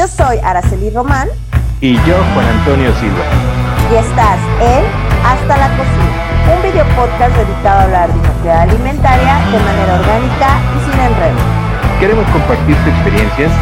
Yo 0.00 0.08
soy 0.08 0.38
Araceli 0.38 0.88
Román. 0.88 1.28
Y 1.82 1.92
yo, 1.92 2.16
Juan 2.32 2.46
Antonio 2.46 2.90
Silva. 2.94 3.22
Y 3.92 3.96
estás 3.96 4.38
en 4.62 4.82
Hasta 5.26 5.58
la 5.58 5.68
Cocina, 5.76 6.56
un 6.56 6.62
video 6.62 6.86
podcast 6.96 7.36
dedicado 7.36 7.80
a 7.80 7.82
hablar 7.82 8.10
de 8.10 8.18
inocuidad 8.18 8.62
alimentaria 8.62 9.34
de 9.52 9.58
manera 9.58 10.00
orgánica 10.00 10.58
y 10.74 10.90
sin 10.90 11.00
enredo. 11.00 11.36
Queremos 12.00 12.24
compartirte 12.28 12.88
experiencias 12.88 13.52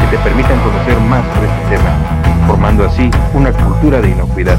que 0.00 0.16
te 0.16 0.22
permitan 0.24 0.58
conocer 0.62 0.98
más 0.98 1.24
sobre 1.32 1.46
este 1.46 1.76
tema, 1.76 1.90
formando 2.48 2.86
así 2.86 3.08
una 3.32 3.52
cultura 3.52 4.00
de 4.00 4.10
inocuidad. 4.10 4.58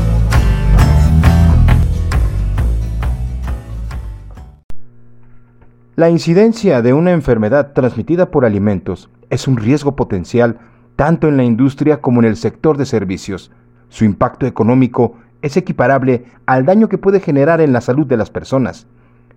La 5.97 6.09
incidencia 6.09 6.81
de 6.81 6.93
una 6.93 7.11
enfermedad 7.11 7.73
transmitida 7.73 8.31
por 8.31 8.45
alimentos 8.45 9.09
es 9.29 9.49
un 9.49 9.57
riesgo 9.57 9.97
potencial 9.97 10.59
tanto 10.95 11.27
en 11.27 11.37
la 11.37 11.43
industria 11.43 12.01
como 12.01 12.21
en 12.21 12.25
el 12.25 12.37
sector 12.37 12.77
de 12.77 12.85
servicios. 12.85 13.51
Su 13.89 14.05
impacto 14.05 14.45
económico 14.45 15.15
es 15.41 15.57
equiparable 15.57 16.25
al 16.45 16.65
daño 16.65 16.89
que 16.89 16.97
puede 16.97 17.19
generar 17.19 17.61
en 17.61 17.73
la 17.73 17.81
salud 17.81 18.05
de 18.07 18.17
las 18.17 18.29
personas. 18.29 18.87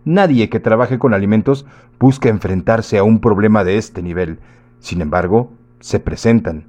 Nadie 0.04 0.48
que 0.48 0.60
trabaje 0.60 0.98
con 0.98 1.12
alimentos 1.12 1.66
busca 1.98 2.28
enfrentarse 2.28 2.98
a 2.98 3.02
un 3.02 3.20
problema 3.20 3.64
de 3.64 3.76
este 3.76 4.02
nivel. 4.02 4.38
Sin 4.78 5.00
embargo, 5.00 5.52
se 5.80 6.00
presentan. 6.00 6.64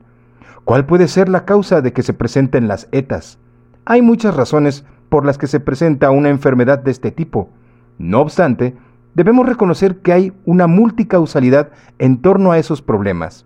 ¿Cuál 0.65 0.85
puede 0.85 1.07
ser 1.07 1.29
la 1.29 1.45
causa 1.45 1.81
de 1.81 1.93
que 1.93 2.03
se 2.03 2.13
presenten 2.13 2.67
las 2.67 2.87
ETAs? 2.91 3.39
Hay 3.85 4.01
muchas 4.01 4.35
razones 4.35 4.85
por 5.09 5.25
las 5.25 5.37
que 5.37 5.47
se 5.47 5.59
presenta 5.59 6.11
una 6.11 6.29
enfermedad 6.29 6.79
de 6.79 6.91
este 6.91 7.11
tipo. 7.11 7.49
No 7.97 8.21
obstante, 8.21 8.75
debemos 9.15 9.47
reconocer 9.47 9.97
que 9.97 10.13
hay 10.13 10.33
una 10.45 10.67
multicausalidad 10.67 11.71
en 11.97 12.21
torno 12.21 12.51
a 12.51 12.59
esos 12.59 12.81
problemas, 12.81 13.45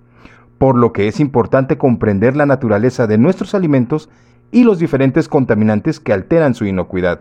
por 0.63 0.77
lo 0.77 0.94
que 0.94 1.09
es 1.09 1.20
importante 1.20 1.77
comprender 1.77 2.38
la 2.38 2.45
naturaleza 2.45 3.05
de 3.05 3.17
nuestros 3.17 3.54
alimentos 3.54 4.10
y 4.49 4.63
los 4.63 4.79
diferentes 4.79 5.27
contaminantes 5.27 5.99
que 5.99 6.13
alteran 6.13 6.55
su 6.55 6.63
inocuidad. 6.63 7.20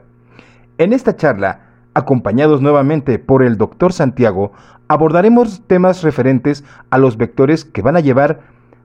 En 0.78 0.92
esta 0.92 1.16
charla, 1.16 1.62
acompañados 1.92 2.62
nuevamente 2.62 3.18
por 3.18 3.42
el 3.42 3.58
doctor 3.58 3.92
Santiago, 3.92 4.52
abordaremos 4.86 5.60
temas 5.66 6.04
referentes 6.04 6.62
a 6.90 6.98
los 6.98 7.16
vectores 7.16 7.64
que 7.64 7.82
van 7.82 7.96
a 7.96 8.00
llevar 8.00 8.42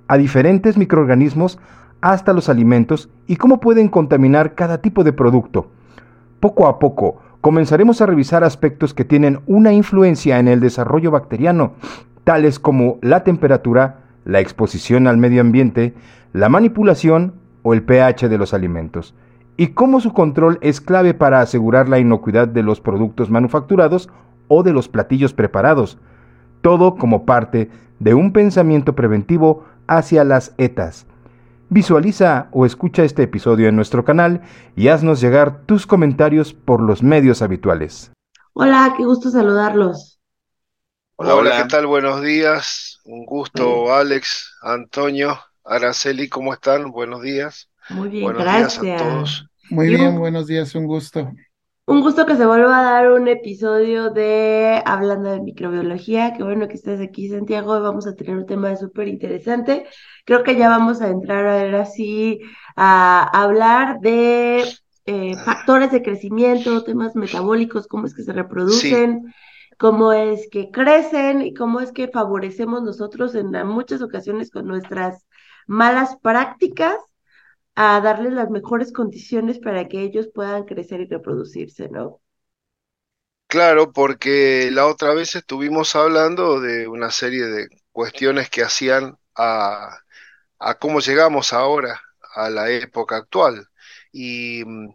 a 0.07 0.17
diferentes 0.17 0.75
microorganismos 0.75 1.59
hasta 2.01 2.33
los 2.33 2.49
alimentos 2.49 3.11
y 3.27 3.35
cómo 3.35 3.59
pueden 3.59 3.89
contaminar 3.89 4.55
cada 4.55 4.79
tipo 4.79 5.03
de 5.03 5.13
producto. 5.13 5.69
Poco 6.39 6.65
a 6.65 6.79
poco, 6.79 7.21
comenzaremos 7.41 8.01
a 8.01 8.07
revisar 8.07 8.43
aspectos 8.43 8.95
que 8.95 9.05
tienen 9.05 9.39
una 9.45 9.71
influencia 9.71 10.39
en 10.39 10.47
el 10.47 10.61
desarrollo 10.61 11.11
bacteriano, 11.11 11.73
tales 12.23 12.57
como 12.57 12.97
la 13.03 13.23
temperatura, 13.23 14.06
la 14.27 14.41
exposición 14.41 15.07
al 15.07 15.17
medio 15.17 15.39
ambiente, 15.39 15.93
la 16.33 16.49
manipulación 16.49 17.35
o 17.63 17.73
el 17.73 17.83
pH 17.83 18.27
de 18.27 18.37
los 18.37 18.53
alimentos, 18.53 19.15
y 19.55 19.67
cómo 19.67 20.01
su 20.01 20.11
control 20.11 20.59
es 20.61 20.81
clave 20.81 21.13
para 21.13 21.39
asegurar 21.39 21.87
la 21.87 21.97
inocuidad 21.97 22.47
de 22.47 22.61
los 22.61 22.81
productos 22.81 23.29
manufacturados 23.29 24.09
o 24.49 24.63
de 24.63 24.73
los 24.73 24.89
platillos 24.89 25.33
preparados, 25.33 25.97
todo 26.61 26.95
como 26.95 27.25
parte 27.25 27.71
de 27.99 28.13
un 28.13 28.33
pensamiento 28.33 28.95
preventivo 28.95 29.63
hacia 29.87 30.25
las 30.25 30.53
ETAs. 30.57 31.07
Visualiza 31.69 32.49
o 32.51 32.65
escucha 32.65 33.03
este 33.03 33.23
episodio 33.23 33.69
en 33.69 33.77
nuestro 33.77 34.03
canal 34.03 34.41
y 34.75 34.89
haznos 34.89 35.21
llegar 35.21 35.61
tus 35.65 35.87
comentarios 35.87 36.53
por 36.53 36.81
los 36.81 37.01
medios 37.01 37.41
habituales. 37.41 38.11
Hola, 38.53 38.93
qué 38.97 39.05
gusto 39.05 39.29
saludarlos. 39.29 40.16
Hola, 41.19 41.35
hola, 41.35 41.63
¿qué 41.63 41.69
tal? 41.69 41.87
Buenos 41.87 42.21
días. 42.21 42.99
Un 43.03 43.25
gusto, 43.25 43.91
Alex, 43.91 44.55
Antonio, 44.61 45.39
Araceli, 45.65 46.29
¿cómo 46.29 46.53
están? 46.53 46.91
Buenos 46.91 47.23
días. 47.23 47.71
Muy 47.89 48.09
bien, 48.09 48.23
buenos 48.25 48.43
gracias. 48.43 48.79
días 48.79 49.01
a 49.01 49.03
todos. 49.03 49.49
Muy 49.71 49.87
bien, 49.89 50.19
buenos 50.19 50.45
días, 50.45 50.75
un 50.75 50.85
gusto. 50.85 51.31
Un 51.87 52.01
gusto 52.01 52.27
que 52.27 52.35
se 52.35 52.45
vuelva 52.45 52.79
a 52.79 52.83
dar 52.83 53.11
un 53.11 53.27
episodio 53.27 54.11
de 54.11 54.83
Hablando 54.85 55.31
de 55.31 55.39
Microbiología. 55.41 56.33
Qué 56.33 56.43
bueno 56.43 56.67
que 56.67 56.75
estés 56.75 57.01
aquí, 57.01 57.29
Santiago. 57.29 57.71
Hoy 57.71 57.81
vamos 57.81 58.05
a 58.05 58.13
tener 58.13 58.35
un 58.35 58.45
tema 58.45 58.75
súper 58.75 59.07
interesante. 59.07 59.87
Creo 60.23 60.43
que 60.43 60.55
ya 60.55 60.69
vamos 60.69 61.01
a 61.01 61.07
entrar 61.07 61.47
ahora 61.47 61.85
sí 61.85 62.41
a 62.75 63.23
hablar 63.33 64.01
de 64.01 64.65
eh, 65.07 65.35
factores 65.43 65.91
de 65.91 66.03
crecimiento, 66.03 66.83
temas 66.83 67.15
metabólicos, 67.15 67.87
cómo 67.87 68.05
es 68.05 68.13
que 68.13 68.21
se 68.21 68.33
reproducen, 68.33 69.33
cómo 69.77 70.13
es 70.13 70.49
que 70.51 70.71
crecen 70.71 71.41
y 71.41 71.53
cómo 71.53 71.79
es 71.81 71.91
que 71.91 72.07
favorecemos 72.09 72.83
nosotros 72.83 73.35
en 73.35 73.51
muchas 73.67 74.01
ocasiones 74.01 74.51
con 74.51 74.67
nuestras 74.67 75.25
malas 75.67 76.17
prácticas 76.21 76.97
a 77.75 78.01
darles 78.01 78.33
las 78.33 78.49
mejores 78.49 78.91
condiciones 78.93 79.59
para 79.59 79.87
que 79.87 80.01
ellos 80.03 80.29
puedan 80.33 80.65
crecer 80.65 81.01
y 81.01 81.07
reproducirse, 81.07 81.89
¿no? 81.89 82.21
Claro, 83.47 83.93
porque 83.93 84.69
la 84.71 84.87
otra 84.87 85.13
vez 85.13 85.35
estuvimos 85.35 85.95
hablando 85.95 86.59
de 86.59 86.87
una 86.87 87.11
serie 87.11 87.45
de 87.45 87.67
cuestiones 87.93 88.49
que 88.49 88.61
hacían 88.63 89.17
a, 89.35 89.99
a 90.59 90.75
cómo 90.79 90.99
llegamos 91.01 91.53
ahora 91.53 92.01
a 92.35 92.49
la 92.49 92.69
época 92.71 93.17
actual. 93.17 93.67
Y 94.11 94.63
mm, 94.65 94.89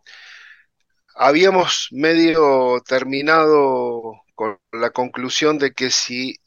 habíamos 1.15 1.89
medio 1.93 2.81
terminado 2.87 4.23
con 4.43 4.59
la 4.73 4.91
conclusión 4.91 5.59
de 5.59 5.73
que 5.73 5.91
si 5.91 6.39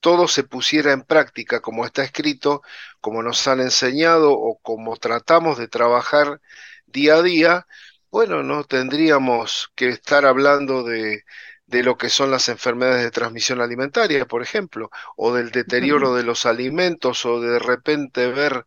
todo 0.00 0.28
se 0.28 0.44
pusiera 0.44 0.92
en 0.92 1.02
práctica 1.02 1.60
como 1.60 1.84
está 1.86 2.04
escrito, 2.04 2.62
como 3.00 3.22
nos 3.22 3.46
han 3.48 3.60
enseñado 3.60 4.32
o 4.32 4.58
como 4.60 4.96
tratamos 4.96 5.58
de 5.58 5.68
trabajar 5.68 6.40
día 6.86 7.16
a 7.16 7.22
día, 7.22 7.66
bueno, 8.10 8.42
no 8.44 8.64
tendríamos 8.64 9.72
que 9.74 9.88
estar 9.88 10.24
hablando 10.26 10.84
de, 10.84 11.24
de 11.66 11.82
lo 11.82 11.96
que 11.98 12.10
son 12.10 12.30
las 12.30 12.48
enfermedades 12.48 13.02
de 13.02 13.10
transmisión 13.10 13.60
alimentaria, 13.60 14.26
por 14.26 14.42
ejemplo, 14.42 14.90
o 15.16 15.34
del 15.34 15.50
deterioro 15.50 16.14
de 16.14 16.22
los 16.24 16.46
alimentos, 16.46 17.24
o 17.26 17.40
de 17.40 17.58
repente 17.58 18.28
ver 18.28 18.66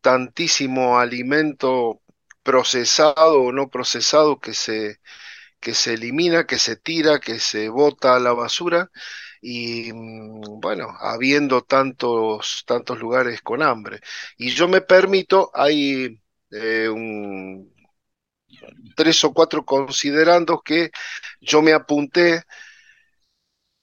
tantísimo 0.00 0.98
alimento 0.98 2.00
procesado 2.42 3.42
o 3.42 3.52
no 3.52 3.68
procesado 3.70 4.40
que 4.40 4.54
se, 4.54 5.00
que 5.64 5.74
se 5.74 5.94
elimina, 5.94 6.46
que 6.46 6.58
se 6.58 6.76
tira, 6.76 7.20
que 7.20 7.40
se 7.40 7.68
bota 7.70 8.16
a 8.16 8.20
la 8.20 8.34
basura 8.34 8.90
y 9.40 9.92
mm, 9.92 10.60
bueno, 10.60 10.88
habiendo 11.00 11.62
tantos, 11.64 12.64
tantos 12.66 12.98
lugares 13.00 13.42
con 13.42 13.62
hambre. 13.62 14.00
Y 14.38 14.50
yo 14.50 14.68
me 14.68 14.82
permito, 14.82 15.50
hay 15.54 16.20
eh, 16.50 16.88
un, 16.88 17.72
tres 18.96 19.24
o 19.24 19.32
cuatro 19.32 19.64
considerandos 19.64 20.60
que 20.64 20.90
yo 21.40 21.62
me 21.62 21.72
apunté 21.72 22.44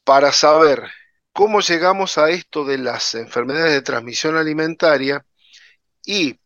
para 0.04 0.32
saber 0.32 0.84
cómo 1.34 1.62
llegamos 1.62 2.18
a 2.18 2.30
esto 2.30 2.66
de 2.66 2.78
las 2.78 3.16
enfermedades 3.16 3.74
de 3.74 3.82
transmisión 3.82 4.38
alimentaria 4.38 5.26
y 6.06 6.40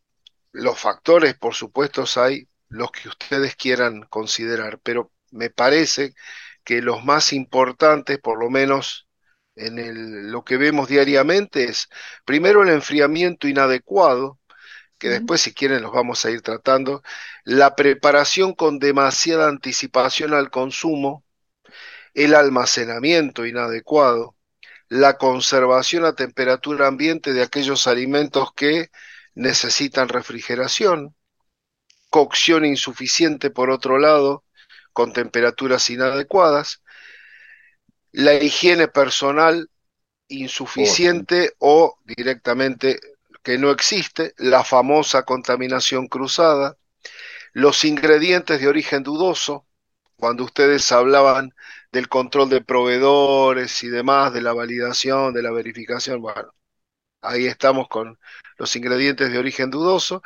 los 0.52 0.78
factores, 0.78 1.34
por 1.36 1.54
supuesto, 1.54 2.04
hay 2.16 2.48
los 2.68 2.90
que 2.90 3.08
ustedes 3.08 3.56
quieran 3.56 4.02
considerar, 4.08 4.80
pero 4.82 5.12
me 5.36 5.50
parece 5.50 6.14
que 6.64 6.82
los 6.82 7.04
más 7.04 7.32
importantes, 7.32 8.18
por 8.18 8.38
lo 8.40 8.50
menos 8.50 9.08
en 9.54 9.78
el, 9.78 10.30
lo 10.30 10.44
que 10.44 10.56
vemos 10.56 10.88
diariamente 10.88 11.64
es, 11.64 11.88
primero, 12.24 12.62
el 12.62 12.70
enfriamiento 12.70 13.48
inadecuado, 13.48 14.38
que 14.98 15.08
después, 15.08 15.42
si 15.42 15.52
quieren, 15.54 15.82
los 15.82 15.92
vamos 15.92 16.24
a 16.24 16.30
ir 16.30 16.42
tratando, 16.42 17.02
la 17.44 17.76
preparación 17.76 18.54
con 18.54 18.78
demasiada 18.78 19.48
anticipación 19.48 20.34
al 20.34 20.50
consumo, 20.50 21.24
el 22.14 22.34
almacenamiento 22.34 23.46
inadecuado, 23.46 24.36
la 24.88 25.18
conservación 25.18 26.04
a 26.04 26.14
temperatura 26.14 26.86
ambiente 26.86 27.32
de 27.32 27.42
aquellos 27.42 27.86
alimentos 27.86 28.52
que 28.54 28.90
necesitan 29.34 30.08
refrigeración, 30.08 31.14
cocción 32.08 32.64
insuficiente 32.64 33.50
por 33.50 33.70
otro 33.70 33.98
lado, 33.98 34.45
con 34.96 35.12
temperaturas 35.12 35.90
inadecuadas, 35.90 36.82
la 38.12 38.32
higiene 38.32 38.88
personal 38.88 39.68
insuficiente 40.26 41.52
o 41.58 41.98
directamente 42.02 42.98
que 43.42 43.58
no 43.58 43.70
existe, 43.70 44.32
la 44.38 44.64
famosa 44.64 45.24
contaminación 45.24 46.08
cruzada, 46.08 46.78
los 47.52 47.84
ingredientes 47.84 48.58
de 48.58 48.68
origen 48.68 49.02
dudoso, 49.02 49.66
cuando 50.16 50.44
ustedes 50.44 50.90
hablaban 50.92 51.54
del 51.92 52.08
control 52.08 52.48
de 52.48 52.62
proveedores 52.62 53.82
y 53.82 53.88
demás, 53.88 54.32
de 54.32 54.40
la 54.40 54.54
validación, 54.54 55.34
de 55.34 55.42
la 55.42 55.50
verificación, 55.50 56.22
bueno, 56.22 56.54
ahí 57.20 57.44
estamos 57.44 57.86
con 57.88 58.18
los 58.56 58.74
ingredientes 58.76 59.30
de 59.30 59.36
origen 59.38 59.70
dudoso, 59.70 60.22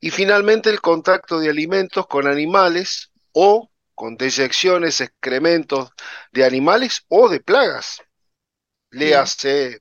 y 0.00 0.10
finalmente 0.10 0.70
el 0.70 0.80
contacto 0.80 1.40
de 1.40 1.50
alimentos 1.50 2.06
con 2.06 2.26
animales 2.26 3.12
o 3.32 3.68
con 3.94 4.16
deyecciones, 4.16 5.00
excrementos 5.00 5.90
de 6.32 6.44
animales 6.44 7.04
o 7.08 7.28
de 7.28 7.40
plagas. 7.40 8.02
Léase 8.90 9.80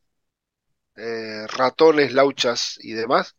eh, 0.96 1.48
ratones, 1.48 2.14
lauchas 2.14 2.78
y 2.82 2.94
demás, 2.94 3.36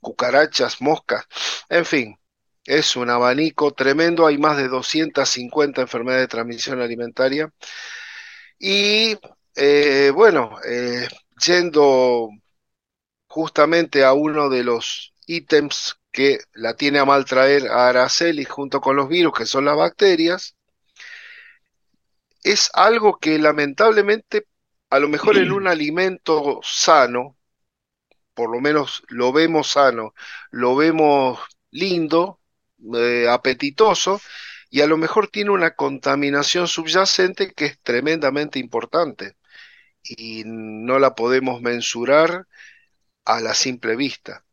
cucarachas, 0.00 0.80
moscas, 0.80 1.26
en 1.68 1.84
fin, 1.86 2.20
es 2.64 2.96
un 2.96 3.10
abanico 3.10 3.72
tremendo, 3.72 4.26
hay 4.26 4.38
más 4.38 4.56
de 4.56 4.68
250 4.68 5.82
enfermedades 5.82 6.24
de 6.24 6.28
transmisión 6.28 6.80
alimentaria. 6.80 7.52
Y 8.58 9.16
eh, 9.56 10.12
bueno, 10.14 10.58
eh, 10.64 11.08
yendo 11.44 12.30
justamente 13.26 14.04
a 14.04 14.12
uno 14.12 14.48
de 14.50 14.64
los 14.64 15.14
ítems 15.26 15.99
que 16.12 16.38
la 16.52 16.74
tiene 16.74 16.98
a 16.98 17.04
mal 17.04 17.24
traer 17.24 17.68
a 17.68 17.88
Araceli 17.88 18.44
junto 18.44 18.80
con 18.80 18.96
los 18.96 19.08
virus, 19.08 19.32
que 19.34 19.46
son 19.46 19.64
las 19.64 19.76
bacterias, 19.76 20.56
es 22.42 22.70
algo 22.74 23.18
que 23.18 23.38
lamentablemente, 23.38 24.46
a 24.90 24.98
lo 24.98 25.08
mejor 25.08 25.36
en 25.38 25.52
un 25.52 25.68
alimento 25.68 26.60
sano, 26.62 27.36
por 28.34 28.50
lo 28.50 28.60
menos 28.60 29.02
lo 29.08 29.32
vemos 29.32 29.68
sano, 29.72 30.14
lo 30.50 30.76
vemos 30.76 31.40
lindo, 31.70 32.40
eh, 32.94 33.28
apetitoso, 33.28 34.20
y 34.70 34.80
a 34.82 34.86
lo 34.86 34.96
mejor 34.96 35.28
tiene 35.28 35.50
una 35.50 35.74
contaminación 35.74 36.68
subyacente 36.68 37.52
que 37.52 37.66
es 37.66 37.80
tremendamente 37.80 38.58
importante 38.58 39.36
y 40.02 40.44
no 40.46 40.98
la 40.98 41.14
podemos 41.14 41.60
mensurar 41.62 42.46
a 43.24 43.40
la 43.40 43.54
simple 43.54 43.96
vista. 43.96 44.44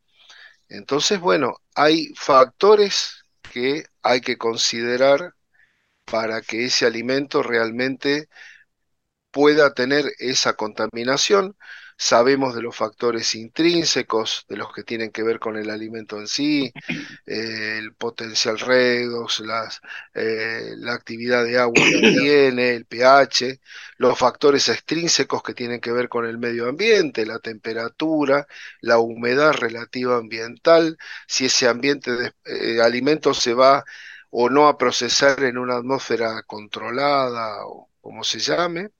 Entonces, 0.68 1.20
bueno, 1.20 1.56
hay 1.74 2.08
factores 2.14 3.24
que 3.52 3.84
hay 4.02 4.20
que 4.20 4.36
considerar 4.38 5.34
para 6.04 6.42
que 6.42 6.66
ese 6.66 6.86
alimento 6.86 7.42
realmente 7.42 8.28
pueda 9.30 9.74
tener 9.74 10.04
esa 10.18 10.54
contaminación 10.54 11.56
sabemos 11.98 12.54
de 12.54 12.62
los 12.62 12.76
factores 12.76 13.34
intrínsecos, 13.34 14.46
de 14.48 14.56
los 14.56 14.72
que 14.72 14.84
tienen 14.84 15.10
que 15.10 15.24
ver 15.24 15.40
con 15.40 15.56
el 15.56 15.68
alimento 15.68 16.18
en 16.18 16.28
sí, 16.28 16.72
eh, 17.26 17.78
el 17.78 17.92
potencial 17.94 18.58
redox, 18.58 19.40
las, 19.40 19.80
eh, 20.14 20.74
la 20.76 20.94
actividad 20.94 21.44
de 21.44 21.58
agua 21.58 21.74
que 21.74 22.00
tiene, 22.20 22.70
el 22.74 22.86
pH, 22.86 23.60
los 23.96 24.16
factores 24.18 24.68
extrínsecos 24.68 25.42
que 25.42 25.54
tienen 25.54 25.80
que 25.80 25.92
ver 25.92 26.08
con 26.08 26.24
el 26.24 26.38
medio 26.38 26.68
ambiente, 26.68 27.26
la 27.26 27.40
temperatura, 27.40 28.46
la 28.80 28.98
humedad 28.98 29.52
relativa 29.54 30.16
ambiental, 30.16 30.96
si 31.26 31.46
ese 31.46 31.66
ambiente 31.68 32.12
de 32.12 32.32
eh, 32.44 32.80
alimento 32.80 33.34
se 33.34 33.54
va 33.54 33.84
o 34.30 34.48
no 34.50 34.68
a 34.68 34.78
procesar 34.78 35.42
en 35.44 35.58
una 35.58 35.76
atmósfera 35.78 36.42
controlada 36.44 37.66
o 37.66 37.90
como 38.00 38.22
se 38.24 38.38
llame. 38.38 38.90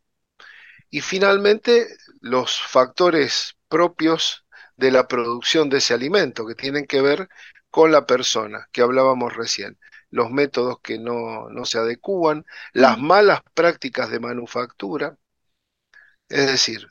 Y 0.91 1.01
finalmente, 1.01 1.87
los 2.21 2.61
factores 2.61 3.57
propios 3.69 4.45
de 4.77 4.91
la 4.91 5.09
producción 5.09 5.69
de 5.69 5.79
ese 5.79 5.95
alimento, 5.95 6.47
que 6.47 6.55
tienen 6.55 6.87
que 6.87 7.01
ver 7.03 7.29
con 7.71 7.93
la 7.93 8.07
persona, 8.07 8.69
que 8.73 8.83
hablábamos 8.83 9.37
recién, 9.37 9.79
los 10.11 10.31
métodos 10.31 10.81
que 10.83 10.99
no, 10.99 11.49
no 11.51 11.65
se 11.65 11.79
adecúan, 11.79 12.47
las 12.73 12.99
malas 12.99 13.41
prácticas 13.55 14.11
de 14.11 14.21
manufactura. 14.21 15.19
Es 16.29 16.47
decir, 16.47 16.87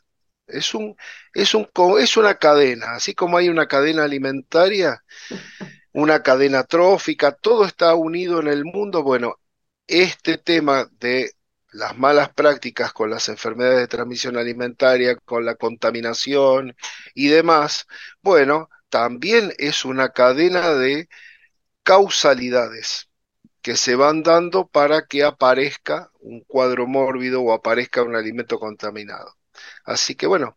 es, 0.48 0.74
un, 0.74 0.96
es, 1.34 1.54
un, 1.54 1.70
es 2.00 2.18
una 2.18 2.36
cadena, 2.38 2.94
así 2.96 3.14
como 3.16 3.38
hay 3.38 3.50
una 3.50 3.68
cadena 3.68 4.04
alimentaria, 4.04 5.04
una 5.94 6.24
cadena 6.24 6.64
trófica, 6.64 7.34
todo 7.34 7.66
está 7.66 7.96
unido 7.96 8.40
en 8.42 8.48
el 8.48 8.66
mundo. 8.66 9.04
Bueno, 9.04 9.40
este 9.88 10.38
tema 10.38 10.88
de 11.00 11.32
las 11.72 11.98
malas 11.98 12.30
prácticas 12.34 12.94
con 12.94 13.10
las 13.10 13.30
enfermedades 13.30 13.80
de 13.80 13.88
transmisión 13.88 14.38
alimentaria, 14.38 15.16
con 15.18 15.46
la 15.46 15.56
contaminación 15.56 16.76
y 17.14 17.28
demás, 17.28 17.88
bueno, 18.22 18.70
también 18.90 19.54
es 19.58 19.86
una 19.86 20.10
cadena 20.10 20.74
de 20.74 21.10
causalidades 21.84 23.10
que 23.62 23.76
se 23.76 23.96
van 23.96 24.24
dando 24.24 24.68
para 24.68 25.06
que 25.06 25.24
aparezca 25.24 26.12
un 26.20 26.42
cuadro 26.42 26.88
mórbido 26.88 27.42
o 27.42 27.54
aparezca 27.54 28.04
un 28.04 28.16
alimento 28.16 28.60
contaminado. 28.60 29.36
Así 29.84 30.16
que 30.16 30.28
bueno, 30.28 30.56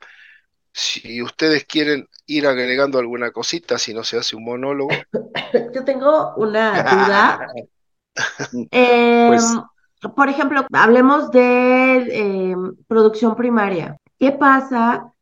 si 0.73 1.23
ustedes 1.23 1.65
quieren 1.65 2.09
ir 2.27 2.47
agregando 2.47 2.99
alguna 2.99 3.33
cosita, 3.33 3.79
si 3.79 3.93
no 3.93 4.05
se 4.05 4.19
hace 4.19 4.37
un 4.37 4.45
monólogo. 4.45 4.91
Yo 5.75 5.85
tengo 5.85 6.35
una 6.37 6.83
duda. 6.83 7.47
pues 8.51 8.71
em, 8.71 9.63
por 10.01 10.29
ejemplo, 10.29 10.67
hablemos 10.73 11.31
de 11.31 11.99
eh, 12.53 12.57
producción 12.87 13.37
primaria. 13.37 13.97
¿Qué 14.19 14.33
pasa 14.33 15.13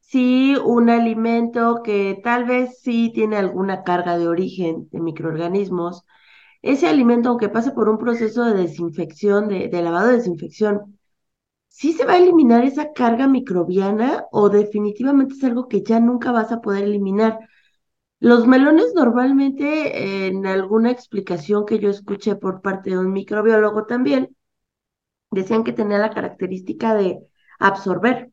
si 0.00 0.56
un 0.56 0.90
alimento 0.90 1.82
que 1.82 2.20
tal 2.22 2.44
vez 2.44 2.80
sí 2.80 3.10
tiene 3.14 3.36
alguna 3.36 3.82
carga 3.84 4.16
de 4.18 4.28
origen 4.28 4.88
de 4.90 5.00
microorganismos, 5.00 6.04
ese 6.62 6.88
alimento, 6.88 7.30
aunque 7.30 7.48
pase 7.48 7.72
por 7.72 7.88
un 7.88 7.98
proceso 7.98 8.44
de 8.44 8.54
desinfección, 8.54 9.48
de, 9.48 9.68
de 9.68 9.82
lavado 9.82 10.08
de 10.08 10.16
desinfección, 10.18 10.98
¿sí 11.68 11.92
se 11.92 12.04
va 12.06 12.14
a 12.14 12.18
eliminar 12.18 12.64
esa 12.64 12.92
carga 12.92 13.28
microbiana 13.28 14.24
o 14.32 14.48
definitivamente 14.50 15.34
es 15.34 15.44
algo 15.44 15.68
que 15.68 15.82
ya 15.82 16.00
nunca 16.00 16.32
vas 16.32 16.52
a 16.52 16.60
poder 16.60 16.84
eliminar? 16.84 17.38
Los 18.20 18.46
melones 18.46 18.94
normalmente, 18.94 20.26
en 20.26 20.46
alguna 20.46 20.90
explicación 20.90 21.64
que 21.66 21.78
yo 21.78 21.90
escuché 21.90 22.36
por 22.36 22.62
parte 22.62 22.90
de 22.90 22.98
un 22.98 23.12
microbiólogo 23.12 23.86
también, 23.86 24.36
decían 25.30 25.64
que 25.64 25.72
tenía 25.72 25.98
la 25.98 26.10
característica 26.10 26.94
de 26.94 27.20
absorber. 27.58 28.32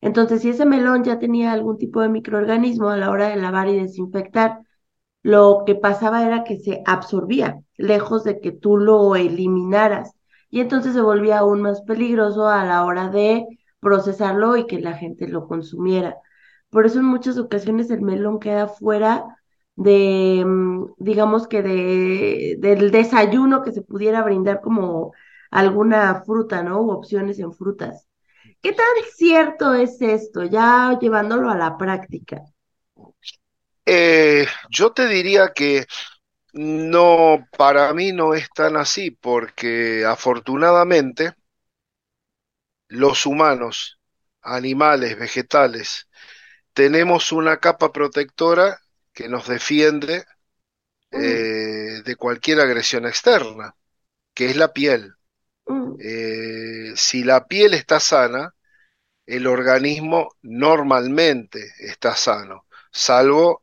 Entonces, 0.00 0.42
si 0.42 0.50
ese 0.50 0.66
melón 0.66 1.04
ya 1.04 1.18
tenía 1.18 1.52
algún 1.52 1.78
tipo 1.78 2.00
de 2.02 2.08
microorganismo 2.10 2.90
a 2.90 2.96
la 2.98 3.10
hora 3.10 3.28
de 3.28 3.36
lavar 3.36 3.68
y 3.68 3.76
desinfectar, 3.80 4.60
lo 5.22 5.64
que 5.66 5.74
pasaba 5.76 6.26
era 6.26 6.44
que 6.44 6.58
se 6.58 6.82
absorbía, 6.86 7.62
lejos 7.76 8.24
de 8.24 8.40
que 8.40 8.52
tú 8.52 8.78
lo 8.78 9.16
eliminaras. 9.16 10.14
Y 10.50 10.60
entonces 10.60 10.94
se 10.94 11.02
volvía 11.02 11.38
aún 11.40 11.62
más 11.62 11.82
peligroso 11.82 12.48
a 12.48 12.64
la 12.64 12.84
hora 12.84 13.08
de 13.10 13.46
procesarlo 13.80 14.56
y 14.56 14.66
que 14.66 14.80
la 14.80 14.94
gente 14.94 15.28
lo 15.28 15.46
consumiera. 15.48 16.16
Por 16.70 16.86
eso 16.86 16.98
en 17.00 17.04
muchas 17.06 17.38
ocasiones 17.38 17.90
el 17.90 18.02
melón 18.02 18.40
queda 18.40 18.68
fuera 18.68 19.36
de, 19.76 20.44
mm, 20.46 20.94
digamos 20.98 21.48
que 21.48 21.62
de, 21.62 22.56
del 22.58 22.90
desayuno 22.90 23.62
que 23.62 23.72
se 23.72 23.82
pudiera 23.82 24.22
brindar 24.22 24.60
como 24.60 25.12
alguna 25.50 26.22
fruta, 26.24 26.62
¿no? 26.62 26.80
U 26.82 26.90
opciones 26.90 27.38
en 27.38 27.52
frutas. 27.52 28.06
¿Qué 28.62 28.72
tan 28.72 28.86
cierto 29.16 29.74
es 29.74 30.00
esto, 30.02 30.44
ya 30.44 30.98
llevándolo 31.00 31.50
a 31.50 31.56
la 31.56 31.76
práctica? 31.78 32.42
Eh, 33.86 34.46
yo 34.70 34.92
te 34.92 35.08
diría 35.08 35.52
que 35.54 35.86
no, 36.52 37.46
para 37.56 37.92
mí 37.94 38.12
no 38.12 38.34
es 38.34 38.50
tan 38.50 38.76
así, 38.76 39.10
porque 39.10 40.04
afortunadamente 40.06 41.34
los 42.88 43.24
humanos, 43.24 43.98
animales, 44.42 45.18
vegetales, 45.18 46.08
tenemos 46.72 47.32
una 47.32 47.58
capa 47.58 47.92
protectora 47.92 48.80
que 49.12 49.28
nos 49.28 49.48
defiende 49.48 50.24
eh, 51.10 52.02
de 52.04 52.16
cualquier 52.16 52.60
agresión 52.60 53.06
externa, 53.06 53.74
que 54.34 54.46
es 54.46 54.56
la 54.56 54.72
piel. 54.72 55.14
Mm. 55.66 55.94
Eh, 55.98 56.92
si 56.96 57.24
la 57.24 57.46
piel 57.46 57.74
está 57.74 58.00
sana, 58.00 58.54
el 59.26 59.46
organismo 59.46 60.36
normalmente 60.42 61.72
está 61.78 62.14
sano, 62.14 62.66
salvo 62.90 63.62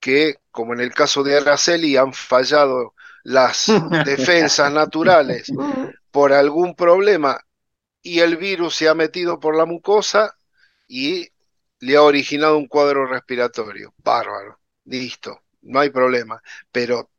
que, 0.00 0.40
como 0.50 0.72
en 0.72 0.80
el 0.80 0.92
caso 0.92 1.22
de 1.22 1.36
Araceli, 1.36 1.96
han 1.96 2.12
fallado 2.12 2.94
las 3.22 3.66
defensas 4.04 4.72
naturales 4.72 5.50
mm. 5.52 5.88
por 6.10 6.32
algún 6.32 6.74
problema 6.74 7.40
y 8.02 8.18
el 8.18 8.36
virus 8.36 8.74
se 8.76 8.88
ha 8.88 8.94
metido 8.94 9.38
por 9.38 9.56
la 9.56 9.64
mucosa 9.64 10.36
y 10.88 11.30
le 11.82 11.96
ha 11.96 12.02
originado 12.02 12.56
un 12.58 12.68
cuadro 12.68 13.06
respiratorio. 13.06 13.92
Bárbaro, 13.98 14.60
listo, 14.84 15.42
no 15.62 15.80
hay 15.80 15.90
problema. 15.90 16.40
Pero 16.70 17.10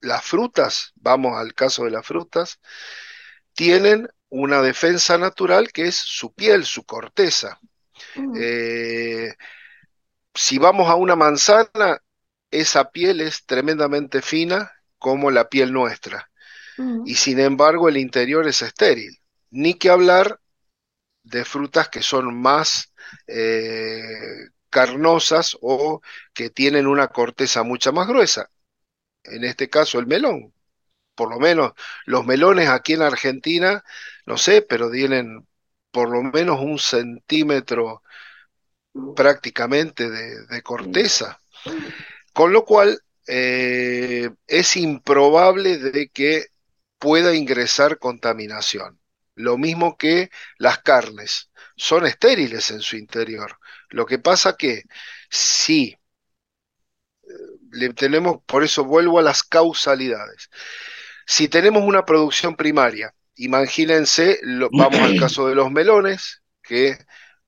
las 0.00 0.24
frutas, 0.24 0.92
vamos 0.96 1.36
al 1.36 1.52
caso 1.52 1.84
de 1.84 1.90
las 1.90 2.06
frutas, 2.06 2.60
tienen 3.52 4.08
una 4.30 4.62
defensa 4.62 5.18
natural 5.18 5.70
que 5.70 5.88
es 5.88 5.96
su 5.96 6.32
piel, 6.32 6.64
su 6.64 6.84
corteza. 6.84 7.60
Mm. 8.14 8.34
Eh, 8.40 9.34
si 10.34 10.56
vamos 10.56 10.88
a 10.88 10.94
una 10.94 11.14
manzana, 11.14 12.02
esa 12.50 12.90
piel 12.90 13.20
es 13.20 13.44
tremendamente 13.44 14.22
fina 14.22 14.72
como 14.98 15.30
la 15.30 15.50
piel 15.50 15.74
nuestra. 15.74 16.30
Mm. 16.78 17.02
Y 17.04 17.16
sin 17.16 17.38
embargo 17.38 17.90
el 17.90 17.98
interior 17.98 18.48
es 18.48 18.62
estéril. 18.62 19.18
Ni 19.50 19.74
que 19.74 19.90
hablar 19.90 20.40
de 21.28 21.44
frutas 21.44 21.88
que 21.88 22.02
son 22.02 22.40
más 22.40 22.92
eh, 23.26 24.48
carnosas 24.70 25.56
o 25.60 26.00
que 26.32 26.50
tienen 26.50 26.86
una 26.86 27.08
corteza 27.08 27.62
mucha 27.62 27.92
más 27.92 28.08
gruesa. 28.08 28.50
En 29.24 29.44
este 29.44 29.68
caso 29.68 29.98
el 29.98 30.06
melón. 30.06 30.52
Por 31.14 31.30
lo 31.30 31.38
menos 31.40 31.72
los 32.06 32.24
melones 32.24 32.68
aquí 32.68 32.94
en 32.94 33.02
Argentina, 33.02 33.82
no 34.26 34.38
sé, 34.38 34.62
pero 34.62 34.90
tienen 34.90 35.46
por 35.90 36.10
lo 36.10 36.22
menos 36.22 36.60
un 36.60 36.78
centímetro 36.78 38.02
prácticamente 39.16 40.08
de, 40.10 40.62
corteza. 40.62 41.40
Con 42.32 42.52
lo 42.52 42.64
cual, 42.64 43.02
eh, 43.26 44.30
es 44.46 44.76
improbable 44.76 45.78
de 45.78 46.08
que 46.08 46.46
pueda 46.98 47.34
ingresar 47.34 47.98
contaminación. 47.98 48.98
Lo 49.38 49.56
mismo 49.56 49.96
que 49.96 50.30
las 50.58 50.78
carnes, 50.78 51.50
son 51.76 52.06
estériles 52.06 52.70
en 52.70 52.80
su 52.80 52.96
interior. 52.96 53.58
Lo 53.90 54.04
que 54.04 54.18
pasa 54.18 54.56
que 54.56 54.82
si 55.30 55.96
eh, 57.22 57.28
le 57.70 57.90
tenemos, 57.94 58.38
por 58.46 58.64
eso 58.64 58.84
vuelvo 58.84 59.18
a 59.18 59.22
las 59.22 59.42
causalidades. 59.42 60.50
Si 61.26 61.48
tenemos 61.48 61.84
una 61.84 62.04
producción 62.04 62.56
primaria, 62.56 63.14
imagínense, 63.36 64.40
vamos 64.72 65.00
al 65.00 65.18
caso 65.20 65.48
de 65.48 65.54
los 65.54 65.70
melones, 65.70 66.42
que 66.62 66.98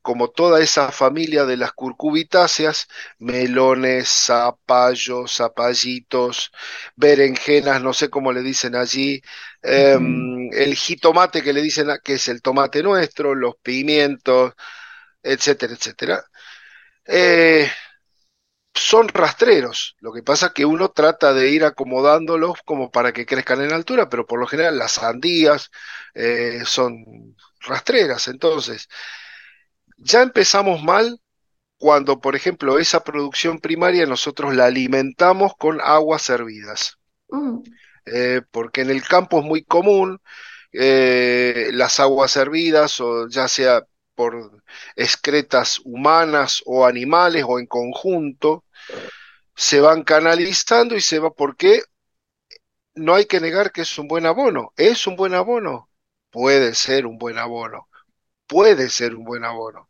como 0.02 0.30
toda 0.30 0.60
esa 0.62 0.90
familia 0.92 1.44
de 1.44 1.56
las 1.56 1.72
curcubitáceas, 1.72 2.88
melones, 3.18 4.08
zapallos, 4.08 5.34
zapallitos, 5.36 6.50
berenjenas, 6.96 7.82
no 7.82 7.92
sé 7.94 8.08
cómo 8.10 8.32
le 8.32 8.42
dicen 8.42 8.74
allí, 8.76 9.20
em, 9.62 10.50
el 10.52 10.74
jitomate 10.74 11.42
que 11.42 11.52
le 11.52 11.62
dicen 11.62 11.88
que 12.02 12.14
es 12.14 12.28
el 12.28 12.42
tomate 12.42 12.82
nuestro, 12.82 13.34
los 13.34 13.56
pimientos, 13.62 14.54
etcétera, 15.22 15.74
etcétera. 15.74 16.24
Eh, 17.06 17.70
son 18.74 19.08
rastreros. 19.08 19.96
Lo 20.00 20.12
que 20.12 20.22
pasa 20.22 20.46
es 20.46 20.52
que 20.52 20.64
uno 20.64 20.90
trata 20.90 21.32
de 21.34 21.50
ir 21.50 21.64
acomodándolos 21.64 22.60
como 22.64 22.90
para 22.90 23.12
que 23.12 23.26
crezcan 23.26 23.62
en 23.62 23.72
altura, 23.72 24.08
pero 24.08 24.26
por 24.26 24.40
lo 24.40 24.46
general 24.46 24.78
las 24.78 24.92
sandías 24.92 25.70
eh, 26.14 26.62
son 26.64 27.36
rastreras. 27.60 28.28
Entonces, 28.28 28.88
ya 30.00 30.22
empezamos 30.22 30.82
mal 30.82 31.20
cuando, 31.78 32.20
por 32.20 32.36
ejemplo, 32.36 32.78
esa 32.78 33.04
producción 33.04 33.58
primaria 33.60 34.06
nosotros 34.06 34.54
la 34.54 34.66
alimentamos 34.66 35.54
con 35.56 35.80
aguas 35.80 36.22
servidas. 36.22 36.98
Mm. 37.28 37.60
Eh, 38.06 38.42
porque 38.50 38.82
en 38.82 38.90
el 38.90 39.02
campo 39.02 39.40
es 39.40 39.44
muy 39.44 39.64
común 39.64 40.20
eh, 40.72 41.70
las 41.72 42.00
aguas 42.00 42.32
servidas, 42.32 43.00
o 43.00 43.28
ya 43.28 43.48
sea 43.48 43.84
por 44.14 44.62
excretas 44.96 45.80
humanas 45.84 46.62
o 46.66 46.86
animales 46.86 47.44
o 47.46 47.58
en 47.58 47.66
conjunto, 47.66 48.64
se 49.54 49.80
van 49.80 50.02
canalizando 50.04 50.96
y 50.96 51.00
se 51.00 51.18
va 51.18 51.30
porque 51.30 51.82
no 52.94 53.14
hay 53.14 53.26
que 53.26 53.40
negar 53.40 53.72
que 53.72 53.82
es 53.82 53.98
un 53.98 54.08
buen 54.08 54.26
abono. 54.26 54.72
¿Es 54.76 55.06
un 55.06 55.16
buen 55.16 55.34
abono? 55.34 55.88
Puede 56.30 56.74
ser 56.74 57.06
un 57.06 57.18
buen 57.18 57.38
abono. 57.38 57.88
Puede 58.46 58.90
ser 58.90 59.14
un 59.14 59.24
buen 59.24 59.44
abono 59.44 59.89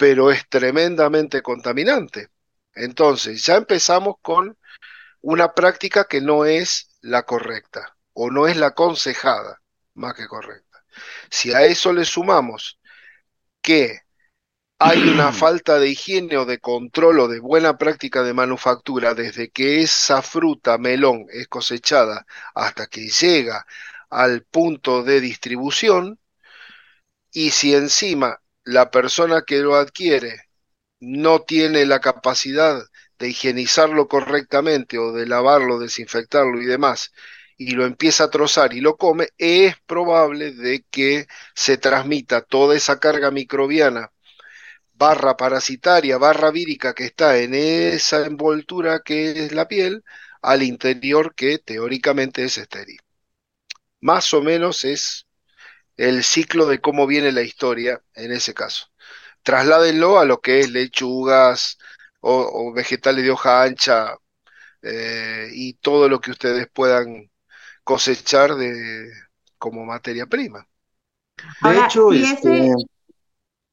pero 0.00 0.30
es 0.30 0.48
tremendamente 0.48 1.42
contaminante. 1.42 2.28
Entonces, 2.74 3.44
ya 3.44 3.56
empezamos 3.56 4.14
con 4.22 4.56
una 5.20 5.52
práctica 5.52 6.06
que 6.06 6.22
no 6.22 6.46
es 6.46 6.96
la 7.02 7.24
correcta 7.24 7.98
o 8.14 8.30
no 8.30 8.46
es 8.48 8.56
la 8.56 8.68
aconsejada, 8.68 9.60
más 9.92 10.14
que 10.14 10.26
correcta. 10.26 10.82
Si 11.30 11.52
a 11.52 11.64
eso 11.66 11.92
le 11.92 12.06
sumamos 12.06 12.80
que 13.60 14.00
hay 14.78 15.02
una 15.02 15.32
falta 15.34 15.78
de 15.78 15.90
higiene 15.90 16.38
o 16.38 16.46
de 16.46 16.60
control 16.60 17.20
o 17.20 17.28
de 17.28 17.40
buena 17.40 17.76
práctica 17.76 18.22
de 18.22 18.32
manufactura 18.32 19.12
desde 19.12 19.50
que 19.50 19.82
esa 19.82 20.22
fruta 20.22 20.78
melón 20.78 21.26
es 21.30 21.46
cosechada 21.46 22.24
hasta 22.54 22.86
que 22.86 23.10
llega 23.10 23.66
al 24.08 24.44
punto 24.44 25.02
de 25.02 25.20
distribución, 25.20 26.18
y 27.32 27.50
si 27.50 27.74
encima 27.74 28.39
la 28.64 28.90
persona 28.90 29.42
que 29.46 29.58
lo 29.58 29.76
adquiere 29.76 30.42
no 31.00 31.42
tiene 31.42 31.86
la 31.86 32.00
capacidad 32.00 32.82
de 33.18 33.28
higienizarlo 33.28 34.08
correctamente 34.08 34.98
o 34.98 35.12
de 35.12 35.26
lavarlo, 35.26 35.78
desinfectarlo 35.78 36.60
y 36.60 36.66
demás, 36.66 37.12
y 37.56 37.72
lo 37.72 37.84
empieza 37.86 38.24
a 38.24 38.30
trozar 38.30 38.74
y 38.74 38.80
lo 38.80 38.96
come, 38.96 39.28
es 39.38 39.76
probable 39.86 40.52
de 40.52 40.84
que 40.90 41.26
se 41.54 41.76
transmita 41.78 42.42
toda 42.42 42.76
esa 42.76 42.98
carga 43.00 43.30
microbiana 43.30 44.12
barra 45.00 45.36
parasitaria, 45.36 46.18
barra 46.18 46.50
vírica 46.50 46.94
que 46.94 47.06
está 47.06 47.38
en 47.38 47.54
esa 47.54 48.26
envoltura 48.26 49.00
que 49.02 49.30
es 49.46 49.52
la 49.52 49.66
piel, 49.66 50.04
al 50.42 50.62
interior 50.62 51.34
que 51.34 51.58
teóricamente 51.58 52.44
es 52.44 52.58
estéril. 52.58 52.98
Más 54.00 54.32
o 54.34 54.42
menos 54.42 54.84
es 54.84 55.26
el 56.00 56.24
ciclo 56.24 56.64
de 56.64 56.80
cómo 56.80 57.06
viene 57.06 57.30
la 57.30 57.42
historia 57.42 58.02
en 58.14 58.32
ese 58.32 58.54
caso. 58.54 58.86
Trasládenlo 59.42 60.18
a 60.18 60.24
lo 60.24 60.40
que 60.40 60.60
es 60.60 60.70
lechugas 60.70 61.76
o, 62.20 62.72
vegetales 62.72 63.22
de 63.22 63.30
hoja 63.30 63.62
ancha 63.62 64.16
eh, 64.80 65.50
y 65.52 65.74
todo 65.74 66.08
lo 66.08 66.18
que 66.18 66.30
ustedes 66.30 66.68
puedan 66.72 67.30
cosechar 67.84 68.54
de, 68.54 69.10
como 69.58 69.84
materia 69.84 70.24
prima. 70.24 70.66
De 71.62 71.78
hecho, 71.78 72.12
este, 72.12 72.72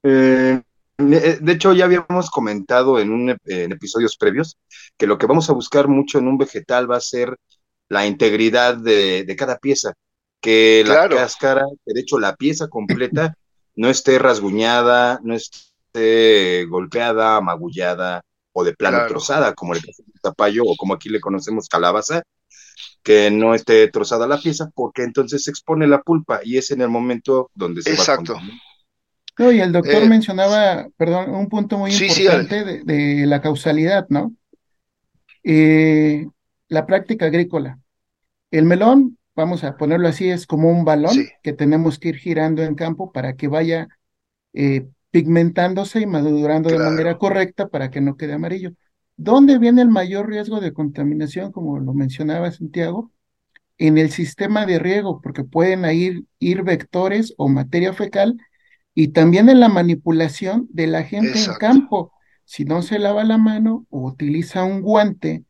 eh, 0.04 0.62
de 0.98 1.52
hecho, 1.54 1.72
ya 1.72 1.86
habíamos 1.86 2.30
comentado 2.30 3.00
en, 3.00 3.12
un, 3.12 3.38
en 3.46 3.72
episodios 3.72 4.18
previos 4.18 4.58
que 4.98 5.08
lo 5.08 5.18
que 5.18 5.28
vamos 5.28 5.50
a 5.50 5.54
buscar 5.54 5.88
mucho 5.88 6.20
en 6.20 6.28
un 6.28 6.38
vegetal 6.38 6.92
va 6.92 6.98
a 6.98 7.02
ser 7.02 7.38
la 7.88 8.06
integridad 8.06 8.76
de, 8.76 9.24
de 9.24 9.36
cada 9.38 9.58
pieza 9.60 9.94
que 10.42 10.84
la 10.86 11.10
cáscara, 11.10 11.66
de 11.86 12.00
hecho 12.00 12.20
la 12.20 12.36
pieza 12.36 12.68
completa, 12.68 13.36
no 13.76 13.90
esté 13.90 14.20
rasguñada, 14.20 15.20
no 15.24 15.36
esté 15.36 16.66
golpeada, 16.66 17.42
magullada 17.42 18.24
o 18.54 18.64
de 18.64 18.74
plano 18.74 19.06
trozada, 19.08 19.54
como 19.54 19.74
el 19.74 19.82
zapallo 20.22 20.64
o 20.66 20.76
como 20.76 20.94
aquí 20.94 21.10
le 21.10 21.20
conocemos 21.20 21.70
calabaza, 21.70 22.24
que 23.04 23.30
no 23.30 23.54
esté 23.54 23.88
trozada 23.90 24.28
la 24.28 24.40
pieza, 24.40 24.70
porque 24.74 25.04
entonces 25.04 25.44
se 25.44 25.52
expone 25.52 25.88
la 25.88 26.02
pulpa 26.02 26.42
y 26.44 26.58
es 26.58 26.72
en 26.72 26.82
el 26.82 26.90
momento 26.90 27.52
donde 27.54 27.82
se 27.82 27.92
Exacto. 27.92 28.34
va 28.34 28.40
a 28.40 28.68
no, 29.38 29.52
y 29.52 29.62
el 29.62 29.72
doctor 29.72 30.04
eh, 30.04 30.10
mencionaba, 30.10 30.88
perdón, 30.98 31.30
un 31.30 31.48
punto 31.48 31.78
muy 31.78 31.92
importante 31.94 32.84
de, 32.84 33.26
la 33.28 33.40
causalidad, 33.40 34.08
¿no? 34.10 34.34
Eh, 35.44 36.26
la 36.70 36.86
práctica 36.88 37.28
agrícola. 37.28 37.78
El 38.50 38.66
melón 38.66 39.18
vamos 39.38 39.64
a 39.64 39.78
ponerlo 39.78 40.08
así, 40.08 40.30
es 40.30 40.48
como 40.48 40.70
un 40.72 40.84
balón 40.84 41.16
que 41.44 41.54
tenemos 41.54 42.00
que 42.00 42.10
ir 42.10 42.18
girando 42.18 42.64
en 42.64 42.74
campo 42.74 43.12
para 43.12 43.36
que 43.36 43.48
vaya 43.48 43.88
eh, 44.54 44.88
pigmentándose 45.12 46.02
y 46.02 46.08
madurando 46.08 46.70
de 46.70 46.80
manera 46.80 47.20
correcta 47.20 47.68
para 47.68 47.92
que 47.92 48.02
no 48.02 48.18
quede 48.18 48.34
amarillo. 48.34 48.72
¿Dónde 49.16 49.60
viene 49.60 49.84
el 49.84 49.90
mayor 49.90 50.28
riesgo 50.28 50.60
de 50.60 50.74
contaminación, 50.74 51.52
como 51.52 51.80
lo 51.80 51.94
mencionaba 51.94 52.52
Santiago? 52.52 53.12
En 53.78 54.00
el 54.00 54.10
sistema 54.10 54.66
de 54.66 54.80
riego, 54.80 55.22
porque 55.22 55.44
pueden 55.44 55.86
ir, 55.86 56.26
ir 56.40 56.64
vectores 56.64 57.36
o 57.38 57.48
materia 57.48 57.94
fecal 57.94 58.38
y 58.96 59.10
también 59.10 59.50
en 59.50 59.60
la 59.60 59.70
manipulación 59.70 60.68
de 60.72 60.88
la 60.88 61.04
gente 61.04 61.40
en 61.44 61.54
campo. 61.60 62.12
Si 62.44 62.66
no 62.66 62.82
se 62.82 62.98
lava 62.98 63.24
la 63.24 63.38
mano 63.38 63.86
o 63.92 64.08
utiliza 64.08 64.64
un 64.64 64.82
guante 64.82 65.44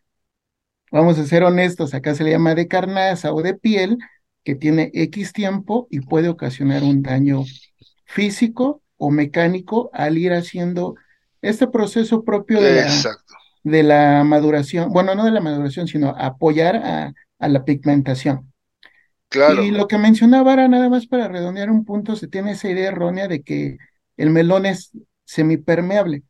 vamos 0.92 1.20
a 1.20 1.26
ser 1.26 1.44
honestos, 1.44 1.94
acá 1.94 2.16
se 2.16 2.24
le 2.24 2.32
llama 2.32 2.56
de 2.56 2.68
carnaza 2.68 3.34
o 3.34 3.42
de 3.42 3.54
piel, 3.54 3.98
que 4.44 4.56
tiene 4.56 4.92
X 4.94 5.34
tiempo 5.34 5.88
y 5.92 6.00
puede 6.02 6.30
ocasionar 6.30 6.84
un 6.84 7.02
daño 7.04 7.44
físico 8.06 8.82
o 8.98 9.12
mecánico 9.12 9.90
al 9.94 10.18
ir 10.18 10.34
haciendo 10.34 10.96
este 11.42 11.68
proceso 11.68 12.24
propio 12.24 12.62
de 12.62 12.76
la, 12.76 12.92
de 13.64 13.84
la 13.84 14.24
maduración, 14.24 14.92
bueno, 14.92 15.16
no 15.16 15.26
de 15.26 15.32
la 15.32 15.42
maduración, 15.42 15.88
sino 15.88 16.16
apoyar 16.18 16.78
a, 16.78 17.14
a 17.40 17.48
la 17.48 17.66
pigmentación. 17.66 18.52
Claro. 19.30 19.62
Y 19.62 19.72
lo 19.72 19.88
que 19.88 19.98
mencionaba 19.98 20.54
era 20.54 20.68
nada 20.70 20.90
más 20.90 21.06
para 21.06 21.28
redondear 21.28 21.70
un 21.70 21.84
punto, 21.84 22.16
se 22.16 22.28
tiene 22.28 22.52
esa 22.52 22.70
idea 22.70 22.88
errónea 22.88 23.28
de 23.28 23.42
que 23.44 23.78
el 24.16 24.30
melón 24.30 24.66
es 24.66 24.92
semipermeable. 25.26 26.24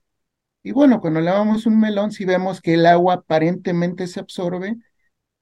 Y 0.67 0.73
bueno, 0.73 0.99
cuando 0.99 1.21
lavamos 1.21 1.65
un 1.65 1.79
melón, 1.79 2.11
si 2.11 2.25
vemos 2.25 2.59
que 2.59 2.73
el 2.73 2.85
agua 2.87 3.13
aparentemente 3.13 4.05
se 4.05 4.19
absorbe, 4.19 4.75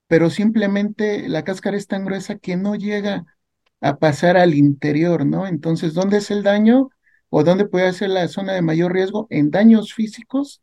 pero 0.06 0.30
simplemente 0.30 1.28
la 1.28 1.42
cáscara 1.42 1.76
es 1.76 1.88
tan 1.88 2.04
gruesa 2.04 2.38
que 2.38 2.56
no 2.56 2.76
llega 2.76 3.26
a 3.80 3.96
pasar 3.98 4.36
al 4.36 4.54
interior, 4.54 5.26
¿no? 5.26 5.48
Entonces, 5.48 5.94
¿dónde 5.94 6.18
es 6.18 6.30
el 6.30 6.44
daño 6.44 6.90
o 7.28 7.42
dónde 7.42 7.66
puede 7.66 7.92
ser 7.92 8.10
la 8.10 8.28
zona 8.28 8.52
de 8.52 8.62
mayor 8.62 8.92
riesgo? 8.92 9.26
En 9.30 9.50
daños 9.50 9.94
físicos 9.94 10.62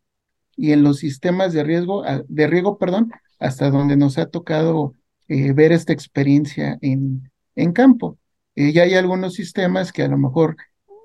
y 0.55 0.71
en 0.71 0.83
los 0.83 0.99
sistemas 0.99 1.51
de 1.51 1.65
riesgo, 1.65 2.05
de 2.29 2.47
riego, 2.47 2.77
perdón, 2.77 3.11
hasta 3.39 3.69
donde 3.69 3.97
nos 3.97 4.17
ha 4.17 4.27
tocado 4.27 4.93
eh, 5.27 5.51
ver 5.51 5.73
esta 5.73 5.91
experiencia 5.91 6.77
en, 6.79 7.29
en 7.55 7.73
campo. 7.73 8.17
Eh, 8.55 8.71
ya 8.71 8.83
hay 8.83 8.93
algunos 8.93 9.33
sistemas 9.33 9.91
que 9.91 10.03
a 10.03 10.07
lo 10.07 10.17
mejor 10.17 10.55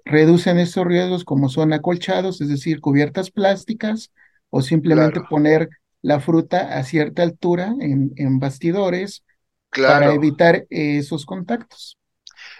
reducen 0.08 0.58
estos 0.58 0.86
riesgos 0.86 1.24
como 1.24 1.48
son 1.48 1.72
acolchados, 1.72 2.40
es 2.40 2.48
decir, 2.48 2.80
cubiertas 2.80 3.30
plásticas, 3.30 4.10
o 4.50 4.62
simplemente 4.62 5.20
poner 5.28 5.68
la 6.00 6.20
fruta 6.20 6.78
a 6.78 6.82
cierta 6.84 7.22
altura 7.22 7.74
en, 7.80 8.38
bastidores 8.38 9.24
para 9.70 10.12
evitar 10.14 10.64
esos 10.70 11.26
contactos. 11.26 11.98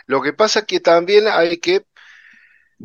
Lo 0.06 0.20
que 0.20 0.32
pasa 0.32 0.60
es 0.60 0.66
que 0.66 0.80
también 0.80 1.26
hay 1.28 1.58
que, 1.58 1.84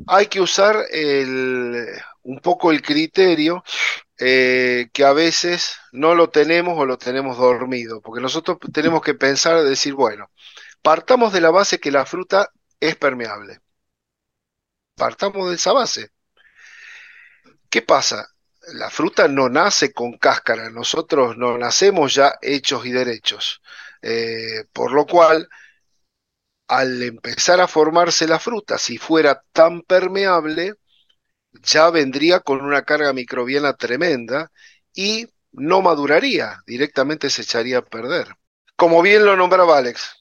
hay 0.07 0.27
que 0.27 0.39
usar 0.39 0.77
el, 0.91 1.85
un 2.21 2.39
poco 2.39 2.71
el 2.71 2.81
criterio 2.81 3.63
eh, 4.19 4.89
que 4.93 5.03
a 5.03 5.13
veces 5.13 5.75
no 5.91 6.15
lo 6.15 6.29
tenemos 6.29 6.77
o 6.77 6.85
lo 6.85 6.97
tenemos 6.97 7.37
dormido, 7.37 8.01
porque 8.01 8.21
nosotros 8.21 8.57
tenemos 8.71 9.01
que 9.01 9.15
pensar, 9.15 9.63
decir, 9.63 9.93
bueno, 9.93 10.29
partamos 10.81 11.33
de 11.33 11.41
la 11.41 11.51
base 11.51 11.79
que 11.79 11.91
la 11.91 12.05
fruta 12.05 12.49
es 12.79 12.95
permeable. 12.95 13.59
Partamos 14.95 15.49
de 15.49 15.55
esa 15.55 15.73
base. 15.73 16.09
¿Qué 17.69 17.81
pasa? 17.81 18.27
La 18.73 18.89
fruta 18.89 19.27
no 19.27 19.49
nace 19.49 19.91
con 19.91 20.17
cáscara, 20.17 20.69
nosotros 20.69 21.37
no 21.37 21.57
nacemos 21.57 22.13
ya 22.13 22.35
hechos 22.41 22.85
y 22.85 22.91
derechos. 22.91 23.61
Eh, 24.01 24.65
por 24.71 24.91
lo 24.91 25.05
cual, 25.05 25.49
al 26.67 27.01
empezar 27.03 27.59
a 27.61 27.67
formarse 27.67 28.27
la 28.27 28.39
fruta, 28.39 28.77
si 28.77 28.97
fuera 28.97 29.43
tan 29.51 29.81
permeable, 29.81 30.75
ya 31.51 31.89
vendría 31.89 32.39
con 32.39 32.61
una 32.61 32.83
carga 32.83 33.13
microbiana 33.13 33.73
tremenda 33.73 34.51
y 34.93 35.27
no 35.51 35.81
maduraría, 35.81 36.61
directamente 36.65 37.29
se 37.29 37.43
echaría 37.43 37.79
a 37.79 37.85
perder. 37.85 38.35
Como 38.75 39.01
bien 39.01 39.25
lo 39.25 39.35
nombraba 39.35 39.77
Alex, 39.77 40.15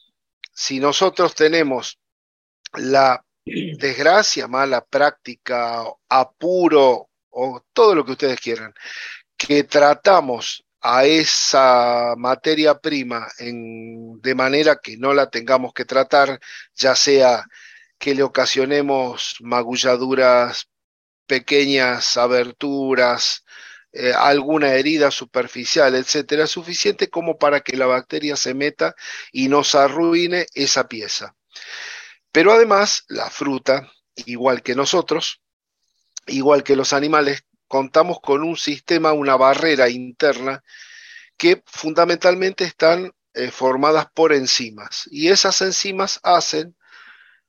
si 0.53 0.79
nosotros 0.79 1.35
tenemos 1.35 1.99
la 2.75 3.25
desgracia, 3.45 4.49
mala 4.49 4.85
práctica, 4.85 5.85
apuro 6.09 7.09
o 7.31 7.65
todo 7.73 7.95
lo 7.95 8.05
que 8.05 8.13
ustedes 8.13 8.41
quieran, 8.41 8.73
que 9.37 9.65
tratamos 9.65 10.65
a 10.81 11.05
esa 11.05 12.15
materia 12.17 12.79
prima 12.79 13.29
en, 13.39 14.21
de 14.21 14.35
manera 14.35 14.81
que 14.83 14.97
no 14.97 15.15
la 15.15 15.31
tengamos 15.31 15.73
que 15.73 15.85
tratar, 15.85 16.41
ya 16.75 16.95
sea 16.97 17.45
que 17.99 18.15
le 18.15 18.23
ocasionemos 18.25 19.37
magulladuras, 19.41 20.69
pequeñas 21.27 22.17
aberturas, 22.17 23.45
eh, 23.93 24.13
alguna 24.13 24.75
herida 24.75 25.11
superficial, 25.11 25.95
etcétera, 25.95 26.47
suficiente 26.47 27.09
como 27.09 27.39
para 27.39 27.61
que 27.61 27.77
la 27.77 27.87
bacteria 27.87 28.37
se 28.37 28.55
meta 28.55 28.95
y 29.31 29.49
nos 29.49 29.75
arruine 29.75 30.47
esa 30.55 30.89
pieza. 30.89 31.37
Pero 32.33 32.53
además, 32.53 33.05
la 33.09 33.29
fruta, 33.31 33.93
igual 34.17 34.63
que 34.63 34.75
nosotros, 34.75 35.43
igual 36.27 36.65
que 36.65 36.77
los 36.77 36.93
animales, 36.93 37.45
contamos 37.69 38.21
con 38.21 38.43
un 38.43 38.57
sistema, 38.57 39.13
una 39.13 39.37
barrera 39.37 39.89
interna 39.89 40.63
que 41.37 41.63
fundamentalmente 41.67 42.65
están 42.65 43.13
eh, 43.35 43.51
formadas 43.51 44.07
por 44.13 44.33
enzimas. 44.33 45.09
Y 45.11 45.29
esas 45.29 45.61
enzimas 45.63 46.21
hacen, 46.23 46.77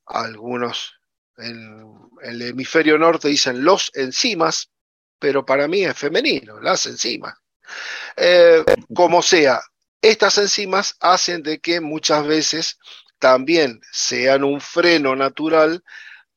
algunos 0.05 0.93
en, 1.37 2.09
el 2.21 2.41
hemisferio 2.41 2.97
norte 2.97 3.27
dicen 3.27 3.63
los 3.63 3.91
enzimas, 3.93 4.71
pero 5.19 5.45
para 5.45 5.67
mí 5.67 5.83
es 5.83 5.97
femenino, 5.97 6.59
las 6.59 6.85
enzimas. 6.85 7.35
Eh, 8.15 8.63
como 8.93 9.21
sea, 9.21 9.61
estas 10.01 10.37
enzimas 10.37 10.95
hacen 10.99 11.43
de 11.43 11.59
que 11.59 11.79
muchas 11.79 12.25
veces 12.25 12.77
también 13.23 13.79
sean 13.89 14.43
un 14.43 14.59
freno 14.59 15.15
natural 15.15 15.81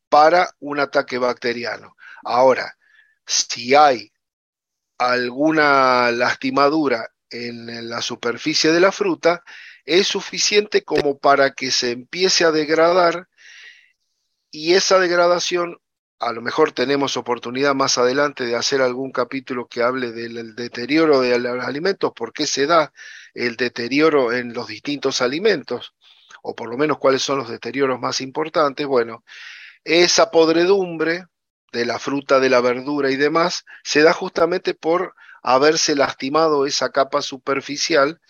para 0.09 0.55
un 0.61 0.79
ataque 0.79 1.19
bacteriano. 1.19 1.97
Ahora, 2.23 2.79
si 3.27 3.75
hay 3.75 4.13
alguna 4.97 6.13
lastimadura 6.13 7.11
en 7.29 7.89
la 7.91 8.01
superficie 8.01 8.71
de 8.71 8.79
la 8.79 8.93
fruta, 8.93 9.43
es 9.85 10.07
suficiente 10.07 10.85
como 10.85 11.19
para 11.19 11.55
que 11.55 11.73
se 11.73 11.91
empiece 11.91 12.45
a 12.45 12.53
degradar 12.53 13.27
y 14.53 14.75
esa 14.75 15.01
degradación, 15.01 15.81
a 16.21 16.33
lo 16.33 16.41
mejor 16.41 16.71
tenemos 16.71 17.17
oportunidad 17.17 17.75
más 17.75 17.99
adelante 17.99 18.45
de 18.45 18.55
hacer 18.55 18.81
algún 18.81 19.11
capítulo 19.11 19.67
que 19.67 19.83
hable 19.83 20.13
del 20.13 20.55
deterioro 20.55 21.21
de 21.21 21.37
los 21.37 21.65
alimentos, 21.65 22.13
por 22.15 22.33
qué 22.33 22.47
se 22.47 22.69
da 22.69 22.93
el 23.35 23.57
deterioro 23.57 24.33
en 24.33 24.53
los 24.53 24.69
distintos 24.69 25.21
alimentos, 25.21 25.96
o 26.49 26.55
por 26.55 26.71
lo 26.71 26.77
menos 26.79 26.99
cuáles 26.99 27.23
son 27.23 27.39
los 27.39 27.49
deterioros 27.49 27.99
más 27.99 28.21
importantes. 28.21 28.87
Bueno, 28.87 29.25
esa 29.83 30.31
podredumbre 30.31 31.25
de 31.73 31.85
la 31.85 31.99
fruta, 31.99 32.39
de 32.39 32.49
la 32.49 32.61
verdura 32.61 33.11
y 33.11 33.17
demás, 33.17 33.65
se 33.83 34.03
da 34.03 34.13
justamente 34.13 34.73
por 34.75 35.17
haberse 35.43 35.97
lastimado 35.97 36.65
esa 36.65 36.91
capa 36.91 37.21
superficial 37.21 38.21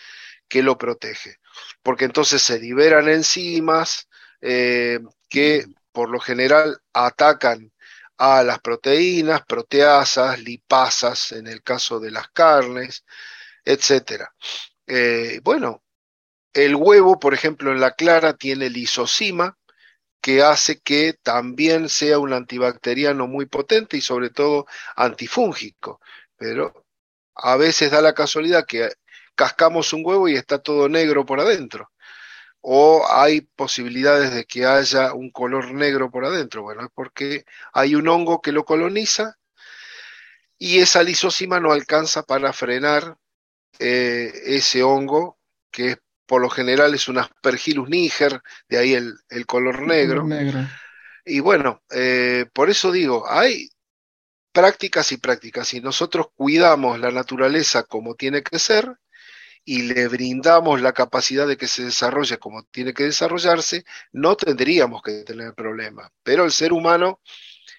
que 0.49 0.63
lo 0.63 0.79
protege. 0.79 1.37
Porque 1.83 2.07
entonces 2.07 2.41
se 2.41 2.59
liberan 2.59 3.09
enzimas 3.11 4.09
eh, 4.41 5.01
que 5.29 5.67
por 5.93 6.09
lo 6.09 6.19
general 6.19 6.81
atacan 6.95 7.71
a 8.17 8.43
las 8.43 8.61
proteínas, 8.61 9.45
proteasas, 9.45 10.41
lipasas 10.41 11.33
en 11.33 11.49
el 11.49 11.63
caso 11.63 12.01
de 12.01 12.11
las 12.13 12.29
carnes, 12.31 13.05
etc. 13.63 14.25
Eh, 14.87 15.41
bueno, 15.43 15.83
el 16.57 16.75
huevo, 16.75 17.21
por 17.21 17.35
ejemplo, 17.35 17.71
en 17.71 17.81
la 17.81 17.93
clara 17.93 18.35
tiene 18.35 18.71
lisocima, 18.71 19.59
que 20.23 20.43
hace 20.43 20.81
que 20.81 21.13
también 21.13 21.91
sea 21.91 22.19
un 22.19 22.33
antibacteriano 22.33 23.27
muy 23.27 23.45
potente 23.47 23.99
y 23.99 24.01
sobre 24.01 24.31
todo 24.31 24.67
antifúngico. 24.97 26.01
Pero 26.37 26.87
a 27.35 27.57
veces 27.57 27.91
da 27.91 28.01
la 28.01 28.15
casualidad 28.15 28.65
que 28.67 28.89
cascamos 29.35 29.93
un 29.93 30.03
huevo 30.05 30.29
y 30.29 30.37
está 30.37 30.59
todo 30.59 30.89
negro 30.89 31.27
por 31.27 31.41
adentro. 31.41 31.93
O 32.63 33.07
hay 33.09 33.43
posibilidades 33.43 34.33
de 34.35 34.47
que 34.47 34.65
haya 34.67 35.13
un 35.13 35.31
color 35.31 35.73
negro 35.75 36.11
por 36.11 36.25
adentro. 36.25 36.63
Bueno, 36.63 36.85
es 36.85 36.91
porque 36.95 37.45
hay 37.75 37.95
un 37.95 38.09
hongo 38.09 38.41
que 38.41 38.53
lo 38.53 38.65
coloniza 38.65 39.37
y 40.59 40.81
esa 40.81 41.03
lisócima 41.03 41.61
no 41.61 41.73
alcanza 41.73 42.23
para 42.23 42.53
frenar 42.55 43.19
eh, 43.79 44.33
ese 44.47 44.83
hongo 44.83 45.39
que 45.71 45.91
es 45.91 45.99
por 46.27 46.43
lo 46.43 46.51
general 46.51 46.95
es 46.95 47.09
un 47.09 47.19
Aspergillus 47.19 47.89
niger, 47.89 48.43
de 48.69 48.79
ahí 48.79 48.95
el, 48.95 49.47
color 49.47 49.83
negro. 49.83 50.27
Y 51.25 51.41
bueno, 51.41 51.83
eh, 51.91 52.47
por 52.53 52.71
eso 52.71 52.93
digo, 52.93 53.29
hay 53.29 53.69
prácticas 54.53 55.13
y 55.13 55.19
prácticas. 55.19 55.69
Si 55.69 55.81
nosotros 55.81 56.29
cuidamos 56.35 56.99
la 56.99 57.11
naturaleza 57.11 57.85
como 57.85 58.15
tiene 58.15 58.43
que 58.43 58.59
ser 58.59 58.97
y 59.65 59.83
le 59.83 60.09
brindamos 60.09 60.81
la 60.81 60.93
capacidad 60.93 61.47
de 61.47 61.57
que 61.57 61.67
se 61.67 61.85
desarrolle 61.85 62.39
como 62.39 62.63
tiene 62.65 62.95
que 62.95 63.05
desarrollarse, 63.05 63.85
no 64.13 64.37
tendríamos 64.37 65.03
que 65.03 65.25
tener 65.25 65.55
problemas. 65.55 66.11
Pero 66.23 66.45
el 66.45 66.53
ser 66.53 66.73
humano 66.73 67.21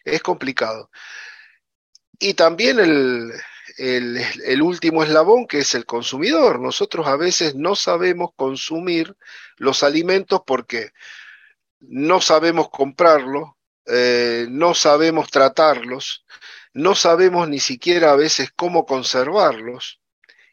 es 0.04 0.22
complicado. 0.22 0.90
Y 2.20 2.34
también 2.34 2.80
el, 2.80 3.32
el, 3.78 4.62
último 4.62 5.04
eslabón 5.04 5.48
que 5.48 5.60
es 5.60 5.76
el 5.76 5.86
consumidor. 5.86 6.60
Nosotros 6.60 7.08
a 7.08 7.16
veces 7.16 7.56
no 7.56 7.76
sabemos 7.76 8.32
consumir 8.36 9.16
los 9.58 9.84
alimentos 9.84 10.42
porque 10.46 10.92
no 11.80 12.22
sabemos 12.22 12.70
comprarlos, 12.70 13.52
eh, 13.86 14.48
no 14.50 14.74
sabemos 14.74 15.30
tratarlos, 15.30 16.26
no 16.74 16.96
sabemos 16.96 17.48
ni 17.50 17.60
siquiera 17.60 18.12
a 18.12 18.16
veces 18.16 18.52
cómo 18.56 18.86
conservarlos. 18.86 20.00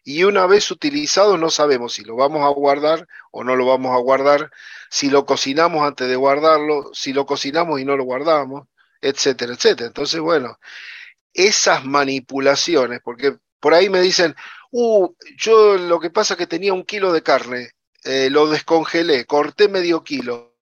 Y 0.06 0.24
una 0.24 0.46
vez 0.46 0.70
utilizados 0.70 1.38
no 1.40 1.48
sabemos 1.50 1.94
si 1.94 2.04
lo 2.04 2.16
vamos 2.16 2.42
a 2.44 2.48
guardar 2.48 3.06
o 3.30 3.42
no 3.42 3.56
lo 3.56 3.66
vamos 3.66 3.92
a 3.94 4.00
guardar, 4.00 4.50
si 4.90 5.08
lo 5.08 5.24
cocinamos 5.24 5.82
antes 5.86 6.08
de 6.08 6.16
guardarlo, 6.16 6.90
si 6.92 7.14
lo 7.14 7.24
cocinamos 7.24 7.80
y 7.80 7.86
no 7.86 7.96
lo 7.96 8.04
guardamos, 8.04 8.68
etcétera, 9.00 9.54
etcétera. 9.54 9.86
Entonces, 9.86 10.20
bueno, 10.20 10.58
esas 11.34 11.84
manipulaciones, 11.84 13.00
porque 13.04 13.36
por 13.60 13.74
ahí 13.74 13.90
me 13.90 14.00
dicen, 14.00 14.34
uh, 14.70 15.08
yo 15.36 15.76
lo 15.76 16.00
que 16.00 16.10
pasa 16.10 16.34
es 16.34 16.38
que 16.38 16.46
tenía 16.46 16.72
un 16.72 16.84
kilo 16.84 17.12
de 17.12 17.22
carne, 17.22 17.70
eh, 18.04 18.28
lo 18.30 18.48
descongelé, 18.48 19.24
corté 19.24 19.68
medio 19.68 20.02
kilo. 20.04 20.56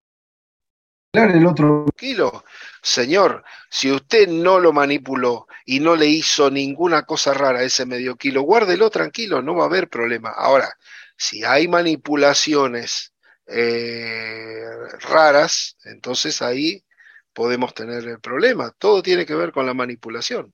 el 1.12 1.46
otro 1.46 1.86
kilo. 1.96 2.44
Señor, 2.80 3.44
si 3.70 3.90
usted 3.92 4.28
no 4.28 4.58
lo 4.58 4.72
manipuló 4.72 5.46
y 5.66 5.80
no 5.80 5.94
le 5.94 6.06
hizo 6.06 6.50
ninguna 6.50 7.02
cosa 7.02 7.34
rara 7.34 7.60
a 7.60 7.64
ese 7.64 7.84
medio 7.84 8.16
kilo, 8.16 8.42
guárdelo 8.42 8.90
tranquilo, 8.90 9.42
no 9.42 9.54
va 9.54 9.64
a 9.64 9.66
haber 9.66 9.88
problema. 9.88 10.30
Ahora, 10.30 10.72
si 11.16 11.44
hay 11.44 11.68
manipulaciones 11.68 13.12
eh, 13.46 14.64
raras, 15.00 15.76
entonces 15.84 16.40
ahí 16.42 16.84
podemos 17.32 17.74
tener 17.74 18.04
el 18.04 18.20
problema. 18.20 18.72
Todo 18.78 19.02
tiene 19.02 19.26
que 19.26 19.34
ver 19.34 19.52
con 19.52 19.66
la 19.66 19.74
manipulación. 19.74 20.52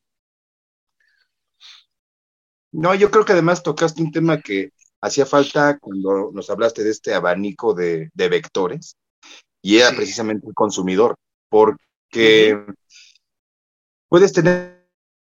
No, 2.72 2.94
yo 2.94 3.10
creo 3.10 3.24
que 3.24 3.32
además 3.32 3.62
tocaste 3.62 4.02
un 4.02 4.12
tema 4.12 4.40
que 4.40 4.72
hacía 5.00 5.26
falta 5.26 5.78
cuando 5.78 6.30
nos 6.32 6.50
hablaste 6.50 6.84
de 6.84 6.90
este 6.90 7.14
abanico 7.14 7.74
de, 7.74 8.10
vectores, 8.14 8.96
y 9.62 9.78
era 9.78 9.94
precisamente 9.94 10.46
el 10.46 10.54
consumidor, 10.54 11.16
porque 11.48 12.64
puedes 14.08 14.32
tener 14.32 14.78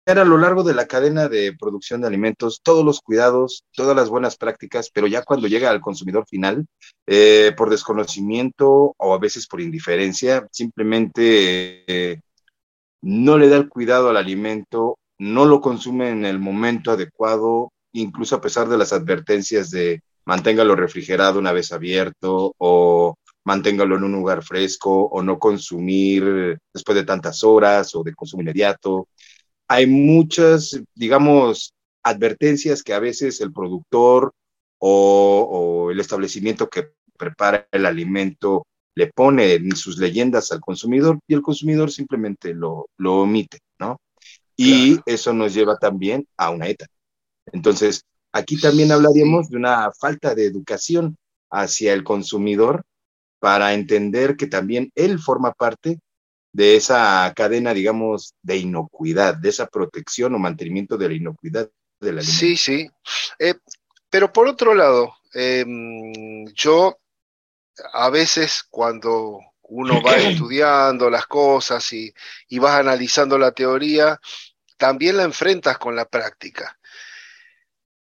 a 0.06 0.26
lo 0.26 0.38
largo 0.38 0.64
de 0.64 0.74
la 0.74 0.88
cadena 0.88 1.30
de 1.30 1.54
producción 1.58 2.02
de 2.02 2.08
alimentos 2.08 2.62
todos 2.64 2.84
los 2.84 3.02
cuidados, 3.02 3.64
todas 3.74 3.96
las 3.96 4.10
buenas 4.10 4.36
prácticas, 4.36 4.90
pero 4.92 5.08
ya 5.08 5.24
cuando 5.24 5.48
llega 5.48 5.70
al 5.70 5.82
consumidor 5.82 6.26
final, 6.28 6.66
eh, 7.08 7.54
por 7.56 7.70
desconocimiento 7.70 8.94
o 8.98 9.14
a 9.14 9.20
veces 9.20 9.48
por 9.48 9.62
indiferencia, 9.62 10.48
simplemente 10.52 11.84
eh, 11.88 12.22
no 13.02 13.38
le 13.38 13.48
da 13.50 13.58
el 13.58 13.70
cuidado 13.70 14.10
al 14.10 14.18
alimento 14.18 14.98
no 15.22 15.46
lo 15.46 15.62
consume 15.62 16.10
en 16.10 16.26
el 16.26 16.40
momento 16.40 16.90
adecuado, 16.90 17.72
incluso 17.94 18.36
a 18.36 18.42
pesar 18.42 18.68
de 18.68 18.78
las 18.78 18.92
advertencias 18.92 19.70
de 19.70 20.02
manténgalo 20.26 20.76
refrigerado 20.76 21.38
una 21.38 21.52
vez 21.52 21.72
abierto 21.72 22.56
o 22.58 23.14
manténgalo 23.44 23.98
en 23.98 24.04
un 24.06 24.14
lugar 24.14 24.44
fresco 24.44 25.04
o 25.04 25.22
no 25.22 25.38
consumir 25.38 26.58
después 26.74 26.96
de 26.96 27.04
tantas 27.04 27.44
horas 27.44 27.94
o 27.94 28.02
de 28.02 28.16
consumo 28.16 28.42
inmediato. 28.42 29.08
Hay 29.68 29.86
muchas, 29.86 30.82
digamos, 30.96 31.76
advertencias 32.02 32.82
que 32.82 32.96
a 32.96 33.00
veces 33.00 33.42
el 33.42 33.54
productor 33.54 34.34
o, 34.80 35.90
el 35.92 36.00
establecimiento 36.00 36.68
que 36.68 36.94
prepara 37.16 37.68
el 37.72 37.86
alimento 37.86 38.66
le 38.96 39.12
pone 39.14 39.54
en 39.54 39.76
sus 39.76 40.00
leyendas 40.00 40.52
al 40.52 40.62
consumidor 40.62 41.20
y 41.28 41.36
el 41.36 41.44
consumidor 41.44 41.92
simplemente 41.92 42.56
lo, 42.56 42.90
lo 42.98 43.22
omite, 43.22 43.60
Y 44.64 45.00
eso 45.06 45.34
nos 45.34 45.54
lleva 45.54 45.78
también 45.78 46.28
a 46.38 46.50
una 46.50 46.68
ETA. 46.68 46.88
Entonces, 47.52 48.04
aquí 48.32 48.60
también 48.60 48.92
hablaríamos 48.92 49.50
de 49.50 49.58
una 49.58 49.92
falta 49.92 50.36
de 50.36 50.46
educación 50.46 51.18
hacia 51.50 51.94
el 51.94 52.04
consumidor 52.04 52.84
para 53.40 53.74
entender 53.74 54.38
que 54.38 54.48
también 54.48 54.92
él 54.96 55.20
forma 55.20 55.52
parte 55.52 56.00
de 56.54 56.76
esa 56.76 57.32
cadena, 57.36 57.74
digamos, 57.74 58.36
de 58.42 58.58
inocuidad, 58.58 59.36
de 59.36 59.50
esa 59.50 59.68
protección 59.68 60.36
o 60.36 60.40
mantenimiento 60.40 60.98
de 60.98 61.08
la 61.08 61.16
inocuidad 61.16 61.70
del 62.00 62.20
alimento. 62.20 62.40
Sí, 62.40 62.58
sí. 62.58 62.90
Eh, 63.40 63.56
pero 64.10 64.32
por 64.32 64.48
otro 64.48 64.74
lado, 64.74 65.16
em, 65.34 66.46
yo 66.54 66.98
a 67.94 68.10
veces 68.10 68.64
cuando 68.70 69.40
uno 69.64 70.02
va 70.04 70.16
estudiando 70.18 71.10
las 71.10 71.26
cosas 71.26 71.92
y, 71.94 72.14
y 72.50 72.60
vas 72.60 72.80
analizando 72.80 73.38
la 73.38 73.52
teoría, 73.52 74.20
también 74.82 75.16
la 75.18 75.24
enfrentas 75.24 75.78
con 75.78 75.96
la 75.96 76.06
práctica. 76.06 76.80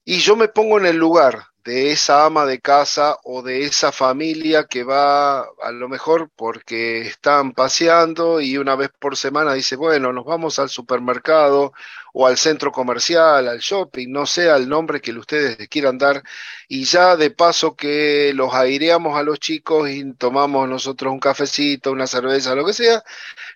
Y 0.02 0.20
yo 0.20 0.34
me 0.34 0.48
pongo 0.48 0.78
en 0.78 0.86
el 0.86 0.96
lugar 0.96 1.44
de 1.62 1.92
esa 1.92 2.24
ama 2.24 2.46
de 2.46 2.58
casa 2.58 3.18
o 3.22 3.42
de 3.42 3.64
esa 3.64 3.92
familia 3.92 4.64
que 4.64 4.82
va 4.82 5.40
a 5.40 5.72
lo 5.72 5.90
mejor 5.90 6.30
porque 6.34 7.02
están 7.02 7.52
paseando 7.52 8.40
y 8.40 8.56
una 8.56 8.76
vez 8.76 8.88
por 8.98 9.14
semana 9.18 9.52
dice, 9.52 9.76
bueno, 9.76 10.10
nos 10.14 10.24
vamos 10.24 10.58
al 10.58 10.70
supermercado 10.70 11.74
o 12.14 12.26
al 12.26 12.38
centro 12.38 12.72
comercial, 12.72 13.46
al 13.46 13.58
shopping, 13.58 14.08
no 14.10 14.24
sé 14.24 14.48
el 14.48 14.66
nombre 14.66 15.02
que 15.02 15.12
ustedes 15.12 15.68
quieran 15.68 15.98
dar, 15.98 16.22
y 16.66 16.84
ya 16.84 17.14
de 17.16 17.30
paso 17.30 17.76
que 17.76 18.32
los 18.34 18.54
aireamos 18.54 19.18
a 19.18 19.22
los 19.22 19.38
chicos 19.38 19.90
y 19.90 20.14
tomamos 20.14 20.66
nosotros 20.66 21.12
un 21.12 21.20
cafecito, 21.20 21.92
una 21.92 22.06
cerveza, 22.06 22.54
lo 22.54 22.64
que 22.64 22.72
sea, 22.72 23.04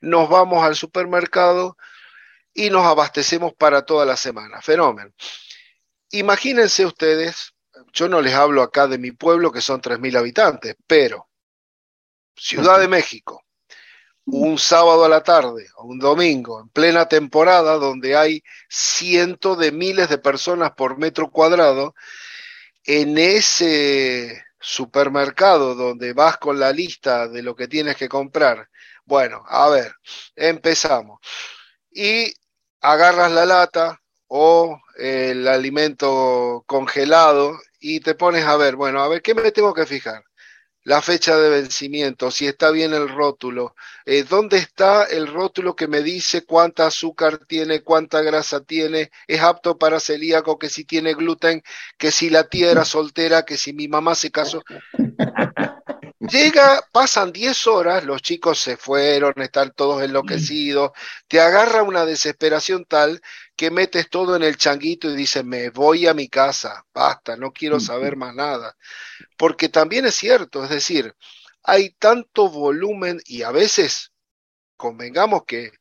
nos 0.03 0.29
vamos 0.29 0.63
al 0.63 0.77
supermercado 0.77 1.79
y 2.55 2.71
nos 2.71 2.87
abastecemos 2.87 3.53
para 3.55 3.85
toda 3.85 4.07
la 4.07 4.17
semana. 4.17 4.63
Fenómeno. 4.63 5.11
Imagínense 6.11 6.87
ustedes 6.87 7.55
yo 7.93 8.09
no 8.09 8.21
les 8.21 8.35
hablo 8.35 8.63
acá 8.63 8.87
de 8.87 8.99
mi 8.99 9.13
pueblo, 9.13 9.53
que 9.53 9.61
son 9.61 9.81
3.000 9.81 10.17
habitantes, 10.17 10.77
pero 10.87 11.29
Ciudad 12.37 12.81
de 12.81 12.89
México, 12.89 13.45
un 14.27 14.59
sábado 14.59 15.05
a 15.05 15.09
la 15.09 15.23
tarde 15.23 15.69
o 15.77 15.85
un 15.85 16.01
domingo, 16.01 16.61
en 16.61 16.69
plena 16.69 17.07
temporada, 17.07 17.75
donde 17.75 18.17
hay 18.17 18.43
cientos 18.69 19.57
de 19.59 19.71
miles 19.71 20.09
de 20.09 20.19
personas 20.19 20.73
por 20.73 20.99
metro 20.99 21.31
cuadrado, 21.31 21.95
en 22.85 23.17
ese 23.19 24.45
supermercado 24.59 25.75
donde 25.75 26.13
vas 26.13 26.39
con 26.39 26.59
la 26.59 26.73
lista 26.73 27.29
de 27.29 27.43
lo 27.43 27.55
que 27.55 27.69
tienes 27.69 27.97
que 27.97 28.09
comprar. 28.09 28.69
Bueno, 29.05 29.45
a 29.47 29.69
ver, 29.69 29.95
empezamos. 30.35 31.21
Y 31.91 32.35
agarras 32.85 33.33
la 33.33 33.47
lata, 33.47 34.01
o 34.29 34.81
el 34.97 35.47
alimento 35.49 36.65
congelado 36.67 37.59
y 37.81 38.01
te 38.01 38.15
pones 38.15 38.45
a 38.45 38.57
ver, 38.57 38.77
bueno, 38.77 39.01
a 39.01 39.09
ver, 39.09 39.23
¿qué 39.23 39.35
me 39.35 39.53
tengo 39.53 39.73
que 39.73 39.87
fijar? 39.87 40.25
La 40.83 41.01
fecha 41.01 41.37
de 41.39 41.49
vencimiento, 41.49 42.31
si 42.31 42.47
está 42.47 42.71
bien 42.71 42.93
el 42.93 43.09
rótulo, 43.09 43.75
eh, 44.05 44.25
¿dónde 44.25 44.59
está 44.59 45.05
el 45.05 45.29
rótulo 45.29 45.75
que 45.75 45.89
me 45.89 46.03
dice 46.03 46.45
cuánta 46.45 46.87
azúcar 46.89 47.39
tiene, 47.47 47.83
cuánta 47.83 48.21
grasa 48.21 48.61
tiene, 48.61 49.11
es 49.27 49.41
apto 49.41 49.79
para 49.79 50.01
celíaco, 50.01 50.59
que 50.59 50.69
si 50.69 50.85
tiene 50.85 51.15
gluten, 51.15 51.63
que 51.97 52.11
si 52.11 52.29
la 52.29 52.49
tía 52.49 52.71
era 52.71 52.85
soltera, 52.85 53.45
que 53.45 53.57
si 53.57 53.73
mi 53.73 53.89
mamá 53.89 54.15
se 54.15 54.31
casó? 54.31 54.63
Llega, 56.31 56.81
pasan 56.93 57.33
10 57.33 57.67
horas, 57.67 58.05
los 58.05 58.23
chicos 58.23 58.59
se 58.59 58.77
fueron, 58.77 59.35
están 59.37 59.73
todos 59.73 60.03
enloquecidos, 60.03 60.93
te 61.29 61.41
agarra 61.41 61.83
una 61.83 62.05
desesperación 62.05 62.85
tal 62.85 63.21
que 63.57 63.71
metes 63.71 64.09
todo 64.09 64.37
en 64.37 64.43
el 64.43 64.57
changuito 64.57 65.11
y 65.11 65.17
dices, 65.17 65.45
me 65.45 65.71
voy 65.71 66.07
a 66.07 66.15
mi 66.15 66.29
casa, 66.29 66.85
basta, 66.95 67.37
no 67.37 67.53
quiero 67.53 67.81
saber 67.81 68.17
más 68.17 68.35
nada. 68.35 68.77
Porque 69.37 69.69
también 69.69 70.07
es 70.07 70.15
cierto, 70.15 70.65
es 70.65 70.71
decir, 70.71 71.15
hay 71.63 71.91
tanto 71.91 72.49
volumen 72.49 73.21
y 73.27 73.43
a 73.43 73.51
veces, 73.51 74.13
convengamos 74.77 75.45
que 75.47 75.73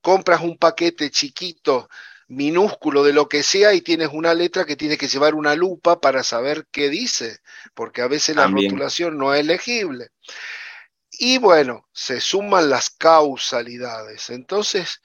compras 0.00 0.40
un 0.40 0.58
paquete 0.58 1.10
chiquito 1.10 1.88
minúsculo 2.32 3.04
de 3.04 3.12
lo 3.12 3.28
que 3.28 3.42
sea 3.42 3.74
y 3.74 3.82
tienes 3.82 4.08
una 4.12 4.34
letra 4.34 4.64
que 4.64 4.76
tienes 4.76 4.98
que 4.98 5.08
llevar 5.08 5.34
una 5.34 5.54
lupa 5.54 6.00
para 6.00 6.22
saber 6.22 6.66
qué 6.70 6.88
dice, 6.88 7.38
porque 7.74 8.00
a 8.02 8.08
veces 8.08 8.36
la 8.36 8.46
rotulación 8.46 9.18
no 9.18 9.34
es 9.34 9.44
legible. 9.44 10.08
Y 11.10 11.38
bueno, 11.38 11.86
se 11.92 12.20
suman 12.20 12.70
las 12.70 12.90
causalidades. 12.90 14.30
Entonces, 14.30 15.02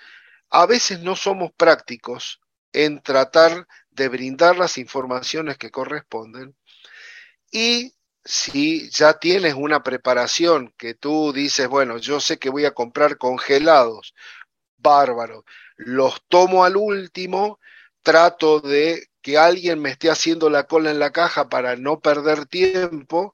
a 0.49 0.65
veces 0.65 1.01
no 1.01 1.15
somos 1.15 1.51
prácticos 1.51 2.39
en 2.71 3.01
tratar 3.01 3.67
de 3.89 4.07
brindar 4.07 4.57
las 4.57 4.77
informaciones 4.77 5.57
que 5.57 5.71
corresponden 5.71 6.55
y 7.51 7.93
si 8.23 8.89
ya 8.89 9.19
tienes 9.19 9.53
una 9.53 9.83
preparación 9.83 10.73
que 10.77 10.93
tú 10.93 11.31
dices, 11.33 11.67
bueno, 11.67 11.97
yo 11.97 12.19
sé 12.19 12.37
que 12.37 12.49
voy 12.49 12.65
a 12.65 12.73
comprar 12.73 13.17
congelados, 13.17 14.13
bárbaro, 14.77 15.45
los 15.77 16.21
tomo 16.27 16.65
al 16.65 16.75
último, 16.75 17.59
trato 18.03 18.59
de 18.59 19.07
que 19.21 19.37
alguien 19.37 19.79
me 19.79 19.91
esté 19.91 20.09
haciendo 20.09 20.49
la 20.49 20.65
cola 20.65 20.91
en 20.91 20.99
la 20.99 21.11
caja 21.11 21.49
para 21.49 21.75
no 21.75 21.99
perder 21.99 22.45
tiempo, 22.45 23.33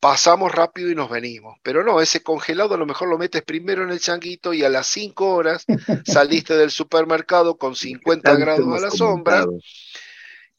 pasamos 0.00 0.50
rápido 0.50 0.90
y 0.90 0.96
nos 0.96 1.08
venimos. 1.08 1.58
Pero 1.62 1.84
no, 1.84 2.00
ese 2.00 2.22
congelado 2.22 2.74
a 2.74 2.78
lo 2.78 2.86
mejor 2.86 3.08
lo 3.08 3.18
metes 3.18 3.42
primero 3.42 3.84
en 3.84 3.90
el 3.90 4.00
changuito 4.00 4.52
y 4.52 4.64
a 4.64 4.68
las 4.68 4.88
5 4.88 5.28
horas 5.28 5.64
saliste 6.04 6.56
del 6.56 6.72
supermercado 6.72 7.56
con 7.56 7.76
50 7.76 8.34
grados 8.34 8.76
a 8.76 8.80
la 8.80 8.90
sombra 8.90 9.46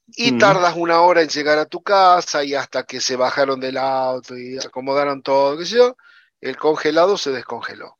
y 0.07 0.37
tardas 0.37 0.75
una 0.77 1.01
hora 1.01 1.21
en 1.21 1.29
llegar 1.29 1.59
a 1.59 1.65
tu 1.65 1.81
casa 1.83 2.43
y 2.43 2.55
hasta 2.55 2.83
que 2.83 3.01
se 3.01 3.15
bajaron 3.15 3.59
del 3.59 3.77
auto 3.77 4.37
y 4.37 4.59
se 4.59 4.67
acomodaron 4.67 5.21
todo, 5.21 5.57
qué 5.57 5.65
sé 5.65 5.75
yo, 5.75 5.97
el 6.39 6.55
congelado 6.55 7.17
se 7.17 7.31
descongeló. 7.31 7.97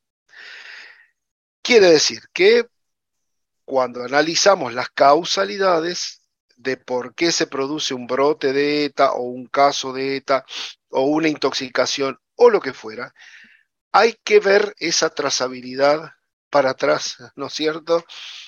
Quiere 1.61 1.91
decir 1.91 2.21
que 2.33 2.67
cuando 3.65 4.03
analizamos 4.03 4.73
las 4.73 4.89
causalidades 4.89 6.21
de 6.55 6.77
por 6.77 7.15
qué 7.15 7.31
se 7.31 7.47
produce 7.47 7.93
un 7.93 8.07
brote 8.07 8.53
de 8.53 8.85
ETA 8.85 9.13
o 9.13 9.23
un 9.23 9.47
caso 9.47 9.93
de 9.93 10.17
ETA 10.17 10.45
o 10.89 11.03
una 11.03 11.27
intoxicación 11.27 12.19
o 12.35 12.49
lo 12.49 12.61
que 12.61 12.73
fuera, 12.73 13.13
hay 13.91 14.15
que 14.23 14.39
ver 14.39 14.73
esa 14.79 15.09
trazabilidad 15.09 16.13
para 16.49 16.71
atrás, 16.71 17.17
¿no 17.35 17.47
es 17.47 17.53
cierto? 17.53 18.05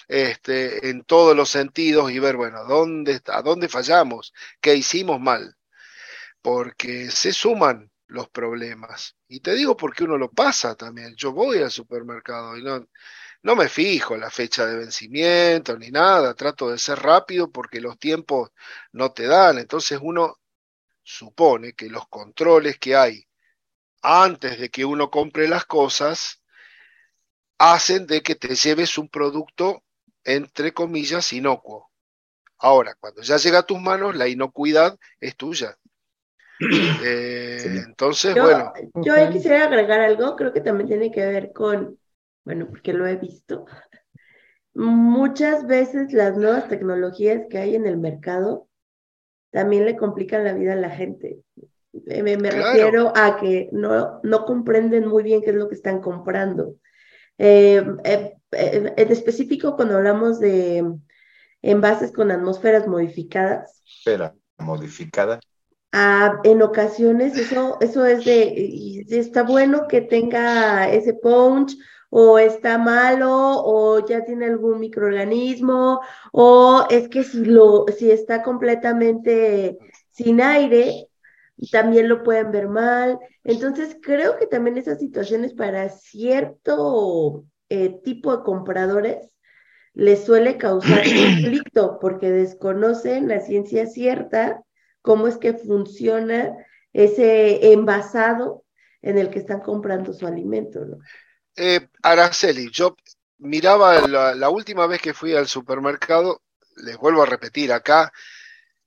Este, 0.08 0.90
en 0.90 1.04
todos 1.04 1.36
los 1.36 1.50
sentidos 1.50 2.12
y 2.12 2.20
ver, 2.20 2.36
bueno, 2.38 2.64
¿dónde, 2.66 3.22
¿a 3.28 3.42
dónde 3.42 3.70
fallamos? 3.70 4.34
¿Qué 4.62 4.76
hicimos 4.76 5.20
mal? 5.20 5.56
Porque 6.42 7.10
se 7.12 7.34
suman 7.34 7.92
los 8.08 8.30
problemas. 8.30 9.16
Y 9.28 9.40
te 9.40 9.56
digo 9.56 9.76
porque 9.76 10.04
uno 10.04 10.18
lo 10.18 10.30
pasa 10.32 10.76
también. 10.76 11.16
Yo 11.16 11.32
voy 11.32 11.58
al 11.60 11.72
supermercado 11.72 12.58
y 12.58 12.64
no, 12.64 12.88
no 13.46 13.56
me 13.56 13.70
fijo 13.70 14.18
la 14.18 14.32
fecha 14.32 14.66
de 14.66 14.76
vencimiento 14.76 15.78
ni 15.78 15.92
nada, 15.92 16.34
trato 16.34 16.72
de 16.72 16.80
ser 16.80 16.98
rápido 16.98 17.52
porque 17.52 17.80
los 17.80 18.00
tiempos 18.00 18.50
no 18.92 19.12
te 19.12 19.28
dan. 19.28 19.60
Entonces 19.60 20.00
uno 20.02 20.40
supone 21.04 21.74
que 21.74 21.88
los 21.88 22.08
controles 22.08 22.80
que 22.80 22.96
hay 22.96 23.24
antes 24.02 24.60
de 24.60 24.70
que 24.70 24.84
uno 24.84 25.12
compre 25.12 25.48
las 25.48 25.66
cosas 25.66 26.42
hacen 27.60 28.08
de 28.08 28.24
que 28.24 28.34
te 28.34 28.56
lleves 28.56 28.98
un 28.98 29.10
producto 29.10 29.84
entre 30.24 30.74
comillas 30.74 31.32
inocuo. 31.32 31.92
Ahora, 32.58 32.96
cuando 33.00 33.22
ya 33.22 33.38
llega 33.38 33.60
a 33.60 33.66
tus 33.68 33.80
manos, 33.80 34.16
la 34.16 34.28
inocuidad 34.28 34.98
es 35.20 35.36
tuya. 35.36 35.78
Eh, 37.08 37.84
entonces, 37.86 38.34
bueno. 38.34 38.74
Yo 38.96 39.14
ahí 39.14 39.30
quisiera 39.30 39.66
agregar 39.66 40.00
algo, 40.00 40.36
creo 40.36 40.54
que 40.54 40.62
también 40.62 40.88
tiene 40.88 41.12
que 41.12 41.24
ver 41.24 41.52
con 41.54 42.00
bueno, 42.46 42.68
porque 42.70 42.94
lo 42.94 43.06
he 43.06 43.18
visto, 43.18 43.66
muchas 44.74 45.66
veces 45.68 46.14
las 46.14 46.38
nuevas 46.38 46.68
tecnologías 46.68 47.44
que 47.50 47.58
hay 47.58 47.76
en 47.76 47.86
el 47.86 47.98
mercado 47.98 48.68
también 49.52 49.86
le 49.86 49.96
complican 49.96 50.44
la 50.44 50.54
vida 50.54 50.74
a 50.74 50.78
la 50.78 50.90
gente. 50.90 51.40
Me, 51.92 52.38
me 52.38 52.52
refiero 52.52 53.14
a 53.16 53.38
que 53.38 53.70
no, 53.72 54.20
no 54.22 54.46
comprenden 54.46 55.08
muy 55.08 55.24
bien 55.24 55.42
qué 55.42 55.52
es 55.52 55.56
lo 55.56 55.70
que 55.70 55.76
están 55.76 56.02
comprando. 56.02 56.76
Eh, 57.38 57.86
eh, 58.04 58.34
eh, 58.52 58.94
en 58.98 59.12
específico, 59.12 59.76
cuando 59.76 59.96
hablamos 59.96 60.40
de 60.40 60.84
envases 61.62 62.12
con 62.12 62.32
atmósferas 62.32 62.88
modificadas. 62.88 63.82
Espera, 63.86 64.36
modificada. 64.58 65.40
Ah, 65.92 66.40
en 66.44 66.62
ocasiones 66.62 67.38
eso, 67.38 67.78
eso 67.80 68.06
es 68.06 68.26
de, 68.26 69.06
está 69.10 69.44
bueno 69.44 69.88
que 69.88 70.02
tenga 70.02 70.90
ese 70.90 71.14
punch 71.14 71.78
o 72.18 72.40
está 72.40 72.78
malo 72.78 73.30
o 73.30 74.06
ya 74.08 74.24
tiene 74.24 74.46
algún 74.46 74.80
microorganismo 74.80 76.00
o 76.32 76.88
es 76.90 77.10
que 77.10 77.26
si 77.26 77.44
lo 77.44 77.86
si 77.88 78.10
está 78.10 78.42
completamente 78.42 79.78
sin 80.12 80.40
aire 80.40 81.10
también 81.74 82.08
lo 82.08 82.24
pueden 82.24 82.52
ver 82.52 82.70
mal. 82.70 83.20
Entonces 83.44 83.98
creo 84.02 84.38
que 84.38 84.48
también 84.48 84.78
esas 84.78 85.00
situaciones 85.00 85.54
para 85.54 85.90
cierto 85.90 87.44
eh, 87.68 88.00
tipo 88.06 88.38
de 88.38 88.44
compradores 88.44 89.30
les 89.94 90.24
suele 90.24 90.58
causar 90.58 91.04
conflicto 91.04 92.00
porque 92.00 92.32
desconocen 92.32 93.28
la 93.28 93.42
ciencia 93.42 93.88
cierta 93.88 94.64
cómo 95.02 95.28
es 95.28 95.36
que 95.36 95.54
funciona 95.54 96.56
ese 96.94 97.74
envasado 97.74 98.64
en 99.02 99.18
el 99.18 99.30
que 99.30 99.40
están 99.40 99.60
comprando 99.60 100.14
su 100.14 100.26
alimento, 100.26 100.86
¿no? 100.86 101.00
Eh, 101.56 101.88
Araceli, 102.04 102.70
yo 102.70 102.96
miraba 103.38 104.02
la, 104.08 104.50
última 104.50 104.88
vez 104.88 105.02
que 105.02 105.14
fui 105.14 105.34
al 105.36 105.48
supermercado, 105.48 106.42
les 106.78 106.98
vuelvo 106.98 107.24
a 107.24 107.26
repetir, 107.26 107.72
acá 107.72 108.12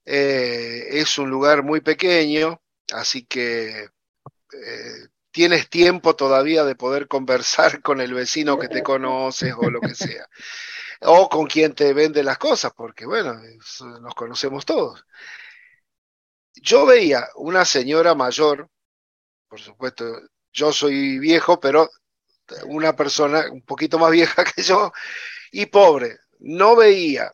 eh, 0.05 0.87
es 0.91 1.17
un 1.17 1.29
lugar 1.29 1.63
muy 1.63 1.81
pequeño, 1.81 2.61
así 2.91 3.25
que 3.25 3.89
eh, 4.53 5.07
tienes 5.31 5.69
tiempo 5.69 6.15
todavía 6.15 6.63
de 6.63 6.75
poder 6.75 7.07
conversar 7.07 7.81
con 7.83 8.01
el 8.01 8.13
vecino 8.13 8.59
que 8.59 8.67
te 8.67 8.83
conoces 8.83 9.53
o 9.57 9.69
lo 9.69 9.81
que 9.81 9.95
sea, 9.95 10.27
o 11.01 11.29
con 11.29 11.47
quien 11.47 11.73
te 11.73 11.93
vende 11.93 12.23
las 12.23 12.37
cosas, 12.37 12.71
porque 12.75 13.05
bueno, 13.05 13.39
nos 14.01 14.15
conocemos 14.15 14.65
todos. 14.65 15.03
Yo 16.61 16.85
veía 16.85 17.29
una 17.35 17.65
señora 17.65 18.13
mayor, 18.15 18.69
por 19.47 19.59
supuesto, 19.59 20.05
yo 20.51 20.71
soy 20.71 21.19
viejo, 21.19 21.59
pero 21.59 21.89
una 22.65 22.95
persona 22.95 23.45
un 23.51 23.61
poquito 23.61 23.99
más 23.99 24.11
vieja 24.11 24.43
que 24.55 24.61
yo 24.61 24.91
y 25.51 25.65
pobre, 25.67 26.17
no 26.39 26.75
veía, 26.75 27.31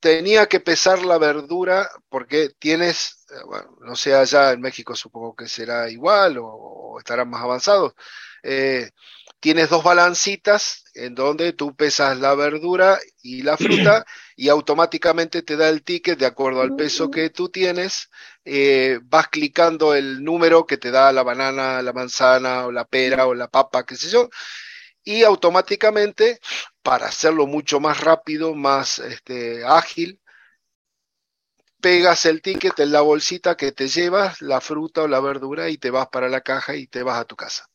tenía 0.00 0.46
que 0.46 0.60
pesar 0.60 1.04
la 1.04 1.18
verdura 1.18 1.88
porque 2.08 2.50
tienes, 2.58 3.26
eh, 3.30 3.44
bueno, 3.46 3.76
no 3.80 3.96
sé, 3.96 4.14
allá 4.14 4.52
en 4.52 4.60
México 4.60 4.94
supongo 4.94 5.34
que 5.34 5.48
será 5.48 5.90
igual 5.90 6.38
o, 6.40 6.96
estarán 6.98 7.28
más 7.30 7.42
avanzados, 7.42 7.94
eh, 8.42 8.90
tienes 9.46 9.70
dos 9.70 9.84
balancitas 9.84 10.82
en 10.92 11.14
donde 11.14 11.52
tú 11.52 11.76
pesas 11.76 12.18
la 12.18 12.34
verdura 12.34 12.98
y 13.22 13.42
la 13.42 13.56
fruta 13.56 14.04
y 14.34 14.48
automáticamente 14.48 15.42
te 15.42 15.56
da 15.56 15.68
el 15.68 15.84
ticket 15.84 16.18
de 16.18 16.26
acuerdo 16.26 16.62
al 16.62 16.74
peso 16.74 17.12
que 17.12 17.30
tú 17.30 17.48
tienes. 17.48 18.10
Eh, 18.44 18.98
vas 19.04 19.28
clicando 19.28 19.94
el 19.94 20.24
número 20.24 20.66
que 20.66 20.78
te 20.78 20.90
da 20.90 21.12
la 21.12 21.22
banana, 21.22 21.80
la 21.80 21.92
manzana 21.92 22.66
o 22.66 22.72
la 22.72 22.86
pera 22.86 23.28
o 23.28 23.34
la 23.34 23.46
papa, 23.46 23.86
qué 23.86 23.94
sé 23.94 24.10
yo, 24.10 24.28
y 25.04 25.22
automáticamente, 25.22 26.40
para 26.82 27.06
hacerlo 27.06 27.46
mucho 27.46 27.78
más 27.78 28.00
rápido, 28.00 28.52
más 28.52 28.98
este, 28.98 29.64
ágil, 29.64 30.20
pegas 31.80 32.26
el 32.26 32.42
ticket 32.42 32.80
en 32.80 32.90
la 32.90 33.02
bolsita 33.02 33.56
que 33.56 33.70
te 33.70 33.86
llevas, 33.86 34.42
la 34.42 34.60
fruta 34.60 35.02
o 35.02 35.08
la 35.08 35.20
verdura, 35.20 35.70
y 35.70 35.78
te 35.78 35.90
vas 35.90 36.08
para 36.08 36.28
la 36.28 36.40
caja 36.40 36.74
y 36.74 36.88
te 36.88 37.04
vas 37.04 37.20
a 37.20 37.24
tu 37.26 37.36
casa. 37.36 37.68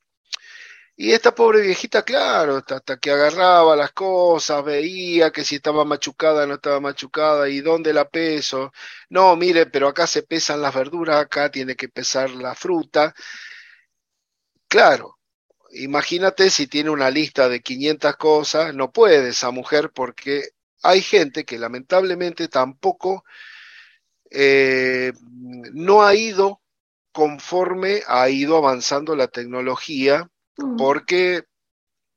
Y 0.96 1.12
esta 1.14 1.34
pobre 1.34 1.62
viejita, 1.62 2.04
claro, 2.04 2.58
hasta, 2.58 2.98
que 2.98 3.12
agarraba 3.12 3.76
las 3.76 3.92
cosas, 3.92 4.64
veía 4.64 5.32
que 5.32 5.44
si 5.44 5.56
estaba 5.56 5.84
machucada, 5.86 6.46
no 6.46 6.56
estaba 6.56 6.80
machucada, 6.80 7.50
y 7.50 7.60
dónde 7.62 7.94
la 7.94 8.08
peso. 8.10 8.72
No, 9.10 9.36
mire, 9.36 9.66
pero 9.66 9.88
acá 9.88 10.06
se 10.08 10.24
pesan 10.24 10.62
las 10.62 10.76
verduras, 10.76 11.18
acá 11.22 11.50
tiene 11.50 11.76
que 11.76 11.90
pesar 11.90 12.30
la 12.32 12.54
fruta. 12.56 13.14
Claro, 14.68 15.20
imagínate 15.72 16.50
si 16.50 16.68
tiene 16.68 16.90
una 16.90 17.10
lista 17.10 17.50
de 17.50 17.62
500 17.62 18.16
cosas, 18.18 18.74
no 18.74 18.92
puede 18.92 19.30
esa 19.30 19.52
mujer 19.52 19.92
porque 19.94 20.50
hay 20.82 21.02
gente 21.02 21.46
que 21.46 21.60
lamentablemente 21.60 22.48
tampoco 22.48 23.24
eh, 24.30 25.12
no 25.74 26.04
ha 26.04 26.16
ido 26.16 26.62
conforme 27.12 28.02
ha 28.08 28.30
ido 28.30 28.58
avanzando 28.58 29.16
la 29.16 29.28
tecnología 29.28 30.30
porque 30.78 31.44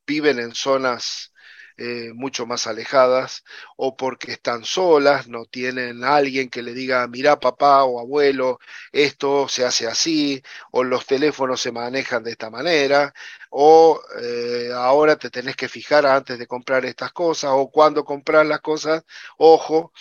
viven 0.07 0.39
en 0.39 0.55
zonas 0.55 1.33
eh, 1.77 2.13
mucho 2.15 2.47
más 2.47 2.67
alejadas 2.69 3.43
o 3.77 3.97
porque 3.97 4.33
están 4.33 4.65
solas, 4.65 5.27
no 5.29 5.45
tienen 5.47 6.05
a 6.05 6.17
alguien 6.17 6.49
que 6.49 6.63
le 6.63 6.73
diga, 6.75 7.07
mira 7.09 7.41
papá 7.41 7.85
o 7.85 7.99
abuelo, 8.01 8.61
esto 8.93 9.49
se 9.49 9.65
hace 9.65 9.87
así, 9.89 10.43
o 10.71 10.85
los 10.85 11.07
teléfonos 11.07 11.61
se 11.61 11.73
manejan 11.73 12.23
de 12.23 12.31
esta 12.33 12.51
manera, 12.51 13.13
o 13.51 14.01
eh, 14.23 14.71
ahora 14.75 15.17
te 15.17 15.31
tenés 15.31 15.57
que 15.57 15.69
fijar 15.69 16.07
antes 16.07 16.39
de 16.39 16.47
comprar 16.47 16.85
estas 16.85 17.13
cosas, 17.13 17.51
o 17.55 17.71
cuando 17.71 18.05
compras 18.05 18.47
las 18.47 18.61
cosas, 18.61 19.03
ojo, 19.39 19.93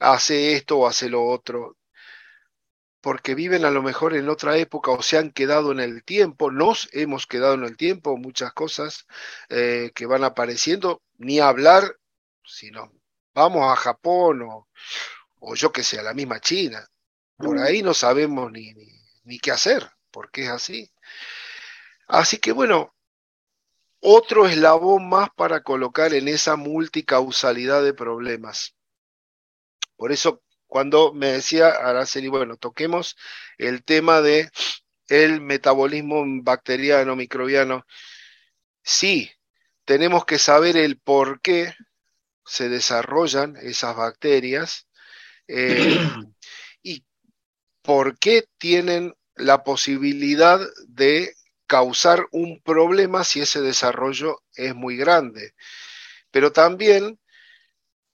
hace 0.00 0.54
esto 0.54 0.78
o 0.80 0.86
hace 0.86 1.08
lo 1.08 1.24
otro 1.24 1.76
porque 3.02 3.34
viven 3.34 3.64
a 3.64 3.70
lo 3.70 3.82
mejor 3.82 4.14
en 4.14 4.28
otra 4.28 4.56
época 4.56 4.92
o 4.92 5.02
se 5.02 5.18
han 5.18 5.32
quedado 5.32 5.72
en 5.72 5.80
el 5.80 6.04
tiempo, 6.04 6.52
nos 6.52 6.88
hemos 6.92 7.26
quedado 7.26 7.54
en 7.54 7.64
el 7.64 7.76
tiempo, 7.76 8.16
muchas 8.16 8.52
cosas 8.52 9.06
eh, 9.50 9.90
que 9.94 10.06
van 10.06 10.24
apareciendo, 10.24 11.02
ni 11.18 11.40
hablar, 11.40 11.98
sino 12.44 12.92
vamos 13.34 13.70
a 13.70 13.76
Japón 13.76 14.42
o, 14.42 14.68
o 15.40 15.54
yo 15.56 15.72
que 15.72 15.82
sé, 15.82 15.98
a 15.98 16.04
la 16.04 16.14
misma 16.14 16.40
China, 16.40 16.88
por 17.36 17.58
ahí 17.58 17.82
no 17.82 17.92
sabemos 17.92 18.52
ni, 18.52 18.72
ni, 18.72 18.86
ni 19.24 19.38
qué 19.40 19.50
hacer, 19.50 19.90
porque 20.12 20.44
es 20.44 20.50
así. 20.50 20.92
Así 22.06 22.38
que 22.38 22.52
bueno, 22.52 22.94
otro 24.00 24.46
eslabón 24.46 25.08
más 25.08 25.30
para 25.34 25.64
colocar 25.64 26.14
en 26.14 26.28
esa 26.28 26.54
multicausalidad 26.54 27.82
de 27.82 27.94
problemas. 27.94 28.76
Por 29.96 30.12
eso 30.12 30.41
cuando 30.72 31.12
me 31.12 31.32
decía 31.32 31.68
Araceli, 31.68 32.28
bueno, 32.28 32.56
toquemos 32.56 33.18
el 33.58 33.84
tema 33.84 34.22
de 34.22 34.50
el 35.06 35.42
metabolismo 35.42 36.24
bacteriano, 36.42 37.14
microbiano. 37.14 37.84
Sí, 38.82 39.30
tenemos 39.84 40.24
que 40.24 40.38
saber 40.38 40.78
el 40.78 40.98
por 40.98 41.42
qué 41.42 41.74
se 42.46 42.70
desarrollan 42.70 43.54
esas 43.60 43.94
bacterias 43.96 44.88
eh, 45.46 46.00
y 46.82 47.04
por 47.82 48.18
qué 48.18 48.46
tienen 48.56 49.14
la 49.34 49.64
posibilidad 49.64 50.58
de 50.88 51.34
causar 51.66 52.28
un 52.30 52.62
problema 52.62 53.24
si 53.24 53.42
ese 53.42 53.60
desarrollo 53.60 54.42
es 54.54 54.74
muy 54.74 54.96
grande. 54.96 55.52
Pero 56.30 56.50
también 56.50 57.20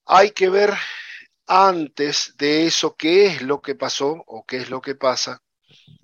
hay 0.06 0.32
que 0.32 0.48
ver 0.48 0.74
antes 1.48 2.34
de 2.38 2.66
eso 2.66 2.96
qué 2.96 3.26
es 3.26 3.42
lo 3.42 3.60
que 3.62 3.74
pasó 3.74 4.22
o 4.26 4.44
qué 4.46 4.58
es 4.58 4.70
lo 4.70 4.80
que 4.80 4.94
pasa. 4.94 5.42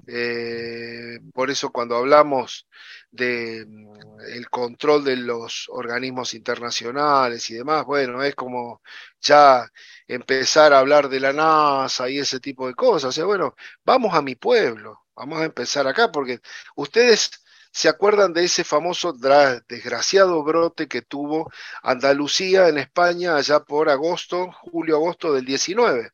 Eh, 0.06 1.18
por 1.32 1.50
eso 1.50 1.70
cuando 1.72 1.96
hablamos 1.96 2.68
de 3.10 3.64
mm, 3.66 4.20
el 4.34 4.50
control 4.50 5.04
de 5.04 5.16
los 5.16 5.66
organismos 5.70 6.34
internacionales 6.34 7.48
y 7.50 7.54
demás, 7.54 7.84
bueno, 7.86 8.22
es 8.22 8.34
como 8.34 8.82
ya 9.20 9.66
empezar 10.06 10.72
a 10.72 10.80
hablar 10.80 11.08
de 11.08 11.20
la 11.20 11.32
NASA 11.32 12.08
y 12.10 12.18
ese 12.18 12.40
tipo 12.40 12.66
de 12.66 12.74
cosas. 12.74 13.10
O 13.10 13.12
sea, 13.12 13.24
bueno, 13.24 13.54
vamos 13.84 14.14
a 14.14 14.22
mi 14.22 14.34
pueblo, 14.36 15.04
vamos 15.16 15.40
a 15.40 15.44
empezar 15.44 15.86
acá, 15.86 16.10
porque 16.12 16.40
ustedes 16.76 17.30
¿Se 17.76 17.88
acuerdan 17.88 18.32
de 18.32 18.44
ese 18.44 18.62
famoso 18.62 19.12
desgraciado 19.12 20.44
brote 20.44 20.86
que 20.86 21.02
tuvo 21.02 21.50
Andalucía 21.82 22.68
en 22.68 22.78
España 22.78 23.34
allá 23.34 23.64
por 23.64 23.88
agosto, 23.88 24.52
julio-agosto 24.62 25.34
del 25.34 25.44
19? 25.44 26.12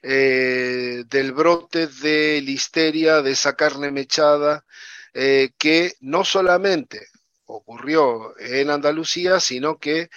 Eh, 0.00 1.04
del 1.06 1.32
brote 1.32 1.88
de 1.88 2.40
listeria, 2.40 3.20
de 3.20 3.32
esa 3.32 3.54
carne 3.54 3.90
mechada, 3.90 4.64
eh, 5.12 5.50
que 5.58 5.92
no 6.00 6.24
solamente 6.24 7.08
ocurrió 7.44 8.34
en 8.38 8.70
Andalucía, 8.70 9.40
sino 9.40 9.78
que 9.78 10.08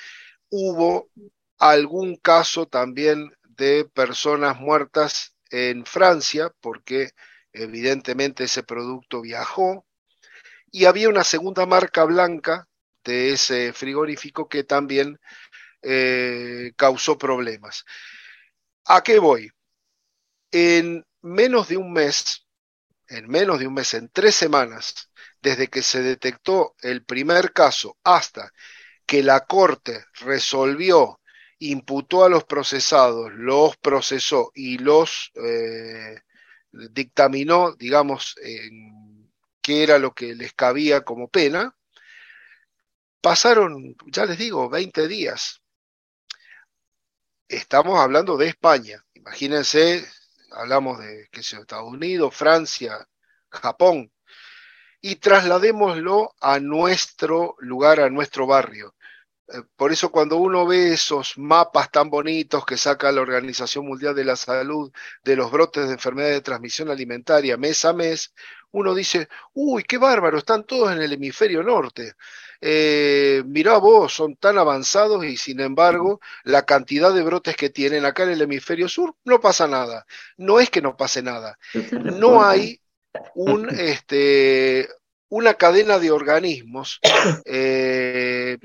hubo 0.49 1.10
algún 1.57 2.15
caso 2.15 2.65
también 2.65 3.29
de 3.43 3.89
personas 3.93 4.57
muertas 4.57 5.36
en 5.49 5.86
Francia, 5.86 6.49
porque 6.62 7.10
evidentemente 7.51 8.45
ese 8.45 8.63
producto 8.63 9.19
viajó 9.19 9.86
y 10.71 10.86
había 10.86 11.10
una 11.10 11.23
segunda 11.23 11.65
marca 11.65 12.05
blanca 12.05 12.67
de 13.03 13.34
ese 13.34 13.73
frigorífico 13.73 14.47
que 14.47 14.63
también 14.63 15.19
eh, 15.81 16.71
causó 16.75 17.17
problemas. 17.17 17.84
¿A 18.86 19.01
qué 19.03 19.19
voy? 19.19 19.49
En 20.51 21.05
menos 21.21 21.67
de 21.67 21.77
un 21.77 21.91
mes, 21.93 22.45
en 23.07 23.27
menos 23.27 23.60
de 23.60 23.67
un 23.67 23.73
mes, 23.73 23.93
en 23.93 24.10
tres 24.10 24.36
semanas, 24.36 25.10
desde 25.41 25.67
que 25.67 25.81
se 25.81 26.01
detectó 26.01 26.75
el 26.81 27.03
primer 27.03 27.51
caso 27.53 27.97
hasta 28.03 28.51
que 29.05 29.23
la 29.23 29.41
Corte 29.45 30.05
resolvió 30.21 31.19
imputó 31.60 32.23
a 32.23 32.29
los 32.29 32.43
procesados, 32.45 33.31
los 33.34 33.77
procesó 33.77 34.51
y 34.55 34.77
los 34.79 35.31
eh, 35.36 36.15
dictaminó, 36.71 37.73
digamos, 37.73 38.36
en 38.41 39.00
qué 39.71 39.84
era 39.84 39.97
lo 39.97 40.13
que 40.13 40.36
les 40.36 40.51
cabía 40.51 41.05
como 41.05 41.29
pena, 41.29 41.73
pasaron, 43.21 43.95
ya 44.07 44.25
les 44.25 44.38
digo, 44.38 44.69
20 44.69 45.07
días. 45.07 45.62
Estamos 47.47 47.97
hablando 47.97 48.36
de 48.36 48.47
España. 48.47 49.01
Imagínense, 49.13 50.05
hablamos 50.51 50.99
de 50.99 51.29
Estados 51.31 51.89
Unidos, 51.89 52.36
Francia, 52.36 53.07
Japón, 53.49 54.12
y 54.99 55.15
trasladémoslo 55.15 56.36
a 56.41 56.60
nuestro 56.60 57.55
lugar, 57.60 58.01
a 58.01 58.10
nuestro 58.10 58.45
barrio. 58.45 58.93
Por 59.75 59.91
eso 59.91 60.11
cuando 60.11 60.37
uno 60.37 60.65
ve 60.65 60.93
esos 60.93 61.37
mapas 61.37 61.91
tan 61.91 62.09
bonitos 62.09 62.65
que 62.65 62.77
saca 62.77 63.11
la 63.11 63.21
Organización 63.21 63.85
Mundial 63.85 64.15
de 64.15 64.25
la 64.25 64.35
Salud 64.35 64.91
de 65.23 65.35
los 65.35 65.51
brotes 65.51 65.87
de 65.87 65.93
enfermedades 65.93 66.35
de 66.35 66.41
transmisión 66.41 66.89
alimentaria 66.89 67.57
mes 67.57 67.83
a 67.85 67.93
mes, 67.93 68.33
uno 68.71 68.95
dice, 68.95 69.27
uy, 69.53 69.83
qué 69.83 69.97
bárbaro, 69.97 70.37
están 70.37 70.65
todos 70.65 70.91
en 70.91 71.01
el 71.01 71.13
hemisferio 71.13 71.63
norte. 71.63 72.13
Eh, 72.61 73.43
mirá 73.45 73.77
vos, 73.77 74.13
son 74.13 74.35
tan 74.35 74.57
avanzados 74.57 75.25
y 75.25 75.35
sin 75.35 75.59
embargo 75.59 76.21
la 76.43 76.63
cantidad 76.63 77.11
de 77.13 77.23
brotes 77.23 77.55
que 77.55 77.71
tienen 77.71 78.05
acá 78.05 78.23
en 78.23 78.29
el 78.29 78.41
hemisferio 78.41 78.87
sur 78.87 79.15
no 79.25 79.39
pasa 79.41 79.67
nada. 79.67 80.05
No 80.37 80.59
es 80.59 80.69
que 80.69 80.81
no 80.81 80.95
pase 80.95 81.21
nada, 81.21 81.57
no 81.91 82.43
hay 82.43 82.79
un, 83.35 83.69
este, 83.69 84.87
una 85.29 85.55
cadena 85.55 85.97
de 85.97 86.11
organismos 86.11 86.99
eh, 87.45 88.57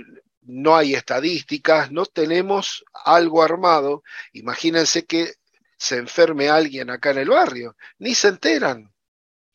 no 0.46 0.76
hay 0.76 0.94
estadísticas, 0.94 1.90
no 1.92 2.06
tenemos 2.06 2.84
algo 3.04 3.42
armado. 3.42 4.02
Imagínense 4.32 5.04
que 5.04 5.34
se 5.76 5.96
enferme 5.96 6.48
alguien 6.48 6.90
acá 6.90 7.10
en 7.10 7.18
el 7.18 7.28
barrio, 7.28 7.76
ni 7.98 8.14
se 8.14 8.28
enteran. 8.28 8.92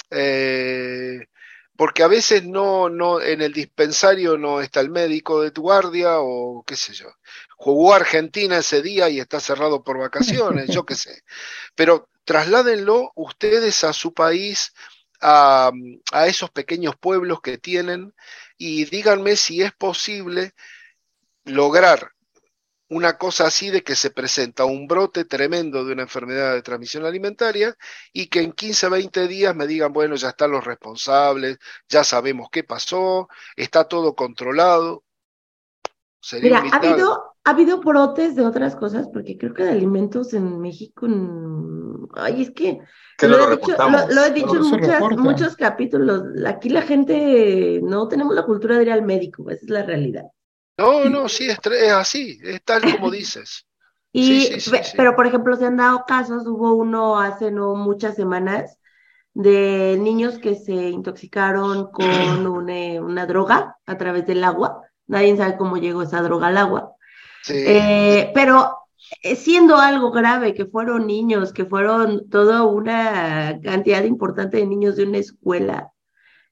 Eh, 0.10 1.26
porque 1.76 2.04
a 2.04 2.08
veces 2.08 2.44
no, 2.44 2.90
no, 2.90 3.22
en 3.22 3.42
el 3.42 3.54
dispensario 3.54 4.38
no 4.38 4.62
está 4.62 4.82
el 4.82 4.92
médico 4.92 5.42
de 5.42 5.52
tu 5.52 5.64
guardia 5.64 6.20
o 6.20 6.64
qué 6.64 6.76
sé 6.76 6.94
yo. 6.94 7.08
Jugó 7.58 7.94
Argentina 7.94 8.58
ese 8.58 8.82
día 8.82 9.10
y 9.10 9.20
está 9.20 9.40
cerrado 9.40 9.84
por 9.84 9.98
vacaciones, 9.98 10.68
yo 10.70 10.86
qué 10.86 10.96
sé. 10.96 11.24
Pero 11.74 12.10
trasládenlo 12.24 13.12
ustedes 13.16 13.84
a 13.84 13.94
su 13.94 14.14
país, 14.14 14.74
a, 15.22 15.72
a 16.12 16.28
esos 16.28 16.52
pequeños 16.52 16.96
pueblos 16.98 17.42
que 17.42 17.58
tienen 17.58 18.14
y 18.58 18.86
díganme 18.86 19.36
si 19.36 19.62
es 19.64 19.72
posible 19.72 20.54
lograr 21.46 22.12
una 22.92 23.18
cosa 23.18 23.48
así 23.48 23.70
de 23.70 23.84
que 23.84 23.96
se 23.96 24.12
presenta 24.12 24.66
un 24.66 24.86
brote 24.86 25.24
tremendo 25.24 25.86
de 25.86 25.94
una 25.94 26.02
enfermedad 26.02 26.54
de 26.54 26.62
transmisión 26.62 27.06
alimentaria 27.06 27.74
y 28.12 28.28
que 28.28 28.42
en 28.42 28.52
15, 28.52 28.90
20 28.90 29.28
días 29.30 29.56
me 29.56 29.66
digan, 29.66 29.94
bueno, 29.94 30.16
ya 30.16 30.30
están 30.30 30.52
los 30.52 30.66
responsables, 30.66 31.58
ya 31.88 32.04
sabemos 32.04 32.50
qué 32.52 32.66
pasó, 32.66 33.30
está 33.56 33.86
todo 33.86 34.14
controlado. 34.14 35.06
Mira, 36.42 36.62
ha 36.70 36.76
habido, 36.76 37.36
ha 37.46 37.50
habido 37.50 37.80
brotes 37.80 38.36
de 38.36 38.46
otras 38.46 38.76
cosas, 38.76 39.08
porque 39.08 39.38
creo 39.38 39.54
que 39.54 39.64
de 39.64 39.72
alimentos 39.72 40.34
en 40.34 40.60
México, 40.60 41.08
ay, 42.16 42.42
es 42.42 42.52
que, 42.52 42.78
lo, 43.22 43.54
he 43.54 43.56
dicho, 43.56 43.76
lo, 44.10 44.26
he 44.26 44.32
dicho, 44.32 44.56
en 45.12 45.20
muchos 45.22 45.56
capítulos, 45.56 46.24
aquí 46.46 46.68
la 46.68 46.82
gente 46.82 47.80
no 47.82 48.10
tenemos 48.10 48.36
la 48.36 48.44
cultura 48.44 48.76
de 48.76 48.84
ir 48.84 48.92
al 48.92 49.04
médico, 49.04 49.50
esa 49.50 49.64
es 49.64 49.70
la 49.70 49.84
realidad. 49.84 50.26
No, 50.78 51.06
no, 51.06 51.30
sí, 51.30 51.48
es, 51.48 51.60
así, 51.92 52.40
es 52.44 52.64
tal 52.64 52.82
como 52.82 53.12
dices. 53.12 53.66
Y, 54.14 54.50
pero 54.98 55.16
por 55.16 55.26
ejemplo, 55.26 55.56
se 55.56 55.66
han 55.66 55.78
dado 55.78 56.04
casos, 56.06 56.46
hubo 56.46 56.74
uno 56.74 57.20
hace 57.20 57.50
no 57.50 57.76
muchas 57.76 58.16
semanas 58.16 58.78
de 59.34 59.98
niños 60.02 60.38
que 60.40 60.56
se 60.56 60.74
intoxicaron 60.74 61.92
con 61.92 62.70
eh, 62.70 63.00
una, 63.00 63.26
droga 63.26 63.78
a 63.86 63.98
través 63.98 64.26
del 64.28 64.44
agua. 64.44 64.82
Nadie 65.08 65.38
sabe 65.38 65.58
cómo 65.58 65.78
llegó 65.78 66.04
esa 66.04 66.22
droga 66.22 66.48
al 66.48 66.58
agua. 66.58 66.96
Eh, 67.50 68.32
pero 68.34 68.82
eh, 69.24 69.36
siendo 69.36 69.78
algo 69.78 70.12
grave, 70.12 70.54
que 70.54 70.66
fueron 70.66 71.08
niños, 71.08 71.54
que 71.54 71.66
fueron 71.66 72.30
toda 72.30 72.64
una 72.64 73.60
cantidad 73.64 74.04
importante 74.04 74.58
de 74.58 74.68
niños 74.68 74.96
de 74.96 75.06
una 75.06 75.18
escuela, 75.18 75.91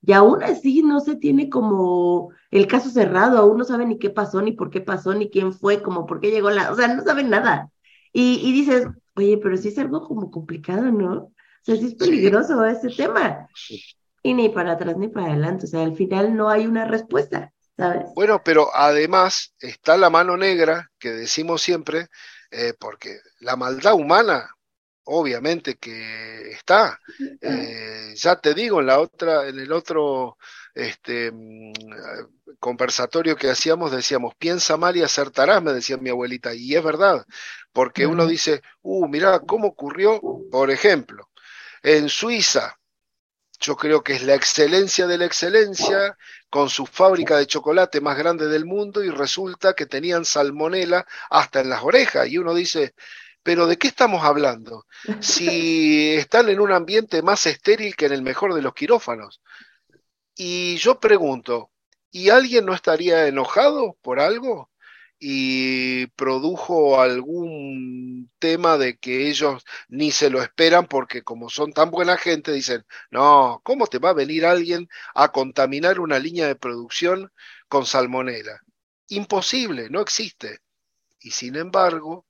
y 0.01 0.13
aún 0.13 0.43
así 0.43 0.81
no 0.81 0.99
se 1.01 1.15
tiene 1.15 1.49
como 1.49 2.31
el 2.51 2.67
caso 2.67 2.89
cerrado, 2.89 3.37
aún 3.37 3.57
no 3.57 3.63
saben 3.65 3.89
ni 3.89 3.99
qué 3.99 4.09
pasó, 4.09 4.41
ni 4.41 4.53
por 4.53 4.69
qué 4.69 4.81
pasó, 4.81 5.13
ni 5.13 5.29
quién 5.29 5.53
fue, 5.53 5.81
como 5.81 6.05
por 6.05 6.19
qué 6.19 6.31
llegó 6.31 6.49
la, 6.49 6.71
o 6.71 6.75
sea, 6.75 6.87
no 6.87 7.03
saben 7.03 7.29
nada. 7.29 7.69
Y, 8.13 8.39
y 8.43 8.53
dices, 8.53 8.87
oye, 9.15 9.37
pero 9.37 9.57
sí 9.57 9.67
es 9.67 9.77
algo 9.77 10.07
como 10.07 10.31
complicado, 10.31 10.83
¿no? 10.83 11.13
O 11.13 11.33
sea, 11.61 11.75
sí 11.75 11.87
es 11.87 11.95
peligroso 11.95 12.63
ese 12.65 12.89
tema. 12.89 13.47
Y 14.23 14.33
ni 14.33 14.49
para 14.49 14.73
atrás 14.73 14.97
ni 14.97 15.09
para 15.09 15.27
adelante, 15.27 15.65
o 15.65 15.69
sea, 15.69 15.83
al 15.83 15.95
final 15.95 16.35
no 16.35 16.49
hay 16.49 16.65
una 16.65 16.85
respuesta, 16.85 17.53
¿sabes? 17.77 18.05
Bueno, 18.15 18.41
pero 18.43 18.69
además 18.73 19.53
está 19.59 19.97
la 19.97 20.09
mano 20.09 20.37
negra 20.37 20.89
que 20.97 21.09
decimos 21.09 21.61
siempre, 21.61 22.07
eh, 22.51 22.73
porque 22.79 23.17
la 23.39 23.55
maldad 23.55 23.95
humana 23.95 24.49
obviamente 25.05 25.77
que 25.77 26.51
está. 26.51 26.99
Eh, 27.41 28.13
ya 28.15 28.39
te 28.39 28.53
digo, 28.53 28.79
en 28.79 28.87
la 28.87 28.99
otra, 28.99 29.47
en 29.47 29.59
el 29.59 29.71
otro 29.71 30.37
este, 30.73 31.31
mm, 31.31 31.73
conversatorio 32.59 33.35
que 33.35 33.49
hacíamos, 33.49 33.91
decíamos, 33.91 34.33
piensa 34.37 34.77
mal 34.77 34.95
y 34.97 35.03
acertarás, 35.03 35.61
me 35.63 35.73
decía 35.73 35.97
mi 35.97 36.09
abuelita, 36.09 36.53
y 36.53 36.75
es 36.75 36.83
verdad, 36.83 37.25
porque 37.71 38.05
uno 38.05 38.27
dice, 38.27 38.61
uh, 38.81 39.07
mira 39.07 39.39
cómo 39.39 39.67
ocurrió, 39.69 40.21
por 40.51 40.71
ejemplo, 40.71 41.29
en 41.83 42.09
Suiza, 42.09 42.75
yo 43.61 43.75
creo 43.75 44.03
que 44.03 44.13
es 44.13 44.23
la 44.23 44.35
excelencia 44.35 45.05
de 45.07 45.17
la 45.17 45.25
excelencia, 45.25 46.17
con 46.49 46.69
su 46.69 46.85
fábrica 46.85 47.37
de 47.37 47.45
chocolate 47.45 48.01
más 48.01 48.17
grande 48.17 48.47
del 48.47 48.65
mundo, 48.65 49.03
y 49.03 49.09
resulta 49.09 49.73
que 49.73 49.85
tenían 49.85 50.25
salmonela 50.25 51.05
hasta 51.29 51.61
en 51.61 51.69
las 51.69 51.83
orejas, 51.83 52.27
y 52.29 52.37
uno 52.37 52.53
dice, 52.53 52.93
pero 53.43 53.67
¿de 53.67 53.77
qué 53.77 53.87
estamos 53.87 54.23
hablando? 54.23 54.85
Si 55.19 56.15
están 56.17 56.49
en 56.49 56.59
un 56.59 56.71
ambiente 56.71 57.21
más 57.21 57.45
estéril 57.45 57.95
que 57.95 58.05
en 58.05 58.13
el 58.13 58.21
mejor 58.21 58.53
de 58.53 58.61
los 58.61 58.73
quirófanos. 58.73 59.41
Y 60.35 60.77
yo 60.77 60.99
pregunto, 60.99 61.71
¿y 62.11 62.29
alguien 62.29 62.65
no 62.65 62.73
estaría 62.73 63.27
enojado 63.27 63.97
por 64.01 64.19
algo? 64.19 64.69
y 65.19 66.07
produjo 66.07 67.01
algún 67.01 68.31
tema 68.39 68.77
de 68.77 68.97
que 68.97 69.27
ellos 69.27 69.65
ni 69.89 70.11
se 70.11 70.29
lo 70.29 70.41
esperan 70.41 70.87
porque 70.87 71.23
como 71.23 71.49
son 71.49 71.73
tan 71.73 71.91
buena 71.91 72.17
gente 72.17 72.53
dicen, 72.53 72.85
no, 73.11 73.61
¿cómo 73.65 73.87
te 73.87 73.99
va 73.99 74.11
a 74.11 74.13
venir 74.13 74.45
alguien 74.45 74.87
a 75.13 75.31
contaminar 75.31 75.99
una 75.99 76.19
línea 76.19 76.47
de 76.47 76.55
producción 76.55 77.31
con 77.67 77.85
salmonela? 77.85 78.61
Imposible, 79.09 79.89
no 79.89 79.99
existe. 80.01 80.59
Y 81.19 81.31
sin 81.31 81.57
embargo, 81.57 82.25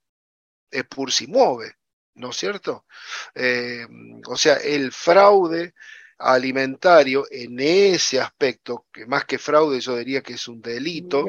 es 0.70 0.84
por 0.84 1.12
si 1.12 1.26
mueve, 1.26 1.74
¿no 2.14 2.30
es 2.30 2.36
cierto? 2.36 2.86
Eh, 3.34 3.86
o 4.26 4.36
sea, 4.36 4.56
el 4.56 4.92
fraude 4.92 5.74
alimentario 6.18 7.26
en 7.30 7.58
ese 7.60 8.20
aspecto, 8.20 8.86
que 8.92 9.06
más 9.06 9.24
que 9.24 9.38
fraude 9.38 9.80
yo 9.80 9.96
diría 9.96 10.22
que 10.22 10.34
es 10.34 10.48
un 10.48 10.60
delito. 10.60 11.26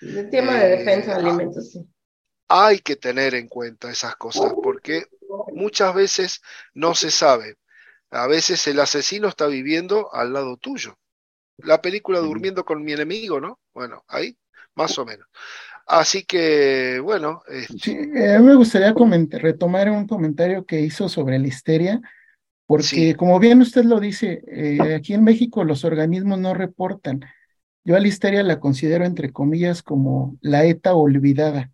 El, 0.00 0.30
tema 0.30 0.54
de 0.58 0.76
defensa 0.76 1.14
de 1.14 1.22
eh, 1.22 1.24
alimentos, 1.24 1.70
sí. 1.70 1.86
Hay 2.48 2.80
que 2.80 2.96
tener 2.96 3.34
en 3.34 3.48
cuenta 3.48 3.90
esas 3.90 4.16
cosas 4.16 4.52
porque 4.62 5.06
muchas 5.54 5.94
veces 5.94 6.42
no 6.74 6.94
se 6.94 7.10
sabe. 7.10 7.56
A 8.10 8.26
veces 8.26 8.66
el 8.66 8.78
asesino 8.80 9.28
está 9.28 9.46
viviendo 9.46 10.12
al 10.12 10.32
lado 10.34 10.56
tuyo. 10.58 10.98
La 11.56 11.80
película 11.80 12.18
Durmiendo 12.18 12.64
con 12.64 12.84
mi 12.84 12.92
enemigo, 12.92 13.40
¿no? 13.40 13.60
Bueno, 13.72 14.04
ahí 14.08 14.36
más 14.74 14.98
o 14.98 15.04
menos. 15.04 15.26
Así 15.86 16.24
que, 16.24 17.00
bueno. 17.00 17.42
Sí, 17.80 17.96
eh, 18.14 18.34
a 18.34 18.38
mí 18.38 18.46
me 18.46 18.54
gustaría 18.54 18.94
retomar 19.38 19.90
un 19.90 20.06
comentario 20.06 20.64
que 20.64 20.80
hizo 20.80 21.08
sobre 21.08 21.38
la 21.38 21.46
histeria, 21.46 22.00
porque 22.66 23.14
como 23.16 23.38
bien 23.38 23.60
usted 23.60 23.84
lo 23.84 24.00
dice, 24.00 24.42
eh, 24.46 24.94
aquí 24.94 25.12
en 25.12 25.24
México 25.24 25.64
los 25.64 25.84
organismos 25.84 26.38
no 26.38 26.54
reportan. 26.54 27.20
Yo 27.84 27.96
a 27.96 28.00
la 28.00 28.08
histeria 28.08 28.42
la 28.42 28.60
considero, 28.60 29.04
entre 29.04 29.30
comillas, 29.30 29.82
como 29.82 30.38
la 30.40 30.64
ETA 30.64 30.94
olvidada, 30.94 31.70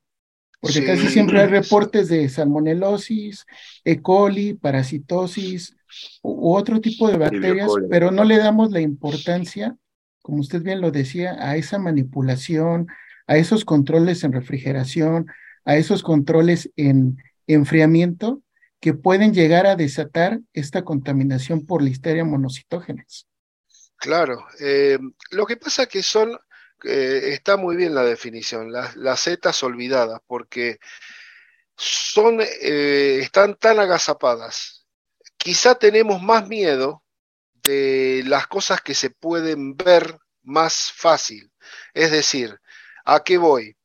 porque 0.61 0.85
casi 0.85 1.07
siempre 1.07 1.41
hay 1.41 1.47
reportes 1.63 2.09
de 2.09 2.29
salmonelosis, 2.29 3.47
E. 3.85 4.03
coli, 4.03 4.55
parasitosis 4.55 5.77
u, 6.23 6.53
otro 6.53 6.81
tipo 6.81 7.09
de 7.09 7.17
bacterias, 7.17 7.71
pero 7.89 8.11
no 8.11 8.25
le 8.25 8.39
damos 8.39 8.73
la 8.73 8.81
importancia, 8.81 9.77
como 10.21 10.41
usted 10.41 10.63
bien 10.63 10.81
lo 10.81 10.91
decía, 10.91 11.37
a 11.39 11.57
esa 11.57 11.79
manipulación, 11.79 12.89
a 13.31 13.37
esos 13.37 13.65
controles 13.65 14.25
en 14.25 14.33
refrigeración, 14.33 15.29
a 15.65 15.77
esos 15.77 16.03
controles 16.03 16.69
en 16.75 17.17
enfriamiento 17.47 18.43
que 18.81 18.93
pueden 18.93 19.33
llegar 19.33 19.67
a 19.67 19.77
desatar 19.77 20.41
esta 20.53 20.83
contaminación 20.83 21.65
por 21.65 21.81
listeria 21.81 22.25
monocitógenes. 22.25 23.29
Claro, 23.95 24.45
eh, 24.59 24.99
lo 25.31 25.47
que 25.47 25.57
pasa 25.57 25.87
que 25.87 26.03
son 26.03 26.37
eh, 26.83 27.21
está 27.27 27.57
muy 27.57 27.77
bien 27.77 27.95
la 27.95 28.03
definición, 28.03 28.73
las, 28.73 28.97
las 28.97 29.23
zetas 29.23 29.63
olvidadas, 29.63 30.21
porque 30.27 30.81
son, 31.77 32.41
eh, 32.41 33.21
están 33.23 33.55
tan 33.55 33.79
agazapadas. 33.79 34.89
Quizá 35.37 35.77
tenemos 35.77 36.21
más 36.21 36.49
miedo 36.49 37.05
de 37.63 38.25
las 38.27 38.49
cosas 38.49 38.81
que 38.81 38.95
se 38.95 39.11
pueden 39.11 39.77
ver 39.77 40.19
más 40.43 40.91
fácil. 40.93 41.53
Es 41.95 42.11
decir, 42.11 42.59
¿a 43.15 43.23
qué 43.25 43.39
voy? 43.39 43.77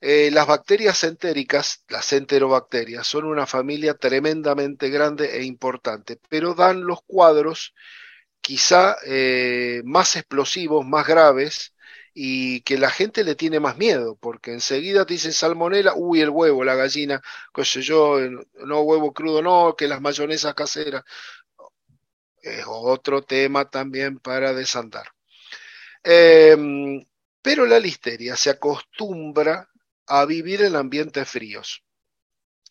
Eh, 0.00 0.30
las 0.32 0.46
bacterias 0.46 1.04
entéricas, 1.04 1.84
las 1.88 2.12
enterobacterias, 2.12 3.06
son 3.06 3.24
una 3.26 3.46
familia 3.46 3.94
tremendamente 3.94 4.90
grande 4.90 5.38
e 5.38 5.44
importante, 5.44 6.18
pero 6.28 6.54
dan 6.54 6.84
los 6.86 7.02
cuadros 7.02 7.74
quizá 8.40 8.96
eh, 9.06 9.82
más 9.84 10.16
explosivos, 10.16 10.86
más 10.86 11.06
graves, 11.06 11.74
y 12.14 12.62
que 12.62 12.78
la 12.78 12.90
gente 12.90 13.24
le 13.24 13.34
tiene 13.36 13.60
más 13.60 13.76
miedo, 13.78 14.16
porque 14.20 14.52
enseguida 14.52 15.06
te 15.06 15.14
dicen 15.14 15.32
salmonela, 15.32 15.94
uy, 15.96 16.20
el 16.20 16.30
huevo, 16.30 16.64
la 16.64 16.74
gallina, 16.74 17.22
qué 17.54 17.64
sé 17.64 17.82
yo, 17.82 18.18
no 18.66 18.80
huevo 18.82 19.12
crudo, 19.12 19.42
no, 19.42 19.76
que 19.76 19.88
las 19.88 20.00
mayonesas 20.00 20.54
caseras. 20.54 21.04
Es 22.42 22.64
otro 22.66 23.22
tema 23.22 23.70
también 23.70 24.18
para 24.18 24.52
desandar. 24.52 25.06
Em, 26.02 27.04
pero 27.48 27.64
la 27.64 27.80
listeria 27.80 28.36
se 28.36 28.50
acostumbra 28.50 29.70
a 30.06 30.26
vivir 30.26 30.60
en 30.60 30.76
ambientes 30.76 31.26
fríos. 31.26 31.82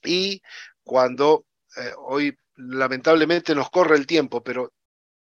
Y 0.04 0.40
cuando, 0.84 1.48
eh, 1.78 1.94
hoy 1.98 2.38
lamentablemente 2.58 3.56
nos 3.56 3.72
corre 3.72 3.96
el 3.96 4.06
tiempo, 4.06 4.44
pero 4.44 4.72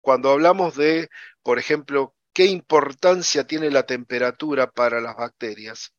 cuando 0.01 0.31
hablamos 0.31 0.75
de, 0.75 1.07
por 1.43 1.59
ejemplo, 1.59 2.13
qué 2.33 2.47
importancia 2.47 3.47
tiene 3.47 3.71
la 3.71 3.83
temperatura 3.83 4.69
para 4.69 4.99
las 4.99 5.15
bacterias, 5.15 5.93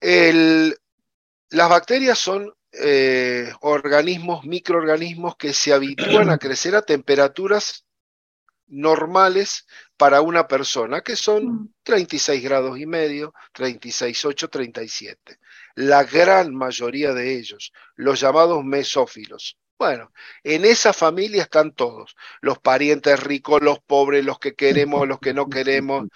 las 0.00 1.68
bacterias 1.68 2.16
son 2.16 2.54
eh, 2.70 3.52
organismos, 3.62 4.44
microorganismos 4.44 5.34
que 5.36 5.52
se 5.52 5.72
habitúan 5.72 6.30
a 6.30 6.38
crecer 6.38 6.76
a 6.76 6.82
temperaturas 6.82 7.87
normales 8.68 9.66
para 9.96 10.20
una 10.20 10.46
persona, 10.46 11.00
que 11.00 11.16
son 11.16 11.74
36 11.82 12.40
mm. 12.40 12.44
grados 12.44 12.78
y 12.78 12.86
medio, 12.86 13.34
36,8, 13.54 14.48
37. 14.50 15.38
La 15.76 16.04
gran 16.04 16.54
mayoría 16.54 17.12
de 17.12 17.38
ellos, 17.38 17.72
los 17.96 18.20
llamados 18.20 18.64
mesófilos. 18.64 19.58
Bueno, 19.78 20.12
en 20.42 20.64
esa 20.64 20.92
familia 20.92 21.42
están 21.42 21.72
todos, 21.72 22.16
los 22.40 22.58
parientes 22.58 23.20
ricos, 23.22 23.62
los 23.62 23.78
pobres, 23.80 24.24
los 24.24 24.38
que 24.38 24.54
queremos, 24.54 25.06
los 25.06 25.20
que 25.20 25.32
no 25.32 25.48
queremos, 25.48 26.08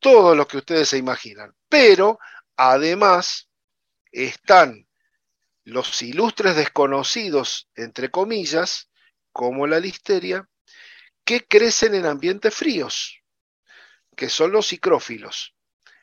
todos 0.00 0.36
los 0.36 0.48
que 0.48 0.58
ustedes 0.58 0.88
se 0.88 0.98
imaginan. 0.98 1.54
Pero 1.68 2.18
además 2.56 3.48
están 4.10 4.88
los 5.64 6.02
ilustres 6.02 6.56
desconocidos, 6.56 7.68
entre 7.76 8.10
comillas, 8.10 8.90
como 9.32 9.66
la 9.66 9.78
listeria, 9.78 10.48
que 11.28 11.46
crecen 11.46 11.94
en 11.94 12.06
ambientes 12.06 12.54
fríos, 12.54 13.20
que 14.16 14.30
son 14.30 14.50
los 14.50 14.66
cicrófilos. 14.66 15.54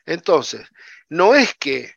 Entonces, 0.04 0.68
no 1.08 1.34
es 1.34 1.52
que 1.56 1.96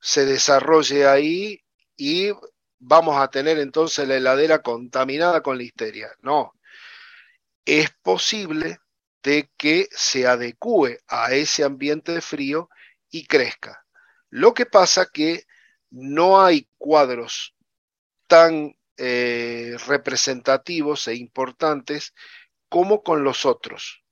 se 0.00 0.24
desarrolle 0.24 1.06
ahí 1.06 1.62
y 1.98 2.30
vamos 2.78 3.20
a 3.20 3.28
tener 3.28 3.58
entonces 3.58 4.08
la 4.08 4.16
heladera 4.16 4.62
contaminada 4.62 5.42
con 5.42 5.58
listeria. 5.58 6.12
No. 6.20 6.54
Es 7.66 7.90
posible 8.00 8.78
de 9.22 9.50
que 9.58 9.86
se 9.90 10.26
adecue 10.26 10.98
a 11.08 11.34
ese 11.34 11.64
ambiente 11.64 12.22
frío 12.22 12.70
y 13.10 13.26
crezca. 13.26 13.84
Lo 14.30 14.54
que 14.54 14.64
pasa 14.64 15.10
que 15.12 15.44
no 15.90 16.42
hay 16.42 16.66
cuadros 16.78 17.54
tan 18.28 18.74
eh, 18.96 19.76
representativos 19.86 21.06
e 21.08 21.16
importantes 21.16 22.14
como 22.72 23.02
con 23.02 23.22
los 23.22 23.44
otros. 23.44 24.02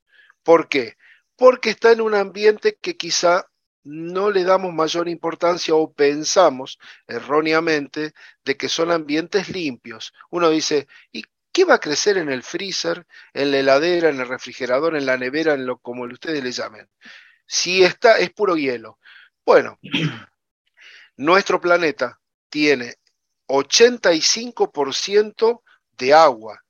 ¿Por 0.43 0.69
qué? 0.69 0.95
Porque 1.35 1.71
está 1.71 1.93
en 1.93 2.01
un 2.01 2.13
ambiente 2.13 2.77
que 2.79 2.95
quizá 2.95 3.47
no 3.83 4.29
le 4.29 4.43
damos 4.43 4.71
mayor 4.71 5.09
importancia 5.09 5.73
o 5.73 5.91
pensamos 5.91 6.77
erróneamente 7.07 8.13
de 8.45 8.57
que 8.57 8.69
son 8.69 8.91
ambientes 8.91 9.49
limpios. 9.49 10.13
Uno 10.29 10.51
dice, 10.51 10.87
¿y 11.11 11.23
qué 11.51 11.65
va 11.65 11.73
a 11.73 11.79
crecer 11.79 12.19
en 12.19 12.29
el 12.29 12.43
freezer, 12.43 13.07
en 13.33 13.49
la 13.49 13.57
heladera, 13.57 14.09
en 14.09 14.19
el 14.19 14.27
refrigerador, 14.27 14.95
en 14.95 15.07
la 15.07 15.17
nevera, 15.17 15.55
en 15.55 15.65
lo 15.65 15.79
como 15.79 16.03
ustedes 16.03 16.43
le 16.43 16.51
llamen? 16.51 16.87
Si 17.47 17.83
está, 17.83 18.19
es 18.19 18.29
puro 18.29 18.55
hielo. 18.55 18.99
Bueno, 19.43 19.79
nuestro 21.17 21.59
planeta 21.59 22.19
tiene 22.47 22.97
85% 23.47 25.63
de 25.97 26.13
agua. 26.13 26.61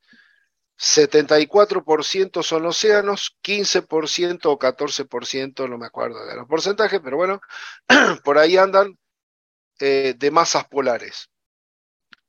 74% 0.82 2.42
son 2.42 2.66
océanos, 2.66 3.38
15% 3.44 4.46
o 4.46 4.58
14%, 4.58 5.70
no 5.70 5.78
me 5.78 5.86
acuerdo 5.86 6.26
de 6.26 6.36
los 6.36 6.48
porcentajes, 6.48 7.00
pero 7.04 7.18
bueno, 7.18 7.40
por 8.24 8.40
ahí 8.40 8.58
andan 8.58 8.98
eh, 9.80 10.16
de 10.18 10.32
masas 10.32 10.68
polares. 10.68 11.30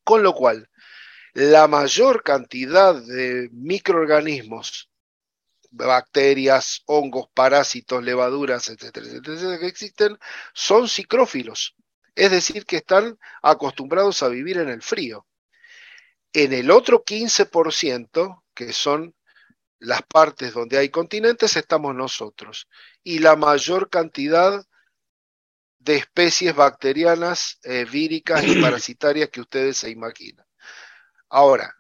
Con 0.05 0.23
lo 0.23 0.35
cual, 0.35 0.69
la 1.33 1.67
mayor 1.67 2.23
cantidad 2.23 2.95
de 2.95 3.49
microorganismos, 3.53 4.91
bacterias, 5.71 6.83
hongos, 6.85 7.29
parásitos, 7.33 8.05
levaduras, 8.05 8.69
etcétera, 8.69 9.07
etcétera, 9.07 9.59
que 9.61 9.67
existen, 9.67 10.19
son 10.53 10.89
cicrófilos, 10.89 11.75
es 12.15 12.31
decir, 12.31 12.67
que 12.67 12.77
están 12.77 13.19
acostumbrados 13.41 14.23
a 14.23 14.29
vivir 14.29 14.59
en 14.59 14.69
el 14.69 14.83
frío. 14.83 15.27
En 16.35 16.53
el 16.53 16.71
otro 16.71 17.03
15%, 17.03 18.42
que 18.55 18.73
son 18.73 19.15
las 19.79 20.03
partes 20.03 20.55
donde 20.55 20.79
hay 20.79 20.91
continentes, 20.91 21.57
estamos 21.57 21.95
nosotros. 21.95 22.69
Y 23.03 23.19
la 23.19 23.37
mayor 23.37 23.91
cantidad 23.91 24.65
de 25.79 25.97
especies 25.97 26.55
bacterianas, 26.55 27.59
eh, 27.65 27.85
víricas 27.85 28.45
y 28.47 28.61
parasitarias 28.63 29.31
que 29.31 29.41
ustedes 29.41 29.77
se 29.79 29.91
imaginan. 29.91 30.47
Ahora, 31.29 31.75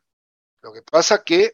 lo 0.63 0.73
que 0.73 0.83
pasa 0.83 1.23
que, 1.23 1.53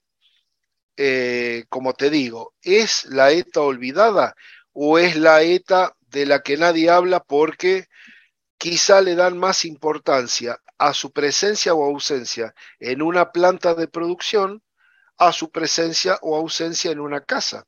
eh, 0.97 1.64
como 1.69 1.93
te 1.95 2.11
digo, 2.11 2.55
¿es 2.62 3.05
la 3.07 3.31
ETA 3.31 3.61
olvidada 3.61 4.35
o 4.73 4.99
es 4.99 5.16
la 5.16 5.43
ETA 5.43 5.95
de 6.01 6.25
la 6.25 6.41
que 6.41 6.57
nadie 6.57 6.89
habla 6.91 7.21
porque 7.21 7.87
quizá 8.57 9.01
le 9.01 9.14
dan 9.14 9.37
más 9.37 9.64
importancia 9.64 10.59
a 10.79 10.95
su 10.95 11.12
presencia 11.12 11.75
o 11.75 11.85
ausencia 11.85 12.55
en 12.79 13.03
una 13.03 13.33
planta 13.33 13.75
de 13.75 13.89
producción 13.89 14.62
a 15.19 15.33
su 15.33 15.51
presencia 15.51 16.19
o 16.23 16.37
ausencia 16.37 16.91
en 16.91 17.01
una 17.01 17.21
casa. 17.21 17.66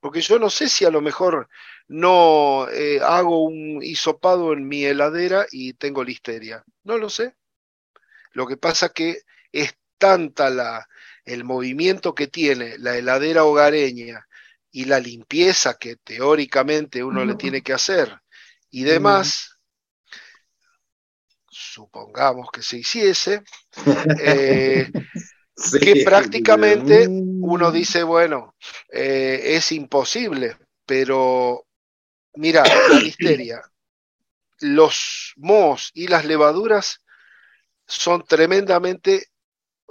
Porque 0.00 0.20
yo 0.20 0.38
no 0.38 0.48
sé 0.50 0.68
si 0.68 0.84
a 0.84 0.90
lo 0.90 1.00
mejor 1.00 1.48
no 1.88 2.68
eh, 2.70 3.00
hago 3.02 3.42
un 3.42 3.82
hisopado 3.82 4.52
en 4.52 4.68
mi 4.68 4.84
heladera 4.84 5.46
y 5.50 5.72
tengo 5.72 6.04
listeria. 6.04 6.62
No 6.84 6.98
lo 6.98 7.10
sé. 7.10 7.34
Lo 8.32 8.46
que 8.46 8.56
pasa 8.56 8.90
que 8.90 9.22
es 9.50 9.74
tanta 9.96 10.50
la, 10.50 10.88
el 11.24 11.44
movimiento 11.44 12.14
que 12.14 12.28
tiene 12.28 12.78
la 12.78 12.96
heladera 12.96 13.44
hogareña 13.44 14.26
y 14.70 14.84
la 14.84 15.00
limpieza 15.00 15.74
que 15.78 15.96
teóricamente 15.96 17.02
uno 17.02 17.24
le 17.24 17.34
tiene 17.34 17.62
que 17.62 17.72
hacer 17.72 18.20
y 18.70 18.84
demás, 18.84 19.58
supongamos 21.48 22.48
que 22.52 22.62
se 22.62 22.78
hiciese, 22.78 23.42
eh, 24.20 24.90
que 25.80 26.04
prácticamente 26.04 27.06
uno 27.08 27.70
dice, 27.72 28.02
bueno, 28.02 28.54
eh, 28.92 29.40
es 29.44 29.72
imposible, 29.72 30.56
pero 30.86 31.66
mira, 32.34 32.62
la 32.64 32.98
listeria, 33.00 33.62
los 34.60 35.34
mohos 35.36 35.90
y 35.94 36.08
las 36.08 36.24
levaduras 36.24 37.02
son 37.86 38.24
tremendamente, 38.24 39.28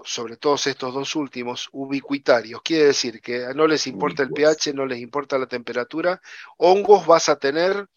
sobre 0.04 0.38
todo 0.38 0.56
estos 0.56 0.94
dos 0.94 1.16
últimos, 1.16 1.68
ubicuitarios. 1.72 2.62
Quiere 2.62 2.86
decir 2.86 3.22
que 3.22 3.48
no 3.56 3.68
les 3.68 3.88
importa 3.88 4.24
el 4.24 4.32
pH, 4.32 4.74
no 4.74 4.86
les 4.86 5.00
importa 5.00 5.38
la 5.38 5.48
temperatura. 5.48 6.22
Hongos 6.58 7.06
vas 7.06 7.30
a 7.30 7.38
tener 7.38 7.88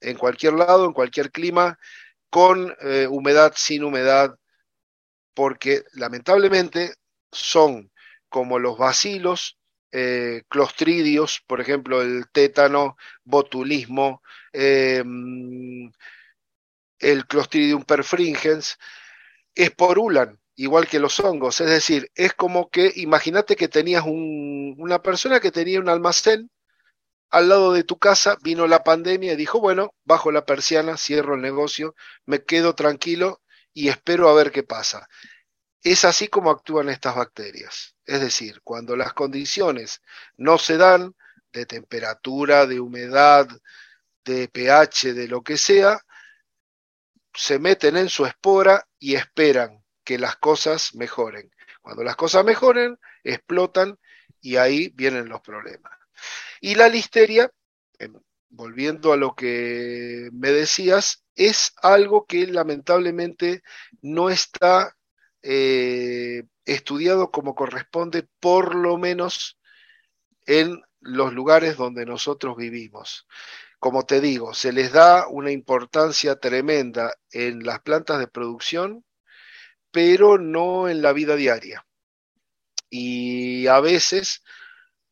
en 0.00 0.16
cualquier 0.16 0.54
lado, 0.54 0.86
en 0.86 0.92
cualquier 0.92 1.30
clima, 1.30 1.78
con 2.30 2.74
eh, 2.80 3.06
humedad, 3.08 3.52
sin 3.56 3.84
humedad, 3.84 4.34
porque 5.34 5.82
lamentablemente 5.92 6.94
son 7.32 7.90
como 8.28 8.58
los 8.58 8.78
bacilos, 8.78 9.58
eh, 9.92 10.42
clostridios, 10.48 11.42
por 11.46 11.60
ejemplo, 11.60 12.02
el 12.02 12.26
tétano, 12.32 12.96
botulismo, 13.24 14.22
em, 14.52 15.90
el 16.98 17.26
Clostridium 17.26 17.84
perfringens, 17.84 18.78
esporulan, 19.54 20.38
igual 20.56 20.86
que 20.88 21.00
los 21.00 21.20
hongos. 21.20 21.60
Es 21.60 21.68
decir, 21.70 22.10
es 22.14 22.34
como 22.34 22.70
que, 22.70 22.92
imagínate 22.96 23.56
que 23.56 23.68
tenías 23.68 24.04
una 24.06 25.02
persona 25.02 25.40
que 25.40 25.50
tenía 25.52 25.80
un 25.80 25.88
almacén 25.88 26.50
al 27.30 27.48
lado 27.48 27.72
de 27.72 27.84
tu 27.84 27.98
casa 27.98 28.36
vino 28.42 28.66
la 28.66 28.84
pandemia 28.84 29.32
y 29.32 29.36
dijo, 29.36 29.60
bueno, 29.60 29.94
bajo 30.04 30.32
la 30.32 30.44
persiana, 30.44 30.96
cierro 30.96 31.34
el 31.36 31.42
negocio, 31.42 31.94
me 32.26 32.44
quedo 32.44 32.74
tranquilo 32.74 33.42
y 33.72 33.88
espero 33.88 34.28
a 34.28 34.34
ver 34.34 34.50
qué 34.52 34.62
pasa. 34.64 35.08
Es 35.82 36.04
así 36.04 36.28
como 36.28 36.50
actúan 36.50 36.88
estas 36.88 37.16
bacterias. 37.16 37.96
Es 38.04 38.20
decir, 38.20 38.60
cuando 38.62 38.96
las 38.96 39.14
condiciones 39.14 40.02
no 40.36 40.58
se 40.58 40.76
dan, 40.76 41.14
de 41.52 41.66
temperatura, 41.66 42.66
de 42.66 42.80
humedad, 42.80 43.48
de 44.24 44.48
pH, 44.48 45.14
de 45.14 45.28
lo 45.28 45.42
que 45.42 45.56
sea, 45.56 46.00
se 47.34 47.58
meten 47.58 47.96
en 47.96 48.08
su 48.08 48.26
espora 48.26 48.86
y 48.98 49.14
esperan 49.14 49.84
que 50.04 50.18
las 50.18 50.36
cosas 50.36 50.94
mejoren. 50.94 51.50
Cuando 51.82 52.02
las 52.04 52.16
cosas 52.16 52.44
mejoren, 52.44 52.98
explotan 53.24 53.98
y 54.40 54.56
ahí 54.56 54.92
vienen 54.94 55.28
los 55.28 55.40
problemas. 55.40 55.92
Y 56.60 56.74
la 56.74 56.88
listeria, 56.88 57.50
em, 57.98 58.14
volviendo 58.48 59.12
a 59.12 59.16
lo 59.16 59.34
que 59.34 60.28
me 60.32 60.50
decías, 60.50 61.24
es 61.34 61.72
algo 61.82 62.26
que 62.26 62.46
lamentablemente 62.46 63.62
no 64.02 64.28
está 64.28 64.96
eh, 65.42 66.44
estudiado 66.64 67.30
como 67.30 67.54
corresponde, 67.54 68.28
por 68.40 68.74
lo 68.74 68.96
menos 68.98 69.58
en 70.46 70.82
los 71.00 71.32
lugares 71.32 71.76
donde 71.76 72.06
nosotros 72.06 72.56
vivimos. 72.56 73.26
Como 73.78 74.04
te 74.04 74.20
digo, 74.20 74.52
se 74.52 74.72
les 74.72 74.92
da 74.92 75.26
una 75.28 75.50
importancia 75.50 76.36
tremenda 76.36 77.14
en 77.32 77.64
las 77.64 77.80
plantas 77.80 78.18
de 78.18 78.28
producción, 78.28 79.04
pero 79.90 80.38
no 80.38 80.88
en 80.88 81.02
la 81.02 81.12
vida 81.12 81.36
diaria. 81.36 81.86
Y 82.90 83.66
a 83.68 83.80
veces, 83.80 84.42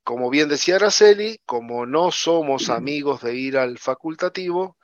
como 0.05 0.31
bien 0.31 0.49
decía 0.49 0.76
Araceli, 0.76 1.41
como 1.47 1.87
no 1.87 2.11
somos 2.11 2.68
amigos 2.68 3.22
de 3.22 3.37
ir 3.37 3.57
al 3.57 3.79
facultativo, 3.79 4.76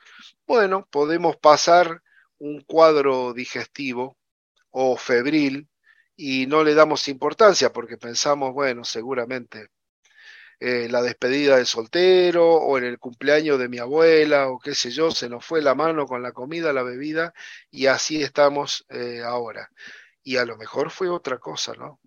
bueno, 0.46 0.86
podemos 0.90 1.36
pasar 1.36 2.02
un 2.38 2.62
cuadro 2.62 3.32
digestivo 3.34 4.16
o 4.76 4.96
febril 4.96 5.68
y 6.16 6.46
no 6.46 6.64
le 6.64 6.74
damos 6.74 7.08
importancia 7.08 7.72
porque 7.72 7.96
pensamos, 7.96 8.52
bueno, 8.52 8.84
seguramente 8.84 9.68
eh, 10.58 10.88
la 10.90 11.00
despedida 11.00 11.56
de 11.56 11.64
soltero 11.64 12.54
o 12.54 12.76
en 12.76 12.84
el 12.84 12.98
cumpleaños 12.98 13.58
de 13.58 13.68
mi 13.68 13.78
abuela 13.78 14.48
o 14.48 14.58
qué 14.58 14.74
sé 14.74 14.90
yo, 14.90 15.12
se 15.12 15.28
nos 15.28 15.46
fue 15.46 15.62
la 15.62 15.76
mano 15.76 16.06
con 16.06 16.22
la 16.22 16.32
comida, 16.32 16.72
la 16.72 16.82
bebida 16.82 17.32
y 17.70 17.86
así 17.86 18.20
estamos 18.20 18.84
eh, 18.88 19.22
ahora. 19.24 19.70
Y 20.24 20.38
a 20.38 20.44
lo 20.44 20.56
mejor 20.56 20.90
fue 20.90 21.08
otra 21.08 21.38
cosa, 21.38 21.74
¿no? 21.74 22.00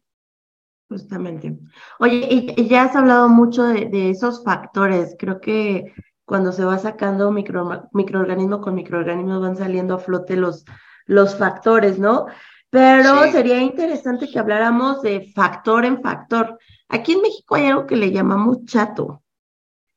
Justamente. 0.90 1.58
Oye, 2.00 2.28
y, 2.30 2.68
ya 2.68 2.84
has 2.84 2.96
hablado 2.96 3.30
mucho 3.30 3.64
de, 3.64 4.10
esos 4.10 4.44
factores. 4.44 5.16
Creo 5.18 5.40
que 5.40 5.94
cuando 6.26 6.52
se 6.52 6.66
va 6.66 6.78
sacando 6.80 7.32
micro, 7.32 7.90
microorganismo 7.94 8.60
con 8.60 8.76
microorganismo 8.76 9.40
van 9.40 9.56
saliendo 9.56 9.96
a 9.96 10.00
flote 10.00 10.36
los, 10.36 10.66
los 11.06 11.38
factores, 11.38 11.98
¿no? 12.00 12.28
Pero 12.70 13.32
sería 13.32 13.60
interesante 13.62 14.30
que 14.30 14.40
habláramos 14.40 15.02
de 15.02 15.32
factor 15.34 15.86
en 15.86 16.02
factor. 16.02 16.60
Aquí 16.90 17.14
en 17.14 17.22
México 17.22 17.56
hay 17.56 17.68
algo 17.68 17.88
que 17.88 17.96
le 17.96 18.12
llamamos 18.12 18.66
chato. 18.66 19.24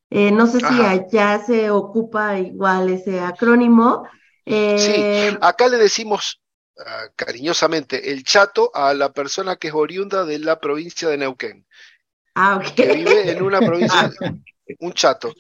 Eh, 0.09 0.33
no 0.33 0.47
sé 0.47 0.59
si 0.59 0.81
allá 0.81 1.39
se 1.45 1.71
ocupa 1.71 2.39
igual 2.39 2.91
ese 2.91 3.21
acrónimo. 3.21 4.05
sí, 4.45 4.53
eh, 4.55 5.39
acá 5.41 5.69
le 5.69 5.79
decimos 5.79 6.41
ah, 6.85 7.07
cariñosamente 7.15 8.11
el 8.11 8.25
chato 8.25 8.71
a 8.75 8.93
la 8.93 9.13
persona 9.13 9.57
que 9.57 9.69
es 9.69 9.75
oriunda 9.75 10.25
de 10.25 10.41
la 10.41 10.59
provincia 10.59 11.09
de 11.09 11.19
Neuquén. 11.19 11.67
Ah, 12.35 12.57
ok. 12.57 12.75
Que 12.75 12.93
vive 12.95 13.31
en 13.31 13.43
una 13.43 13.61
provincia, 13.61 14.11
un 14.81 14.93
chato. 14.93 15.33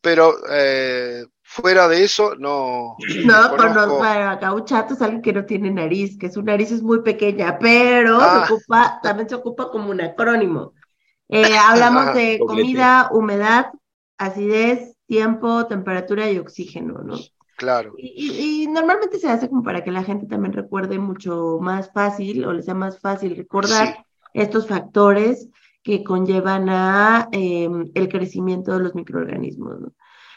Pero 0.00 0.36
eh, 0.50 1.26
Fuera 1.50 1.88
de 1.88 2.04
eso, 2.04 2.34
no. 2.36 2.94
No, 3.24 3.34
acá 3.34 4.52
un 4.52 4.64
chato 4.66 4.92
es 4.92 5.00
alguien 5.00 5.22
que 5.22 5.32
no 5.32 5.46
tiene 5.46 5.70
nariz, 5.70 6.18
que 6.18 6.30
su 6.30 6.42
nariz 6.42 6.70
es 6.70 6.82
muy 6.82 7.00
pequeña, 7.00 7.58
pero 7.58 8.18
ah. 8.20 8.44
ocupa, 8.44 9.00
también 9.02 9.30
se 9.30 9.34
ocupa 9.34 9.70
como 9.70 9.90
un 9.90 10.02
acrónimo. 10.02 10.74
Eh, 11.30 11.42
hablamos 11.66 12.14
de 12.14 12.38
comida, 12.46 13.08
humedad, 13.12 13.72
acidez, 14.18 14.94
tiempo, 15.06 15.66
temperatura 15.66 16.30
y 16.30 16.36
oxígeno, 16.36 16.98
¿no? 17.02 17.16
Claro. 17.56 17.94
Y, 17.96 18.66
normalmente 18.68 19.18
se 19.18 19.30
hace 19.30 19.48
como 19.48 19.62
para 19.62 19.82
que 19.82 19.90
la 19.90 20.04
gente 20.04 20.26
también 20.26 20.52
recuerde 20.52 20.98
mucho 20.98 21.58
más 21.62 21.90
fácil 21.94 22.44
o 22.44 22.52
le 22.52 22.62
sea 22.62 22.74
más 22.74 23.00
fácil 23.00 23.34
recordar 23.34 24.04
estos 24.34 24.68
factores 24.68 25.48
que 25.82 26.04
conllevan 26.04 26.68
a 26.68 27.30
em, 27.32 27.90
el 27.94 28.08
crecimiento 28.10 28.72
de 28.72 28.80
los 28.80 28.94
microorganismos, 28.94 29.80
¿no? 29.80 29.92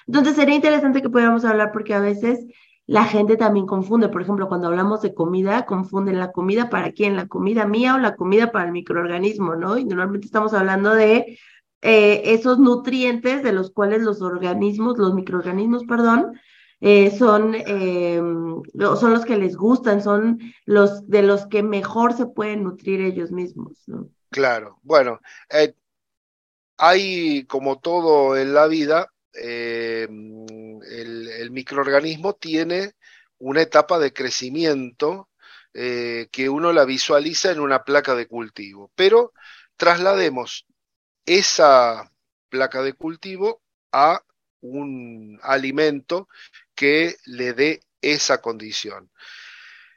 Entonces 0.07 0.35
sería 0.35 0.55
interesante 0.55 1.01
que 1.01 1.09
pudiéramos 1.09 1.45
hablar 1.45 1.71
porque 1.71 1.93
a 1.93 1.99
veces 1.99 2.45
la 2.87 3.05
gente 3.05 3.37
también 3.37 3.65
confunde, 3.65 4.09
por 4.09 4.21
ejemplo, 4.21 4.47
cuando 4.47 4.67
hablamos 4.67 5.01
de 5.01 5.13
comida, 5.13 5.65
confunden 5.65 6.19
la 6.19 6.31
comida 6.31 6.69
para 6.69 6.91
quién, 6.91 7.15
la 7.15 7.27
comida 7.27 7.65
mía 7.65 7.95
o 7.95 7.99
la 7.99 8.15
comida 8.15 8.51
para 8.51 8.65
el 8.65 8.71
microorganismo, 8.71 9.55
¿no? 9.55 9.77
Y 9.77 9.85
normalmente 9.85 10.25
estamos 10.25 10.53
hablando 10.53 10.93
de 10.93 11.39
eh, 11.81 12.21
esos 12.25 12.59
nutrientes 12.59 13.43
de 13.43 13.53
los 13.53 13.71
cuales 13.71 14.01
los 14.01 14.21
organismos, 14.21 14.97
los 14.97 15.13
microorganismos, 15.13 15.85
perdón, 15.85 16.39
eh, 16.79 17.11
son, 17.11 17.55
em, 17.55 18.61
son 18.73 19.13
los 19.13 19.23
que 19.23 19.37
les 19.37 19.55
gustan, 19.55 20.01
son 20.01 20.39
los 20.65 21.07
de 21.07 21.21
los 21.21 21.45
que 21.45 21.63
mejor 21.63 22.13
se 22.13 22.25
pueden 22.25 22.63
nutrir 22.63 23.01
ellos 23.01 23.31
mismos, 23.31 23.83
¿no? 23.87 24.09
Claro, 24.31 24.79
bueno, 24.81 25.19
eh, 25.49 25.75
hay 26.77 27.45
como 27.45 27.79
todo 27.79 28.35
en 28.35 28.53
la 28.53 28.67
vida, 28.67 29.11
eh, 29.33 30.07
el, 30.09 31.51
microorganismo 31.51 32.33
tiene 32.33 32.93
una 33.37 33.61
etapa 33.61 33.99
de 33.99 34.13
crecimiento 34.13 35.29
eh, 35.73 36.27
que 36.31 36.49
uno 36.49 36.73
la 36.73 36.85
visualiza 36.85 37.51
en 37.51 37.59
una 37.59 37.83
placa 37.83 38.15
de 38.15 38.27
cultivo. 38.27 38.91
Pero 38.95 39.33
traslademos 39.77 40.65
esa 41.25 42.11
placa 42.49 42.81
de 42.81 42.93
cultivo 42.93 43.61
a 43.91 44.23
un 44.61 45.39
alimento 45.41 46.27
que 46.75 47.15
le 47.25 47.53
dé 47.53 47.81
esa 48.01 48.41
condición. 48.41 49.11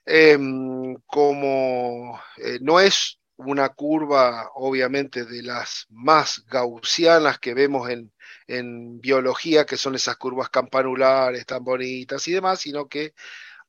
Em, 0.07 0.97
como 1.07 2.21
eh, 2.37 2.59
no 2.61 2.81
es 2.81 3.21
una 3.37 3.71
curva, 3.71 4.51
obviamente, 4.55 5.25
de 5.25 5.43
las 5.43 5.87
más 5.91 6.45
gaussianas 6.47 7.39
que 7.39 7.55
vemos 7.55 7.89
en, 7.91 8.13
en 8.47 9.01
biología, 9.01 9.65
que 9.67 9.77
son 9.77 9.95
esas 9.95 10.17
curvas 10.17 10.51
campanulares 10.51 11.47
tan 11.47 11.65
bonitas 11.65 12.27
y 12.29 12.33
demás, 12.33 12.61
sino 12.61 12.89
que 12.89 13.15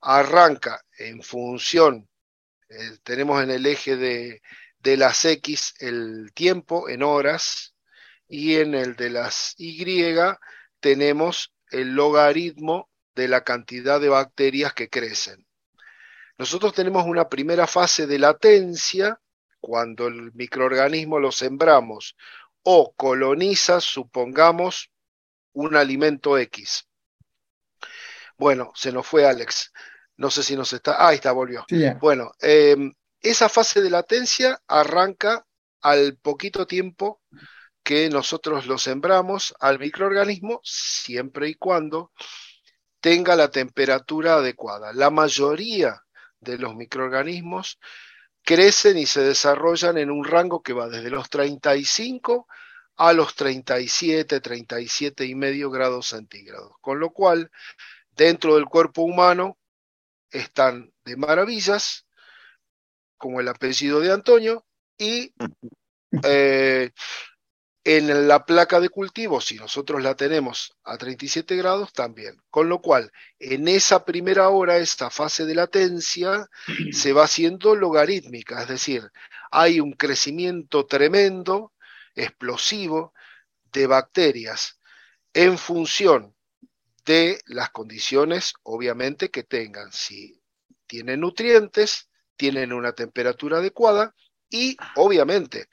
arranca 0.01 0.81
en 0.97 1.21
función, 1.21 2.07
eh, 2.69 2.97
tenemos 3.03 3.43
en 3.43 3.51
el 3.51 3.65
eje 3.65 3.95
de, 3.95 4.41
de 4.79 4.97
las 4.97 5.25
X 5.25 5.73
el 5.79 6.31
tiempo 6.33 6.89
en 6.89 7.03
horas 7.03 7.75
y 8.27 8.55
en 8.55 8.73
el 8.75 8.95
de 8.95 9.09
las 9.09 9.53
Y 9.57 9.83
tenemos 10.79 11.53
el 11.71 11.93
logaritmo 11.93 12.89
de 13.15 13.27
la 13.27 13.43
cantidad 13.43 13.99
de 13.99 14.09
bacterias 14.09 14.73
que 14.73 14.89
crecen. 14.89 15.45
Nosotros 16.37 16.73
tenemos 16.73 17.05
una 17.05 17.29
primera 17.29 17.65
fase 17.65 18.07
de 18.07 18.19
latencia 18.19 19.19
cuando 19.59 20.07
el 20.07 20.33
microorganismo 20.33 21.19
lo 21.19 21.31
sembramos 21.31 22.15
o 22.67 22.93
coloniza, 22.95 23.79
supongamos, 23.79 24.91
un 25.53 25.75
alimento 25.75 26.37
X. 26.37 26.87
Bueno, 28.37 28.71
se 28.75 28.91
nos 28.91 29.05
fue 29.05 29.25
Alex. 29.25 29.71
No 30.17 30.31
sé 30.31 30.41
si 30.43 30.55
nos 30.55 30.73
está. 30.73 30.95
Ah, 30.95 31.09
ahí 31.09 31.15
está, 31.15 31.31
volvió. 31.31 31.65
bueno, 31.99 32.31
em, 32.41 32.91
esa 33.21 33.49
fase 33.49 33.81
de 33.81 33.89
latencia 33.91 34.59
arranca 34.67 35.45
al 35.81 36.17
poquito 36.17 36.65
tiempo 36.65 37.21
que 37.83 38.09
nosotros 38.09 38.65
lo 38.65 38.79
sembramos 38.79 39.53
al 39.59 39.77
microorganismo, 39.77 40.59
siempre 40.63 41.49
y 41.49 41.53
cuando 41.53 42.11
tenga 42.99 43.35
la 43.35 43.51
temperatura 43.51 44.37
adecuada. 44.37 44.91
La 44.91 45.11
mayoría 45.11 46.01
de 46.39 46.57
los 46.57 46.75
microorganismos 46.75 47.77
crecen 48.45 48.97
y 48.97 49.05
se 49.05 49.21
desarrollan 49.21 49.97
en 49.97 50.11
un 50.11 50.23
rango 50.23 50.61
que 50.61 50.73
va 50.73 50.87
desde 50.87 51.09
los 51.09 51.29
35 51.29 52.47
a 52.97 53.11
los 53.11 53.35
37, 53.35 54.39
37 54.39 55.25
y 55.25 55.35
medio 55.35 55.69
grados 55.69 56.07
centígrados. 56.07 56.73
Con 56.79 56.99
lo 56.99 57.09
cual, 57.09 57.51
dentro 58.11 58.55
del 58.55 58.65
cuerpo 58.65 59.01
humano 59.01 59.57
están 60.29 60.93
de 61.03 61.17
maravillas, 61.17 62.05
como 63.17 63.41
el 63.41 63.47
apellido 63.47 63.99
de 63.99 64.11
Antonio, 64.11 64.65
y 64.97 65.33
eh, 66.23 66.91
en 67.85 68.27
la 68.27 68.45
placa 68.45 68.79
de 68.79 68.89
cultivo, 68.89 69.39
si 69.39 69.57
nosotros 69.57 70.01
la 70.01 70.15
tenemos 70.15 70.75
a 70.83 70.97
37 70.97 71.55
grados, 71.55 71.93
también. 71.93 72.41
Con 72.49 72.67
lo 72.67 72.81
cual, 72.81 73.11
en 73.37 73.67
esa 73.67 74.05
primera 74.05 74.49
hora, 74.49 74.77
esta 74.77 75.11
fase 75.11 75.45
de 75.45 75.53
latencia 75.53 76.49
se 76.91 77.13
va 77.13 77.25
haciendo 77.25 77.75
logarítmica, 77.75 78.63
es 78.63 78.67
decir, 78.67 79.11
hay 79.51 79.79
un 79.79 79.93
crecimiento 79.93 80.87
tremendo, 80.87 81.73
explosivo, 82.15 83.13
de 83.71 83.87
bacterias. 83.87 84.79
en 85.33 85.57
función 85.57 86.35
de 87.05 87.39
las 87.45 87.69
condiciones, 87.69 88.53
obviamente, 88.63 89.29
que 89.29 89.43
tengan. 89.43 89.91
Si 89.91 90.41
tienen 90.87 91.19
nutrientes, 91.19 92.09
tienen 92.35 92.73
una 92.73 92.93
temperatura 92.93 93.59
adecuada 93.59 94.15
y, 94.49 94.75
obviamente, 94.95 95.67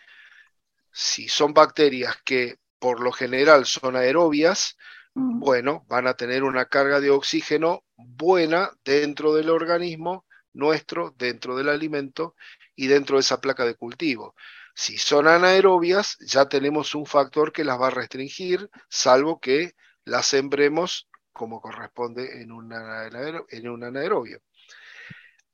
si 0.93 1.28
son 1.28 1.55
bacterias 1.55 2.16
que 2.24 2.57
por 2.78 3.01
lo 3.01 3.12
general 3.12 3.64
son 3.66 3.97
aerobias, 3.97 4.76
mm. 5.14 5.40
bueno, 5.40 5.84
van 5.88 6.07
a 6.07 6.14
tener 6.14 6.43
una 6.43 6.66
carga 6.66 7.01
de 7.01 7.11
oxígeno 7.11 7.84
buena 7.97 8.70
dentro 8.84 9.34
del 9.34 9.51
organismo 9.51 10.26
nuestro, 10.53 11.14
dentro 11.16 11.57
del 11.57 11.68
alimento 11.68 12.34
y 12.76 12.86
dentro 12.88 13.16
de 13.16 13.20
esa 13.20 13.40
placa 13.40 13.64
de 13.64 13.74
cultivo. 13.74 14.34
Si 14.74 14.99
son 14.99 15.28
anaerobias, 15.28 16.16
ya 16.20 16.49
tenemos 16.49 16.95
un 16.95 17.07
factor 17.07 17.53
que 17.53 17.64
las 17.64 17.80
va 17.80 17.88
a 17.88 17.90
restringir, 17.90 18.70
salvo 18.88 19.38
que 19.40 19.74
las 20.05 20.26
sembremos 20.26 21.09
como 21.32 21.61
corresponde 21.61 22.43
en 22.43 22.53
un, 22.53 22.72
anaerobio. 22.72 24.40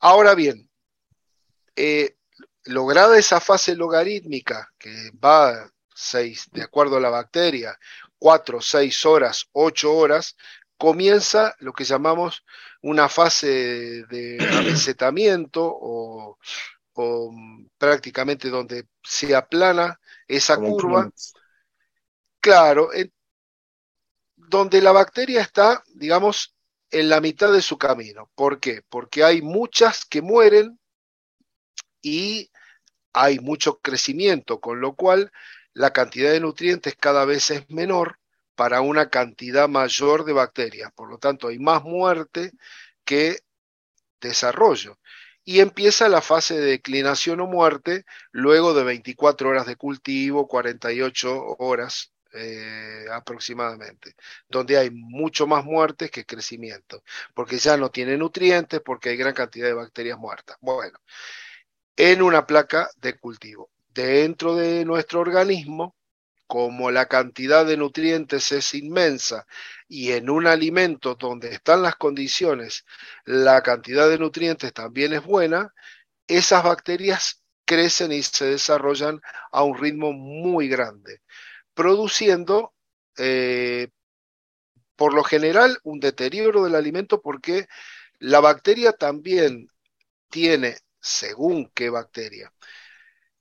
Ahora 0.00 0.34
bien, 0.34 0.70
eh, 1.76 2.17
lograda 2.68 3.18
esa 3.18 3.40
fase 3.40 3.74
logarítmica 3.74 4.72
que 4.78 5.10
va 5.12 5.70
seis, 5.94 6.48
de 6.52 6.62
acuerdo 6.62 6.96
a 6.96 7.00
la 7.00 7.10
bacteria, 7.10 7.78
4, 8.18 8.60
6 8.60 9.06
horas, 9.06 9.48
8 9.52 9.94
horas, 9.94 10.36
comienza 10.76 11.54
lo 11.58 11.72
que 11.72 11.84
llamamos 11.84 12.44
una 12.82 13.08
fase 13.08 14.04
de 14.04 14.38
amesetamiento 14.58 15.64
o, 15.64 16.38
prácticamente 17.78 18.48
donde 18.48 18.86
se 19.02 19.34
aplana 19.34 20.00
esa 20.26 20.56
curva. 20.56 21.10
Claro, 22.40 22.90
donde 24.36 24.80
la 24.82 24.92
bacteria 24.92 25.40
está, 25.40 25.82
digamos, 25.94 26.56
en 26.90 27.08
la 27.08 27.20
mitad 27.20 27.52
de 27.52 27.62
su 27.62 27.78
camino. 27.78 28.30
¿Por 28.34 28.58
qué? 28.58 28.82
Porque 28.88 29.22
hay 29.22 29.42
muchas 29.42 30.04
que 30.04 30.22
mueren 30.22 30.78
y 32.02 32.50
hay 33.22 33.38
mucho 33.40 33.80
crecimiento, 33.80 34.60
con 34.60 34.80
lo 34.80 34.94
cual 34.94 35.32
la 35.72 35.92
cantidad 35.92 36.32
de 36.32 36.40
nutrientes 36.40 36.94
cada 36.96 37.24
vez 37.24 37.50
es 37.50 37.68
menor 37.70 38.18
para 38.54 38.80
una 38.80 39.10
cantidad 39.10 39.68
mayor 39.68 40.24
de 40.24 40.32
bacterias. 40.32 40.92
Por 40.92 41.10
lo 41.10 41.18
tanto, 41.18 41.48
hay 41.48 41.58
más 41.58 41.82
muerte 41.84 42.52
que 43.04 43.40
desarrollo. 44.20 44.98
Y 45.44 45.60
empieza 45.60 46.08
la 46.08 46.22
fase 46.22 46.58
de 46.58 46.66
declinación 46.66 47.40
o 47.40 47.46
muerte 47.46 48.04
luego 48.32 48.74
de 48.74 48.84
24 48.84 49.48
horas 49.48 49.66
de 49.66 49.76
cultivo, 49.76 50.46
48 50.46 51.56
horas 51.58 52.12
eh, 52.34 53.06
aproximadamente, 53.12 54.14
donde 54.48 54.76
hay 54.76 54.90
mucho 54.90 55.46
más 55.46 55.64
muertes 55.64 56.10
que 56.10 56.26
crecimiento, 56.26 57.02
porque 57.34 57.58
ya 57.58 57.76
no 57.78 57.90
tiene 57.90 58.16
nutrientes, 58.18 58.80
porque 58.84 59.08
hay 59.10 59.16
gran 59.16 59.34
cantidad 59.34 59.66
de 59.66 59.72
bacterias 59.72 60.18
muertas. 60.18 60.58
Bueno, 60.60 60.98
en 61.98 62.22
una 62.22 62.46
placa 62.46 62.90
de 62.98 63.18
cultivo. 63.18 63.70
Dentro 63.88 64.54
de 64.54 64.84
nuestro 64.84 65.20
organismo, 65.20 65.96
como 66.46 66.92
la 66.92 67.06
cantidad 67.06 67.66
de 67.66 67.76
nutrientes 67.76 68.52
es 68.52 68.72
inmensa 68.74 69.46
y 69.88 70.12
en 70.12 70.30
un 70.30 70.46
alimento 70.46 71.16
donde 71.16 71.50
están 71.52 71.82
las 71.82 71.96
condiciones, 71.96 72.84
la 73.24 73.62
cantidad 73.62 74.08
de 74.08 74.18
nutrientes 74.18 74.72
también 74.72 75.12
es 75.12 75.24
buena, 75.24 75.74
esas 76.28 76.62
bacterias 76.62 77.42
crecen 77.64 78.12
y 78.12 78.22
se 78.22 78.46
desarrollan 78.46 79.20
a 79.50 79.64
un 79.64 79.76
ritmo 79.76 80.12
muy 80.12 80.68
grande, 80.68 81.22
produciendo 81.74 82.74
eh, 83.18 83.88
por 84.94 85.14
lo 85.14 85.24
general 85.24 85.78
un 85.82 85.98
deterioro 85.98 86.64
del 86.64 86.76
alimento 86.76 87.20
porque 87.20 87.66
la 88.20 88.38
bacteria 88.40 88.92
también 88.92 89.68
tiene, 90.30 90.76
según 91.00 91.70
qué 91.74 91.90
bacteria, 91.90 92.52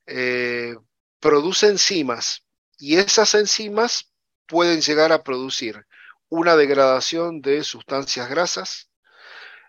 eh, 0.05 0.75
produce 1.19 1.67
enzimas 1.67 2.43
y 2.77 2.97
esas 2.97 3.33
enzimas 3.33 4.11
pueden 4.47 4.81
llegar 4.81 5.11
a 5.11 5.23
producir 5.23 5.85
una 6.29 6.55
degradación 6.55 7.41
de 7.41 7.63
sustancias 7.63 8.29
grasas 8.29 8.89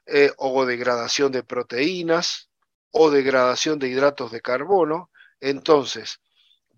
eh, 0.06 0.32
o 0.38 0.64
degradación 0.64 1.32
de 1.32 1.42
proteínas 1.42 2.50
o 2.90 3.10
degradación 3.10 3.78
de 3.78 3.88
hidratos 3.88 4.32
de 4.32 4.40
carbono. 4.40 5.10
Entonces, 5.40 6.20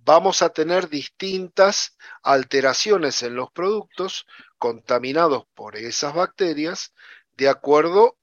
vamos 0.05 0.43
a 0.43 0.51
tener 0.51 0.89
distintas 0.89 1.97
alteraciones 2.23 3.23
en 3.23 3.37
los 3.37 3.51
productos 3.53 4.27
contaminados 4.59 5.45
por 5.55 5.77
esas 5.77 6.15
bacterias 6.15 6.93
de 7.37 7.49
acuerdo 7.49 8.19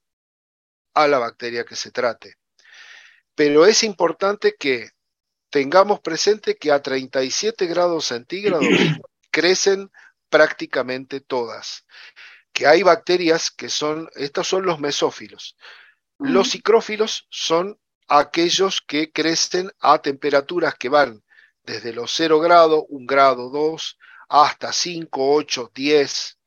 a 0.94 1.08
la 1.08 1.18
bacteria 1.18 1.64
que 1.64 1.76
se 1.76 1.90
trate. 1.90 2.37
Pero 3.38 3.66
es 3.66 3.84
importante 3.84 4.56
que 4.58 4.90
tengamos 5.48 6.00
presente 6.00 6.56
que 6.56 6.72
a 6.72 6.82
37 6.82 7.66
grados 7.66 8.06
centígrados 8.06 8.66
crecen 9.30 9.92
prácticamente 10.28 11.20
todas. 11.20 11.86
Que 12.52 12.66
hay 12.66 12.82
bacterias 12.82 13.52
que 13.52 13.68
son, 13.68 14.10
estos 14.16 14.48
son 14.48 14.66
los 14.66 14.80
mesófilos. 14.80 15.56
Los 16.18 16.50
cicrófilos 16.50 17.28
son 17.30 17.78
aquellos 18.08 18.82
que 18.84 19.12
crecen 19.12 19.70
a 19.78 20.02
temperaturas 20.02 20.74
que 20.74 20.88
van 20.88 21.22
desde 21.62 21.92
los 21.92 22.12
0 22.16 22.40
grados, 22.40 22.86
1 22.88 23.06
grado, 23.06 23.50
2, 23.50 23.98
hasta 24.30 24.72
5, 24.72 25.34
8, 25.34 25.70
10. 25.72 26.38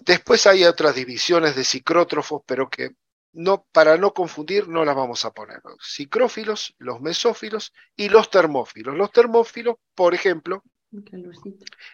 Después 0.00 0.46
hay 0.46 0.64
otras 0.64 0.94
divisiones 0.94 1.54
de 1.54 1.64
cicrótrofos, 1.64 2.40
pero 2.46 2.70
que 2.70 2.92
no, 3.36 3.66
para 3.70 3.98
no 3.98 4.14
confundir, 4.14 4.66
no 4.66 4.84
las 4.84 4.96
vamos 4.96 5.26
a 5.26 5.30
poner. 5.30 5.60
Los 5.62 5.76
Cicrófilos, 5.94 6.74
los 6.78 7.02
mesófilos 7.02 7.74
y 7.94 8.08
los 8.08 8.30
termófilos. 8.30 8.96
Los 8.96 9.12
termófilos, 9.12 9.76
por 9.94 10.14
ejemplo, 10.14 10.64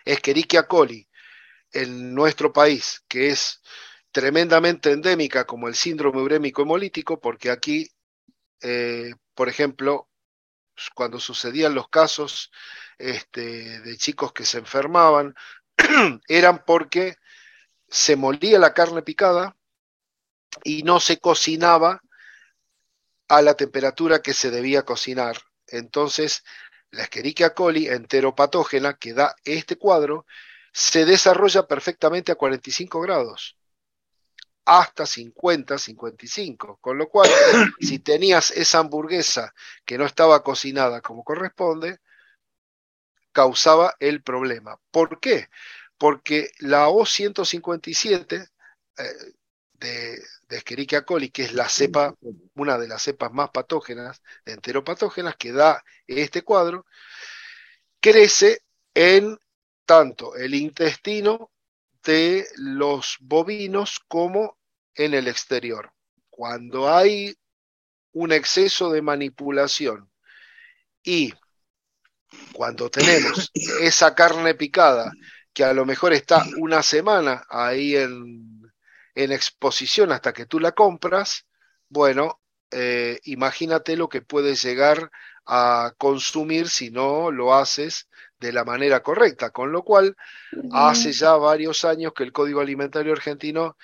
Escherichia 0.05 0.69
coli, 0.69 1.09
en 1.73 2.15
nuestro 2.15 2.53
país, 2.53 3.03
que 3.09 3.31
es 3.31 3.61
tremendamente 4.13 4.93
endémica 4.93 5.45
como 5.45 5.67
el 5.67 5.75
síndrome 5.75 6.21
urémico 6.21 6.63
hemolítico, 6.63 7.21
porque 7.21 7.51
aquí, 7.51 7.91
eh, 8.61 9.13
por 9.35 9.49
ejemplo, 9.49 10.09
cuando 10.95 11.19
sucedían 11.19 11.75
los 11.75 11.89
casos 11.89 12.53
este, 12.99 13.81
de 13.81 13.97
chicos 13.97 14.33
que 14.33 14.45
se 14.45 14.59
enfermaban, 14.59 15.35
eran 16.29 16.65
porque 16.65 17.17
se 17.89 18.15
molía 18.15 18.61
la 18.61 18.75
carne 18.75 19.03
picada, 19.03 19.57
y 20.65 20.83
no 20.83 21.01
se 21.01 21.19
cocinaba 21.19 22.01
a 23.29 23.43
la 23.43 23.55
temperatura 23.55 24.21
que 24.21 24.35
se 24.35 24.51
debía 24.51 24.83
cocinar. 24.85 25.39
Entonces, 25.67 26.45
la 26.91 27.05
Escherichia 27.05 27.55
coli 27.55 27.89
enteropatógena 27.89 28.95
que 28.95 29.15
da 29.15 29.35
este 29.45 29.77
cuadro 29.77 30.27
se 30.73 31.05
desarrolla 31.05 31.67
perfectamente 31.67 32.33
a 32.33 32.35
45 32.35 33.01
grados, 33.01 33.57
hasta 34.65 35.07
50, 35.07 35.79
55, 35.79 36.79
con 36.81 36.99
lo 36.99 37.09
cual, 37.09 37.31
si 37.81 37.99
tenías 37.99 38.51
esa 38.51 38.79
hamburguesa 38.79 39.55
que 39.85 39.99
no 39.99 40.05
estaba 40.05 40.43
cocinada 40.43 41.01
como 41.01 41.25
corresponde, 41.25 41.99
causaba 43.33 43.95
el 43.99 44.23
problema. 44.23 44.79
¿Por 44.91 45.21
qué? 45.21 45.49
Porque 45.99 46.51
la 46.59 46.89
O157, 46.89 48.51
de, 49.83 50.23
Escherichia 50.49 51.03
coli, 51.03 51.31
que 51.31 51.45
es 51.45 51.55
la 51.55 51.69
cepa, 51.69 52.15
una 52.55 52.77
de 52.79 52.87
las 52.87 53.03
cepas 53.03 53.33
más 53.33 53.51
patógenas, 53.51 54.23
enteropatógenas, 54.45 55.37
que 55.37 55.53
da 55.53 55.83
este 56.07 56.43
cuadro, 56.43 56.85
crece 58.01 58.61
en 58.95 59.39
tanto 59.87 60.37
el 60.37 60.55
intestino 60.55 61.51
de 62.05 62.47
los 62.57 63.17
bovinos 63.21 64.01
como 64.09 64.59
en 64.95 65.15
el 65.15 65.27
exterior. 65.27 65.93
Cuando 66.29 66.93
hay 66.93 67.35
un 68.13 68.33
exceso 68.33 68.91
de 68.91 69.01
manipulación 69.01 70.11
y 71.03 71.33
cuando 72.53 72.91
tenemos 72.91 73.51
esa 73.81 74.15
carne 74.15 74.55
picada 74.55 75.13
que 75.53 75.65
a 75.65 75.73
lo 75.73 75.85
mejor 75.85 76.13
está 76.13 76.45
una 76.59 76.83
semana 76.83 77.45
ahí 77.49 77.97
en 77.97 78.62
en 79.15 79.33
exposición 79.33 80.13
hasta 80.13 80.33
que 80.33 80.47
tú 80.47 80.61
la 80.61 80.73
compras, 80.73 81.47
bueno, 81.89 82.41
eh, 82.71 83.21
imagínate 83.25 83.97
lo 83.97 84.09
que 84.09 84.23
puedes 84.23 84.63
llegar 84.63 85.11
a 85.47 85.93
consumir 85.99 86.69
si 86.69 86.91
no 86.91 87.31
lo 87.31 87.55
haces 87.55 88.09
de 88.39 88.53
la 88.53 88.65
manera 88.65 89.03
correcta. 89.03 89.51
Con 89.51 89.73
lo 89.73 89.83
cual, 89.83 90.17
hace 90.73 91.13
ya 91.13 91.35
varios 91.35 91.85
años 91.85 92.13
que 92.15 92.23
el 92.23 92.33
Código 92.33 92.61
Alimentario 92.61 93.13
Argentino 93.13 93.77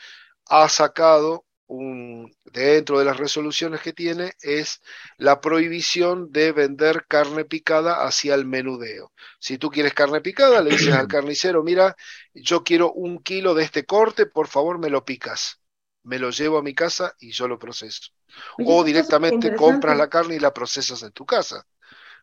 ha 0.47 0.69
sacado 0.69 1.45
un, 1.69 2.35
dentro 2.45 2.99
de 2.99 3.05
las 3.05 3.19
resoluciones 3.19 3.81
que 3.81 3.93
tiene 3.93 4.33
es 4.41 4.81
la 5.19 5.41
prohibición 5.41 6.33
de 6.33 6.53
vender 6.53 7.07
carne 7.07 7.45
picada 7.45 8.07
hacia 8.07 8.35
el 8.35 8.47
menudeo. 8.47 9.13
Si 9.39 9.59
tú 9.59 9.71
quieres 9.71 9.95
carne 9.95 10.21
picada, 10.21 10.61
le 10.63 10.71
dices 10.71 10.95
al 10.95 11.09
carnicero, 11.09 11.63
mira, 11.63 11.95
yo 12.35 12.65
quiero 12.65 12.93
un 12.93 13.23
kilo 13.23 13.55
de 13.55 13.65
este 13.65 13.85
corte, 13.85 14.27
por 14.27 14.49
favor 14.49 14.79
me 14.79 14.91
lo 14.91 15.05
picas. 15.05 15.61
Me 16.05 16.19
lo 16.19 16.31
llevo 16.31 16.59
a 16.59 16.63
mi 16.63 16.75
casa 16.75 17.15
y 17.21 17.33
yo 17.33 17.47
lo 17.47 17.59
proceso. 17.59 18.13
o 18.65 18.83
directamente 18.83 19.55
compras 19.55 19.97
la 19.97 20.09
carne 20.09 20.37
y 20.37 20.39
la 20.39 20.55
procesas 20.55 21.03
en 21.03 21.13
tu 21.13 21.27
casa. 21.27 21.67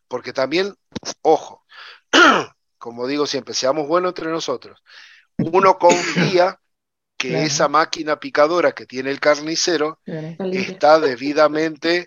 Porque 0.08 0.32
también, 0.32 0.74
ojo, 1.22 1.64
como 2.78 3.06
digo 3.06 3.26
siempre, 3.26 3.54
seamos 3.54 3.86
buenos 3.86 4.10
entre 4.10 4.30
nosotros. 4.30 4.82
Uno 5.38 5.78
confía 5.78 6.58
que 7.16 7.44
esa 7.44 7.68
máquina 7.68 8.20
picadora 8.20 8.72
que 8.72 8.86
tiene 8.86 9.10
el 9.10 9.20
carnicero 9.20 10.00
está 10.04 11.00
debidamente 11.00 12.06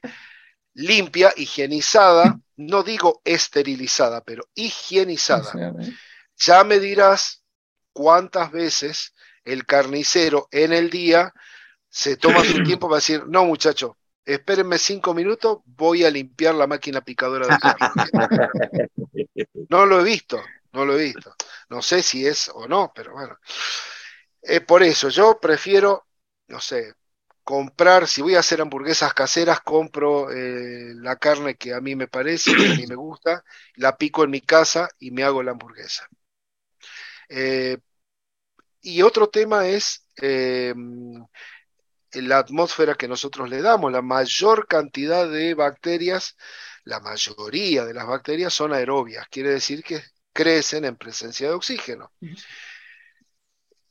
limpia, 0.74 1.34
higienizada, 1.36 2.40
no 2.58 2.84
digo 2.84 3.22
esterilizada, 3.26 4.22
pero 4.22 4.48
higienizada. 4.54 5.74
Ya 6.38 6.64
me 6.64 6.80
dirás 6.80 7.44
cuántas 7.92 8.52
veces 8.52 9.14
el 9.44 9.66
carnicero 9.66 10.48
en 10.52 10.74
el 10.74 10.90
día 10.90 11.34
se 11.90 12.18
toma 12.18 12.44
su 12.44 12.64
tiempo 12.64 12.88
para 12.88 12.98
decir, 12.98 13.26
no 13.28 13.46
muchacho, 13.46 13.98
espérenme 14.24 14.78
cinco 14.78 15.14
minutos, 15.14 15.60
voy 15.66 16.06
a 16.06 16.12
limpiar 16.12 16.56
la 16.56 16.68
máquina 16.68 17.02
picadora 17.02 17.48
de 17.48 17.58
carne. 17.60 18.90
no 19.70 19.86
lo 19.86 20.00
he 20.00 20.04
visto, 20.04 20.42
no 20.74 20.86
lo 20.86 20.98
he 20.98 21.06
visto. 21.06 21.34
No 21.70 21.82
sé 21.82 22.04
si 22.04 22.26
es 22.26 22.50
o 22.54 22.68
no, 22.68 22.92
pero 22.94 23.14
bueno. 23.14 23.38
Eh, 24.42 24.62
por 24.62 24.84
eso, 24.84 25.10
yo 25.10 25.40
prefiero, 25.40 26.08
no 26.48 26.60
sé, 26.60 26.94
comprar, 27.44 28.08
si 28.08 28.22
voy 28.22 28.36
a 28.36 28.40
hacer 28.40 28.62
hamburguesas 28.62 29.14
caseras, 29.14 29.62
compro 29.62 30.32
eh, 30.32 30.94
la 30.96 31.18
carne 31.18 31.56
que 31.56 31.74
a 31.74 31.82
mí 31.82 31.96
me 31.96 32.08
parece, 32.08 32.56
que 32.56 32.68
a 32.68 32.76
mí 32.76 32.88
me 32.88 32.96
gusta, 32.96 33.44
la 33.76 33.98
pico 33.98 34.24
en 34.24 34.32
mi 34.32 34.42
casa 34.42 34.88
y 35.00 35.12
me 35.12 35.24
hago 35.24 35.44
la 35.44 35.52
hamburguesa. 35.52 36.08
Eh, 37.28 37.78
y 38.82 39.02
otro 39.02 39.30
tema 39.30 39.68
es 39.68 40.06
la 42.14 42.38
atmósfera 42.38 42.96
que 42.96 43.08
nosotros 43.08 43.50
le 43.50 43.62
damos, 43.62 43.92
la 43.92 44.02
mayor 44.02 44.68
cantidad 44.68 45.30
de 45.30 45.54
bacterias, 45.54 46.38
la 46.86 47.00
mayoría 47.00 47.86
de 47.86 47.94
las 47.94 48.08
bacterias 48.08 48.54
son 48.54 48.74
aerobias, 48.74 49.28
quiere 49.30 49.50
decir 49.50 49.84
que 49.84 50.02
crecen 50.34 50.86
en 50.86 50.96
presencia 50.96 51.50
de 51.50 51.54
oxígeno. 51.54 52.12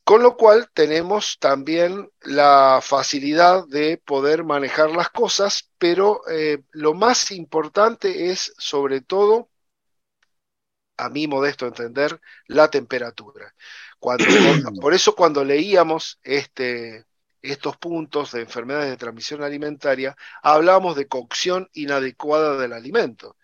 Con 0.09 0.23
lo 0.23 0.39
cual 0.39 0.71
tenemos 0.73 1.37
también 1.39 2.11
la 2.23 2.81
facilidad 2.83 3.69
de 3.69 3.99
poder 3.99 4.43
manejar 4.43 4.89
las 4.89 5.11
cosas, 5.11 5.71
pero 5.77 6.23
eh, 6.31 6.63
lo 6.71 6.95
más 6.95 7.31
importante 7.31 8.31
es 8.31 8.55
sobre 8.57 9.03
todo, 9.03 9.51
a 10.97 11.11
mi 11.11 11.27
modesto 11.27 11.67
entender, 11.67 12.23
la 12.47 12.71
temperatura. 12.71 13.55
Cuando, 13.99 14.25
por 14.81 14.95
eso 14.95 15.15
cuando 15.15 15.45
leíamos 15.45 16.19
este, 16.23 17.05
estos 17.43 17.77
puntos 17.77 18.33
de 18.33 18.41
enfermedades 18.41 18.89
de 18.89 18.97
transmisión 18.97 19.43
alimentaria, 19.43 20.17
hablamos 20.43 20.97
de 20.97 21.07
cocción 21.07 21.69
inadecuada 21.75 22.57
del 22.57 22.73
alimento. 22.73 23.37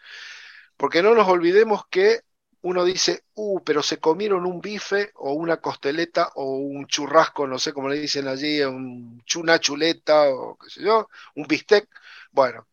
Porque 0.79 1.03
no 1.03 1.15
nos 1.15 1.29
olvidemos 1.29 1.87
que 1.91 2.23
uno 2.65 2.85
dice, 2.85 3.25
uh, 3.35 3.61
pero 3.65 3.83
se 3.83 3.99
comieron 4.01 4.47
un 4.47 4.61
bife 4.61 5.13
o 5.17 5.33
una 5.35 5.59
costeleta 5.59 6.31
o 6.37 6.57
un 6.57 6.87
churrasco, 6.87 7.47
no 7.47 7.59
sé 7.59 7.73
cómo 7.75 7.89
le 7.91 7.99
dicen 8.01 8.29
allí, 8.29 8.63
un, 8.63 9.23
una 9.37 9.61
chuleta 9.61 10.29
o 10.31 10.57
qué 10.59 10.71
sé 10.71 10.83
yo, 10.83 11.09
un 11.37 11.47
bistec. 11.47 11.89
Bueno, 12.33 12.67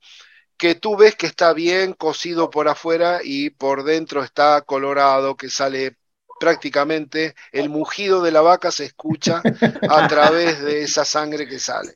que 0.58 0.76
tú 0.76 0.98
ves 0.98 1.16
que 1.16 1.28
está 1.28 1.54
bien 1.54 1.94
cocido 1.94 2.50
por 2.50 2.68
afuera 2.70 3.20
y 3.24 3.50
por 3.52 3.84
dentro 3.84 4.24
está 4.24 4.62
colorado, 4.62 5.36
que 5.38 5.50
sale 5.50 5.98
prácticamente 6.39 7.36
el 7.52 7.70
mugido 7.70 8.22
de 8.24 8.32
la 8.32 8.42
vaca 8.42 8.72
se 8.72 8.86
escucha 8.86 9.46
a 9.88 10.02
través 10.08 10.62
de 10.62 10.84
esa 10.84 11.06
sangre 11.06 11.48
que 11.48 11.60
sale. 11.60 11.96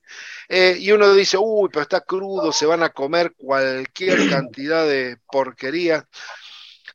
Eh, 0.50 0.78
y 0.80 0.92
uno 0.92 1.14
dice, 1.14 1.38
uy, 1.40 1.70
pero 1.72 1.84
está 1.84 2.02
crudo, 2.02 2.52
se 2.52 2.66
van 2.68 2.84
a 2.84 2.90
comer 2.92 3.34
cualquier 3.38 4.26
cantidad 4.30 4.86
de 4.88 5.18
porquería. 5.32 6.08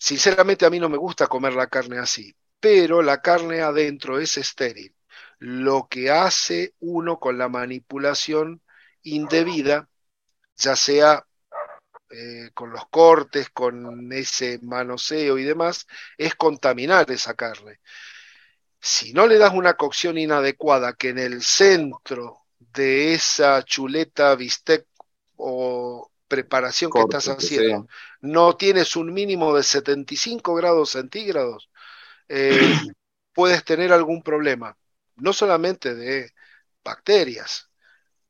Sinceramente 0.01 0.65
a 0.65 0.71
mí 0.71 0.81
no 0.81 0.89
me 0.89 0.97
gusta 0.97 1.27
comer 1.27 1.53
la 1.53 1.67
carne 1.67 1.99
así, 1.99 2.35
pero 2.59 3.03
la 3.03 3.21
carne 3.21 3.61
adentro 3.61 4.19
es 4.19 4.39
estéril. 4.39 4.95
Lo 5.39 5.89
que 5.91 6.11
hace 6.11 6.75
uno 6.81 7.19
con 7.21 7.37
la 7.37 7.51
manipulación 7.51 8.63
indebida, 9.03 9.91
ya 10.57 10.75
sea 10.75 11.27
eh, 12.11 12.51
con 12.55 12.71
los 12.71 12.89
cortes, 12.89 13.51
con 13.51 14.11
ese 14.13 14.59
manoseo 14.63 15.39
y 15.39 15.45
demás, 15.45 15.87
es 16.17 16.35
contaminar 16.35 17.11
esa 17.11 17.35
carne. 17.35 17.81
Si 18.81 19.13
no 19.13 19.27
le 19.27 19.37
das 19.37 19.53
una 19.53 19.75
cocción 19.75 20.17
inadecuada, 20.17 20.95
que 20.95 21.11
en 21.11 21.19
el 21.19 21.43
centro 21.43 22.47
de 22.59 23.13
esa 23.15 23.63
chuleta, 23.65 24.35
bistec 24.35 24.87
o 25.37 26.10
preparación 26.31 26.93
que 26.93 27.01
estás 27.01 27.29
haciendo 27.29 27.89
no 28.21 28.57
tienes 28.57 28.97
un 28.97 29.13
mínimo 29.13 29.55
de 29.55 29.65
75 29.65 30.55
grados 30.55 30.91
centígrados, 30.91 31.69
eh, 32.29 32.51
puedes 33.35 33.65
tener 33.65 33.93
algún 33.93 34.23
problema, 34.23 34.77
no 35.17 35.33
solamente 35.33 35.95
de 35.95 36.31
bacterias, 36.85 37.69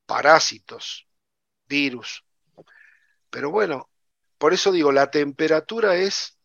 parásitos, 0.06 1.06
virus. 1.68 2.24
Pero 3.28 3.50
bueno, 3.50 3.90
por 4.38 4.54
eso 4.54 4.72
digo, 4.72 4.90
la 4.90 5.10
temperatura 5.10 5.94
es 5.96 6.38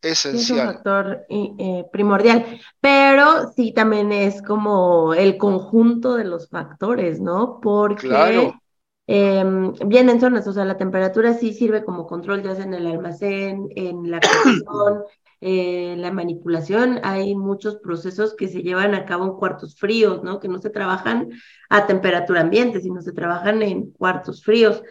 esencial. 0.00 0.58
Es 0.58 0.64
un 0.66 0.72
factor 0.72 1.26
eh, 1.28 1.84
primordial, 1.92 2.60
pero 2.80 3.52
sí 3.54 3.72
también 3.72 4.10
es 4.10 4.42
como 4.42 5.14
el 5.14 5.36
conjunto 5.36 6.14
de 6.14 6.24
los 6.24 6.48
factores, 6.48 7.20
¿no? 7.20 7.60
Porque 7.60 8.08
claro. 8.08 8.60
Em, 9.06 9.72
bien 9.86 10.08
en 10.08 10.20
zonas, 10.20 10.46
o 10.46 10.52
sea, 10.52 10.64
la 10.64 10.78
temperatura 10.78 11.34
sí 11.34 11.52
sirve 11.52 11.84
como 11.84 12.06
control, 12.06 12.42
ya 12.42 12.54
sea 12.54 12.64
en 12.64 12.74
el 12.74 12.86
almacén, 12.86 13.68
en 13.76 14.10
la 14.10 14.20
cocción, 14.20 15.04
eh, 15.40 15.94
la 15.98 16.10
manipulación. 16.10 17.00
Hay 17.02 17.34
muchos 17.34 17.76
procesos 17.76 18.34
que 18.34 18.48
se 18.48 18.62
llevan 18.62 18.94
a 18.94 19.04
cabo 19.04 19.26
en 19.26 19.32
cuartos 19.32 19.76
fríos, 19.76 20.22
¿no? 20.22 20.40
Que 20.40 20.48
no 20.48 20.58
se 20.58 20.70
trabajan 20.70 21.30
a 21.68 21.86
temperatura 21.86 22.40
ambiente, 22.40 22.80
sino 22.80 23.02
se 23.02 23.12
trabajan 23.12 23.62
en 23.62 23.90
cuartos 23.90 24.42
fríos. 24.42 24.82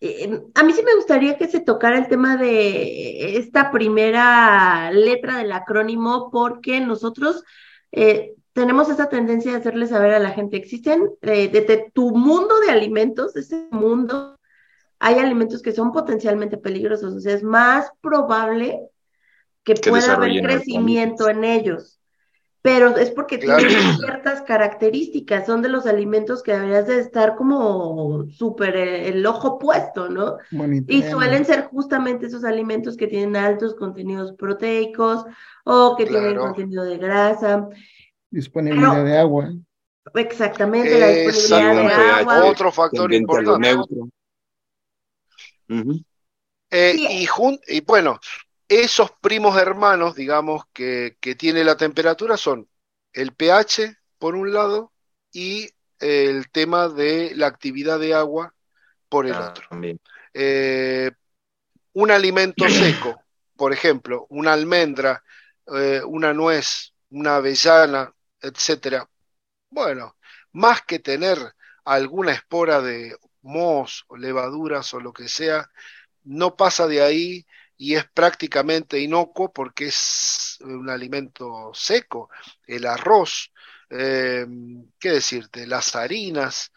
Em, 0.00 0.42
a 0.54 0.62
mí 0.62 0.72
sí 0.72 0.82
me 0.82 0.94
gustaría 0.96 1.36
que 1.36 1.48
se 1.48 1.60
tocara 1.60 1.98
el 1.98 2.08
tema 2.08 2.36
de 2.36 3.36
esta 3.38 3.70
primera 3.70 4.90
letra 4.90 5.38
del 5.38 5.52
acrónimo, 5.52 6.30
porque 6.30 6.80
nosotros 6.80 7.44
eh, 7.92 8.34
tenemos 8.54 8.88
esa 8.88 9.08
tendencia 9.08 9.50
de 9.50 9.58
hacerle 9.58 9.86
saber 9.86 10.14
a 10.14 10.20
la 10.20 10.30
gente, 10.30 10.56
existen 10.56 11.10
eh, 11.22 11.48
desde 11.48 11.90
tu 11.92 12.12
mundo 12.16 12.60
de 12.60 12.70
alimentos, 12.70 13.36
ese 13.36 13.66
mundo, 13.70 14.38
hay 15.00 15.18
alimentos 15.18 15.60
que 15.60 15.72
son 15.72 15.92
potencialmente 15.92 16.56
peligrosos, 16.56 17.14
o 17.14 17.20
sea, 17.20 17.34
es 17.34 17.42
más 17.42 17.90
probable 18.00 18.80
que, 19.64 19.74
pueda 19.74 20.14
haber 20.14 20.40
crecimiento 20.40 21.28
en 21.28 21.42
ellos, 21.42 21.98
pero 22.62 22.96
es 22.96 23.10
porque 23.10 23.38
tienen 23.38 23.98
ciertas 23.98 24.42
características, 24.42 25.46
son 25.46 25.60
de 25.60 25.68
los 25.68 25.84
alimentos 25.84 26.44
que 26.44 26.52
deberías 26.52 26.86
de 26.86 27.00
estar 27.00 27.34
como 27.34 28.24
súper 28.30 28.76
eh, 28.76 29.08
el, 29.08 29.26
ojo 29.26 29.58
puesto, 29.58 30.08
¿no? 30.08 30.36
Y 30.86 31.02
suelen 31.02 31.44
ser 31.44 31.64
justamente 31.64 32.26
esos 32.26 32.44
alimentos 32.44 32.96
que 32.96 33.08
tienen 33.08 33.34
altos 33.34 33.74
contenidos 33.74 34.32
proteicos 34.34 35.24
o 35.64 35.96
que 35.96 36.06
tienen 36.06 36.36
contenido 36.36 36.84
de 36.84 36.98
grasa. 36.98 37.68
Disponibilidad 38.34 39.04
de 39.04 39.16
agua. 39.16 39.52
Exactamente, 40.14 40.98
la 40.98 41.08
disponibilidad 41.08 41.96
de 41.96 42.10
agua. 42.10 42.44
Otro 42.46 42.72
factor 42.72 43.14
importante. 43.14 43.76
Eh, 46.70 46.94
y, 46.96 47.28
y 47.68 47.80
bueno, 47.82 48.18
esos 48.68 49.12
primos 49.20 49.56
hermanos, 49.56 50.16
digamos, 50.16 50.64
que, 50.72 51.16
que 51.20 51.36
tiene 51.36 51.62
la 51.62 51.76
temperatura 51.76 52.36
son 52.36 52.68
el 53.12 53.32
pH, 53.34 53.96
por 54.18 54.34
un 54.34 54.52
lado, 54.52 54.92
y 55.32 55.70
el 56.00 56.50
tema 56.50 56.88
de 56.88 57.36
la 57.36 57.46
actividad 57.46 58.00
de 58.00 58.14
agua 58.14 58.52
por 59.08 59.26
el 59.26 59.34
otro. 59.34 59.68
Eh, 60.32 61.12
un 61.92 62.10
alimento 62.10 62.68
seco, 62.68 63.22
por 63.56 63.72
ejemplo, 63.72 64.26
una 64.28 64.52
almendra, 64.52 65.22
eh, 65.72 66.02
una 66.04 66.34
nuez, 66.34 66.92
una 67.10 67.36
avellana, 67.36 68.12
etcétera. 68.44 69.08
Bueno, 69.70 70.16
más 70.52 70.82
que 70.82 70.98
tener 70.98 71.38
alguna 71.84 72.32
espora 72.32 72.80
de 72.80 73.16
mos 73.42 74.04
o 74.08 74.16
levaduras 74.16 74.92
o 74.94 75.00
lo 75.00 75.12
que 75.12 75.28
sea, 75.28 75.70
no 76.24 76.56
pasa 76.56 76.86
de 76.86 77.02
ahí 77.02 77.46
y 77.76 77.96
es 77.96 78.08
prácticamente 78.10 79.00
inocuo 79.00 79.52
porque 79.52 79.86
es 79.86 80.58
un 80.60 80.88
alimento 80.90 81.72
seco. 81.74 82.30
El 82.66 82.86
arroz, 82.86 83.52
eh, 83.90 84.46
¿qué 84.98 85.10
decirte? 85.10 85.66
Las 85.66 85.96
harinas, 85.96 86.72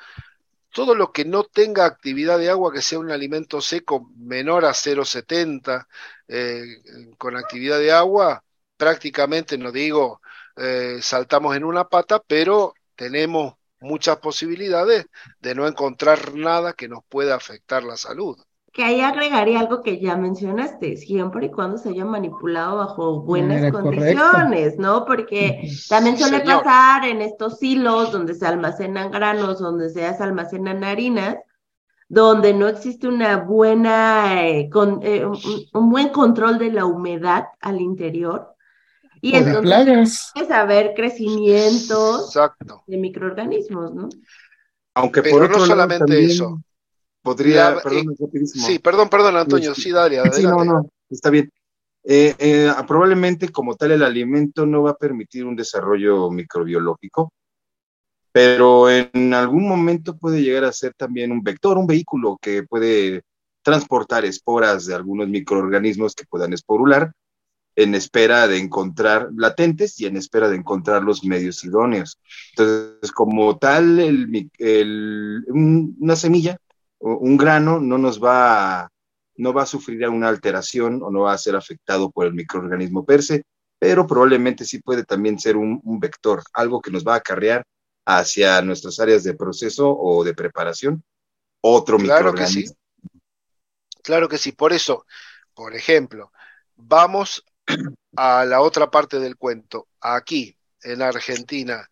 todo 0.72 0.96
lo 0.96 1.12
que 1.12 1.26
no 1.26 1.44
tenga 1.44 1.86
actividad 1.86 2.38
de 2.40 2.50
agua, 2.50 2.74
que 2.74 2.82
sea 2.82 3.00
un 3.00 3.12
alimento 3.12 3.62
seco 3.62 4.12
menor 4.16 4.66
a 4.66 4.74
0,70 4.74 5.88
eh, 6.28 6.64
con 7.18 7.38
actividad 7.38 7.80
de 7.80 7.92
agua, 7.92 8.44
prácticamente, 8.78 9.58
no 9.58 9.72
digo 9.72 10.22
eh, 10.58 10.98
saltamos 11.02 11.56
en 11.56 11.64
una 11.64 11.88
pata, 11.88 12.22
pero 12.26 12.74
tenemos 12.96 13.54
muchas 13.80 14.18
posibilidades 14.18 15.06
de 15.40 15.56
no 15.56 15.68
encontrar 15.68 16.34
nada 16.34 16.74
que 16.74 16.88
nos 16.88 17.04
pueda 17.08 17.36
afectar 17.36 17.84
la 17.84 17.96
salud. 17.96 18.38
Que 18.74 18.84
ahí 18.84 19.02
agregaría 19.02 19.60
algo 19.60 19.82
que 19.82 20.00
ya 20.00 20.16
mencionaste, 20.18 20.98
siempre 20.98 21.48
y 21.48 21.52
cuando 21.52 21.78
se 21.78 21.90
haya 21.90 22.06
manipulado 22.06 22.78
bajo 22.78 23.22
buenas 23.22 23.72
condiciones, 23.72 24.78
¿no? 24.78 25.06
Porque 25.06 25.70
también 25.90 26.18
suele 26.18 26.42
pasar 26.42 27.06
en 27.06 27.22
estos 27.22 27.62
hilos 27.64 28.12
donde 28.12 28.36
se 28.36 28.46
almacenan 28.46 29.10
granos, 29.10 29.60
donde 29.60 29.90
se 29.90 30.06
almacenan 30.06 30.84
harinas, 30.84 31.38
donde 32.10 32.54
no 32.54 32.68
existe 32.68 33.08
una 33.08 33.38
buena, 33.38 34.48
eh, 34.48 34.70
con, 34.70 35.00
eh, 35.02 35.26
un, 35.26 35.90
buen 35.90 36.10
control 36.10 36.58
de 36.58 36.72
la 36.72 36.86
humedad 36.86 37.48
al 37.60 37.82
interior. 37.82 38.56
Y 39.22 39.36
entonces 39.36 40.32
es 40.36 40.52
haber 40.52 40.94
crecimientos 40.96 42.34
de 42.88 42.98
microorganismos, 42.98 43.94
¿no? 43.94 44.10
Aunque 44.94 45.22
por 45.24 45.44
otro 45.44 45.60
no 45.60 45.66
solamente 45.66 46.26
eso. 46.26 46.62
Podría, 47.22 47.78
perdón, 47.84 48.16
Sí, 48.46 48.80
perdón, 48.80 49.10
perdón, 49.10 49.36
Antonio, 49.36 49.76
sí, 49.76 49.92
dale, 49.92 50.22
Sí, 50.32 50.44
no, 50.44 50.64
no, 50.64 50.90
está 51.10 51.30
bien. 51.30 51.52
Eh, 52.04 52.34
eh, 52.40 52.72
probablemente 52.88 53.50
como 53.50 53.76
tal 53.76 53.92
el 53.92 54.04
alimento 54.04 54.66
no 54.66 54.84
va 54.84 54.92
a 54.92 54.98
permitir 54.98 55.46
un 55.46 55.58
desarrollo 55.58 56.32
microbiológico, 56.32 57.34
pero 58.32 58.90
en 58.90 59.34
algún 59.34 59.68
momento 59.68 60.16
puede 60.16 60.42
llegar 60.42 60.64
a 60.64 60.72
ser 60.72 60.94
también 60.94 61.34
un 61.34 61.44
vector, 61.44 61.78
un 61.78 61.86
vehículo 61.86 62.38
que 62.42 62.64
puede 62.64 63.24
transportar 63.62 64.24
esporas 64.24 64.86
de 64.86 64.96
algunos 64.96 65.28
microorganismos 65.28 66.16
que 66.16 66.26
puedan 66.26 66.54
esporular 66.54 67.12
en 67.78 67.94
espera 67.96 68.48
de 68.48 68.58
encontrar 68.58 69.30
latentes 69.38 70.02
y 70.02 70.08
en 70.08 70.18
espera 70.18 70.50
de 70.50 70.58
encontrar 70.58 71.04
los 71.04 71.24
medios 71.24 71.64
idóneos. 71.64 72.20
Entonces, 72.50 73.12
como 73.12 73.58
tal, 73.58 74.00
el, 74.00 75.46
una 75.48 76.16
semilla 76.16 76.58
un 77.00 77.38
grano 77.38 77.80
no 77.80 77.98
nos 77.98 78.22
va 78.22 78.82
a, 78.82 78.90
no 79.36 79.54
va 79.54 79.64
a 79.64 79.68
sufrir 79.68 80.08
una 80.10 80.30
alteración 80.30 81.02
o 81.04 81.12
no 81.12 81.22
va 81.22 81.34
a 81.34 81.38
ser 81.38 81.56
afectado 81.56 82.10
por 82.10 82.26
el 82.26 82.34
microorganismo 82.34 83.06
per 83.06 83.22
se, 83.22 83.44
pero 83.80 84.08
probablemente 84.08 84.66
sí 84.66 84.82
puede 84.82 85.04
también 85.04 85.40
ser 85.40 85.56
un, 85.56 85.82
vector, 86.00 86.42
algo 86.54 86.82
que 86.82 86.92
nos 86.92 87.06
va 87.06 87.14
a 87.14 87.18
acarrear 87.18 87.64
hacia 88.06 88.62
nuestras 88.62 89.00
áreas 89.00 89.24
de 89.24 89.36
proceso 89.36 89.96
o 89.96 90.24
de 90.24 90.34
preparación, 90.34 91.04
otro 91.62 91.98
claro 91.98 92.32
microorganismo. 92.32 92.74
Que 92.74 93.10
sí. 93.10 93.22
Claro 94.02 94.28
que 94.28 94.38
sí, 94.40 94.54
por 94.54 94.74
eso, 94.74 95.06
por 95.54 95.76
ejemplo, 95.76 96.32
vamos 96.76 97.44
a 98.16 98.46
la 98.46 98.62
otra 98.62 98.90
parte 98.92 99.20
del 99.20 99.38
cuento, 99.38 99.88
aquí, 100.02 100.58
en 100.82 101.02
Argentina, 101.02 101.88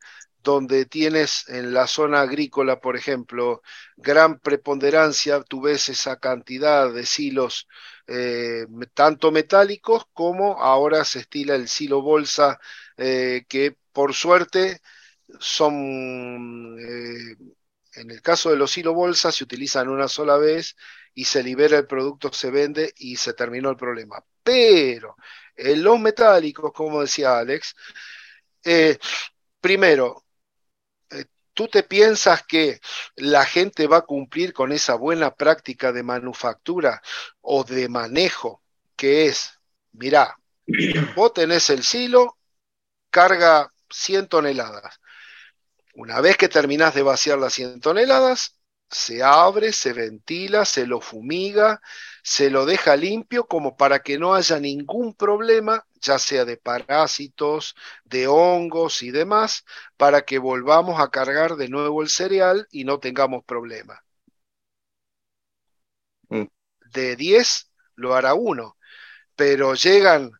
donde 0.45 0.85
tienes 0.85 1.49
en 1.49 1.73
la 1.73 1.87
zona 1.87 2.21
agrícola, 2.21 2.79
por 2.79 2.95
ejemplo, 2.95 3.61
gran 3.97 4.39
preponderancia, 4.39 5.41
tú 5.43 5.61
ves 5.61 5.89
esa 5.89 6.17
cantidad 6.19 6.93
de 6.93 7.05
silos, 7.05 7.67
eh, 8.07 8.67
tanto 8.93 9.31
metálicos 9.31 10.05
como 10.13 10.61
ahora 10.61 11.03
se 11.03 11.19
estila 11.19 11.55
el 11.55 11.67
silo 11.67 12.01
bolsa, 12.01 12.59
eh, 12.97 13.45
que 13.49 13.75
por 13.91 14.13
suerte 14.13 14.81
son, 15.39 16.77
eh, 16.79 17.35
en 17.95 18.11
el 18.11 18.21
caso 18.21 18.51
de 18.51 18.57
los 18.57 18.71
silo 18.71 18.93
bolsa, 18.93 19.31
se 19.31 19.43
utilizan 19.43 19.89
una 19.89 20.07
sola 20.07 20.37
vez 20.37 20.75
y 21.15 21.25
se 21.25 21.43
libera 21.43 21.77
el 21.77 21.87
producto, 21.87 22.31
se 22.31 22.51
vende 22.51 22.93
y 22.97 23.15
se 23.15 23.33
terminó 23.33 23.69
el 23.71 23.77
problema. 23.77 24.23
Pero 24.43 25.15
en 25.55 25.83
los 25.83 25.99
metálicos, 25.99 26.71
como 26.73 27.01
decía 27.01 27.37
Alex, 27.37 27.75
eh, 28.63 28.97
primero, 29.59 30.25
eh, 31.09 31.25
tú 31.53 31.67
te 31.67 31.83
piensas 31.83 32.43
que 32.45 32.79
la 33.15 33.45
gente 33.45 33.87
va 33.87 33.97
a 33.97 34.05
cumplir 34.05 34.53
con 34.53 34.71
esa 34.71 34.95
buena 34.95 35.33
práctica 35.35 35.91
de 35.91 36.03
manufactura 36.03 37.01
o 37.41 37.63
de 37.63 37.87
manejo, 37.89 38.63
que 38.95 39.27
es, 39.27 39.59
mirá, 39.91 40.37
vos 41.15 41.33
tenés 41.33 41.69
el 41.69 41.83
silo, 41.83 42.37
carga 43.09 43.71
100 43.89 44.27
toneladas. 44.27 44.99
Una 45.93 46.19
vez 46.19 46.35
que 46.37 46.49
terminás 46.49 46.93
de 46.93 47.03
vaciar 47.03 47.37
las 47.37 47.53
100 47.53 47.79
toneladas, 47.79 48.57
se 48.95 49.21
abre, 49.21 49.73
se 49.73 49.91
ventila, 49.91 50.63
se 50.63 50.87
lo 50.87 51.01
fumiga, 51.01 51.81
se 52.23 52.49
lo 52.49 52.65
deja 52.65 52.95
limpio 52.95 53.45
como 53.45 53.75
para 53.75 53.99
que 53.99 54.17
no 54.17 54.33
haya 54.33 54.57
ningún 54.59 55.13
problema, 55.13 55.85
ya 56.01 56.17
sea 56.17 56.45
de 56.45 56.55
parásitos, 56.55 57.75
de 58.05 58.27
hongos 58.27 59.03
y 59.03 59.11
demás, 59.11 59.65
para 59.97 60.21
que 60.21 60.39
volvamos 60.39 61.01
a 61.01 61.09
cargar 61.09 61.57
de 61.57 61.67
nuevo 61.67 62.01
el 62.01 62.09
cereal 62.09 62.67
y 62.71 62.85
no 62.85 62.99
tengamos 62.99 63.43
problema. 63.43 64.01
Mm. 66.29 66.45
De 66.93 67.15
10 67.17 67.71
lo 67.95 68.15
hará 68.15 68.33
uno, 68.33 68.77
pero 69.35 69.73
llegan 69.75 70.31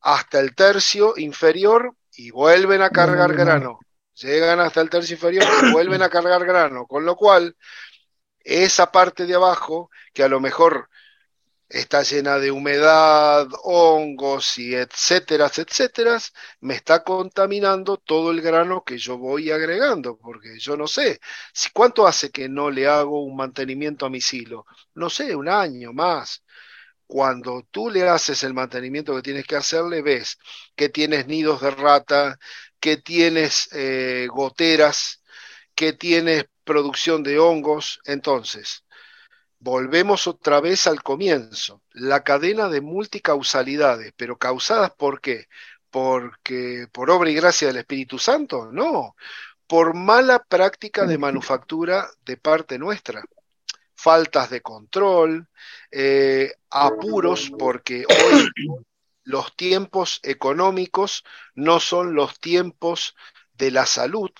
hasta 0.00 0.38
el 0.38 0.54
tercio 0.54 1.14
inferior 1.16 1.96
y 2.12 2.30
vuelven 2.30 2.82
a 2.82 2.90
cargar 2.90 3.32
grano. 3.32 3.80
Llegan 4.22 4.60
hasta 4.60 4.80
el 4.80 4.90
tercio 4.90 5.14
inferior 5.14 5.44
y 5.62 5.72
vuelven 5.72 6.02
a 6.02 6.08
cargar 6.10 6.44
grano, 6.44 6.86
con 6.86 7.04
lo 7.04 7.16
cual 7.16 7.56
esa 8.40 8.90
parte 8.90 9.26
de 9.26 9.34
abajo, 9.34 9.90
que 10.12 10.22
a 10.22 10.28
lo 10.28 10.40
mejor 10.40 10.88
está 11.70 12.02
llena 12.02 12.38
de 12.38 12.50
humedad, 12.50 13.46
hongos 13.62 14.58
y 14.58 14.74
etcétera, 14.74 15.46
etcétera, 15.46 16.18
me 16.60 16.74
está 16.74 17.04
contaminando 17.04 17.96
todo 17.96 18.32
el 18.32 18.40
grano 18.42 18.82
que 18.84 18.98
yo 18.98 19.18
voy 19.18 19.50
agregando, 19.52 20.18
porque 20.18 20.58
yo 20.58 20.76
no 20.76 20.88
sé, 20.88 21.20
si 21.52 21.70
cuánto 21.70 22.06
hace 22.06 22.30
que 22.30 22.48
no 22.48 22.70
le 22.70 22.88
hago 22.88 23.22
un 23.22 23.36
mantenimiento 23.36 24.04
a 24.06 24.10
mi 24.10 24.20
silo, 24.20 24.66
no 24.94 25.08
sé, 25.08 25.34
un 25.36 25.48
año 25.48 25.92
más. 25.92 26.42
Cuando 27.10 27.66
tú 27.72 27.90
le 27.90 28.08
haces 28.08 28.44
el 28.44 28.54
mantenimiento 28.54 29.16
que 29.16 29.22
tienes 29.22 29.44
que 29.44 29.56
hacerle, 29.56 30.00
ves 30.00 30.38
que 30.76 30.88
tienes 30.88 31.26
nidos 31.26 31.60
de 31.60 31.72
rata, 31.72 32.38
que 32.78 32.98
tienes 32.98 33.68
eh, 33.72 34.28
goteras, 34.30 35.20
que 35.74 35.92
tienes 35.92 36.44
producción 36.62 37.24
de 37.24 37.40
hongos, 37.40 37.98
entonces 38.04 38.84
volvemos 39.58 40.28
otra 40.28 40.60
vez 40.60 40.86
al 40.86 41.02
comienzo, 41.02 41.82
la 41.90 42.22
cadena 42.22 42.68
de 42.68 42.80
multicausalidades, 42.80 44.12
pero 44.16 44.38
causadas 44.38 44.92
por 44.92 45.20
qué? 45.20 45.46
Porque 45.90 46.86
por 46.92 47.10
obra 47.10 47.28
y 47.30 47.34
gracia 47.34 47.66
del 47.66 47.78
Espíritu 47.78 48.20
Santo, 48.20 48.70
no, 48.70 49.16
por 49.66 49.94
mala 49.94 50.44
práctica 50.44 51.06
de 51.06 51.18
manufactura 51.18 52.08
de 52.24 52.36
parte 52.36 52.78
nuestra, 52.78 53.24
faltas 54.00 54.48
de 54.48 54.62
control, 54.62 55.46
eh, 55.90 56.52
apuros, 56.70 57.52
porque 57.58 58.04
hoy 58.08 58.48
los 59.24 59.54
tiempos 59.56 60.20
económicos 60.22 61.22
no 61.54 61.80
son 61.80 62.14
los 62.14 62.40
tiempos 62.40 63.14
de 63.52 63.70
la 63.70 63.84
salud. 63.84 64.30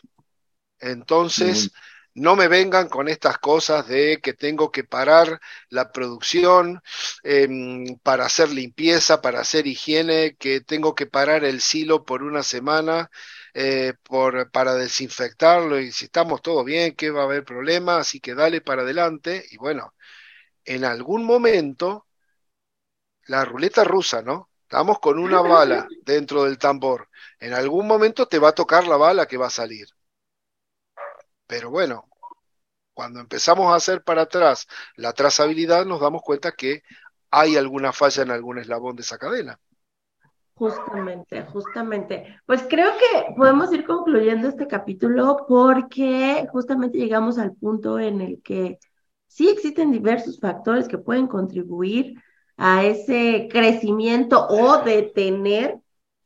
Entonces, 0.78 1.72
no 2.14 2.36
me 2.36 2.48
vengan 2.48 2.88
con 2.88 3.08
estas 3.08 3.38
cosas 3.38 3.86
de 3.86 4.20
que 4.22 4.32
tengo 4.32 4.72
que 4.72 4.82
parar 4.82 5.40
la 5.68 5.92
producción 5.92 6.82
em, 7.22 7.98
para 8.02 8.24
hacer 8.24 8.50
limpieza, 8.50 9.20
para 9.20 9.40
hacer 9.40 9.66
higiene, 9.66 10.36
que 10.36 10.62
tengo 10.62 10.94
que 10.94 11.06
parar 11.06 11.44
el 11.44 11.60
silo 11.60 12.04
por 12.04 12.22
una 12.22 12.42
semana 12.42 13.10
eh, 13.54 13.94
por, 14.02 14.50
para 14.50 14.74
desinfectarlo 14.74 15.78
y 15.80 15.92
si 15.92 16.06
estamos 16.06 16.42
todo 16.42 16.64
bien, 16.64 16.94
que 16.94 17.10
va 17.10 17.22
a 17.22 17.24
haber 17.24 17.44
problema, 17.44 17.98
así 17.98 18.20
que 18.20 18.34
dale 18.34 18.60
para 18.60 18.82
adelante 18.82 19.44
y 19.50 19.56
bueno, 19.56 19.94
en 20.64 20.84
algún 20.84 21.24
momento 21.24 22.06
la 23.26 23.44
ruleta 23.44 23.84
rusa, 23.84 24.22
¿no? 24.22 24.50
Estamos 24.62 25.00
con 25.00 25.18
una 25.18 25.40
bala 25.40 25.88
dentro 26.02 26.44
del 26.44 26.58
tambor. 26.58 27.08
En 27.40 27.54
algún 27.54 27.86
momento 27.88 28.28
te 28.28 28.38
va 28.38 28.50
a 28.50 28.54
tocar 28.54 28.86
la 28.86 28.96
bala 28.96 29.26
que 29.26 29.36
va 29.36 29.48
a 29.48 29.50
salir. 29.50 29.88
Pero 31.46 31.70
bueno, 31.70 32.08
cuando 32.94 33.18
empezamos 33.20 33.72
a 33.72 33.76
hacer 33.76 34.04
para 34.04 34.22
atrás 34.22 34.68
la 34.94 35.12
trazabilidad, 35.12 35.86
nos 35.86 36.00
damos 36.00 36.22
cuenta 36.22 36.52
que 36.52 36.82
hay 37.30 37.56
alguna 37.56 37.92
falla 37.92 38.22
en 38.22 38.30
algún 38.30 38.58
eslabón 38.58 38.94
de 38.94 39.02
esa 39.02 39.18
cadena. 39.18 39.58
Justamente, 40.60 41.42
justamente. 41.44 42.38
Pues 42.44 42.66
creo 42.68 42.90
que 42.98 43.32
podemos 43.34 43.72
ir 43.72 43.86
concluyendo 43.86 44.46
este 44.46 44.66
capítulo 44.66 45.46
porque 45.48 46.46
justamente 46.52 46.98
llegamos 46.98 47.38
al 47.38 47.54
punto 47.54 47.98
en 47.98 48.20
el 48.20 48.42
que 48.42 48.78
sí 49.26 49.48
existen 49.48 49.90
diversos 49.90 50.38
factores 50.38 50.86
que 50.86 50.98
pueden 50.98 51.28
contribuir 51.28 52.22
a 52.58 52.84
ese 52.84 53.48
crecimiento 53.50 54.48
o 54.48 54.82
detener 54.84 55.78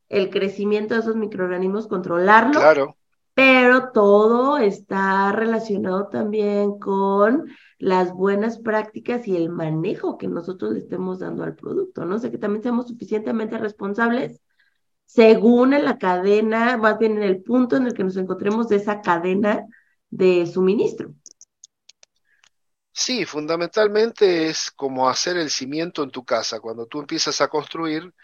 el 0.09 0.31
crecimiento 0.31 0.95
de 0.95 1.01
esos 1.03 1.15
microorganismos, 1.15 1.87
controlarlo. 1.87 2.59
Claro 2.59 2.97
pero 3.35 3.91
todo 3.93 4.59
está 4.59 5.33
relacionado 5.33 6.09
también 6.09 6.79
con 6.79 7.49
las 7.79 8.13
buenas 8.13 8.59
prácticas 8.59 9.27
y 9.27 9.37
el 9.37 9.51
manejo 9.51 10.17
que 10.19 10.29
nosotros 10.29 10.73
le 10.73 10.79
estemos 10.79 11.19
dando 11.19 11.43
al 11.43 11.57
producto, 11.57 12.05
¿no? 12.05 12.17
O 12.17 12.19
sea, 12.19 12.31
que 12.31 12.39
también 12.39 12.63
seamos 12.63 12.89
suficientemente 12.89 13.59
responsables 13.59 14.41
según 15.07 15.75
en 15.75 15.85
la 15.85 15.99
cadena, 15.99 16.77
más 16.77 16.99
bien 16.99 17.17
en 17.19 17.25
el 17.25 17.43
punto 17.43 17.77
en 17.77 17.87
el 17.87 17.95
que 17.95 18.05
nos 18.05 18.17
encontremos 18.17 18.69
de 18.69 18.77
esa 18.77 19.01
cadena 19.01 19.67
de 20.11 20.47
suministro. 20.47 21.13
Sí, 22.93 23.25
fundamentalmente 23.25 24.47
es 24.47 24.71
como 24.71 25.09
hacer 25.09 25.37
el 25.37 25.51
cimiento 25.51 26.05
en 26.05 26.11
tu 26.11 26.25
casa. 26.25 26.61
Cuando 26.61 26.87
tú 26.87 27.01
empiezas 27.01 27.41
a 27.41 27.49
construir, 27.49 28.15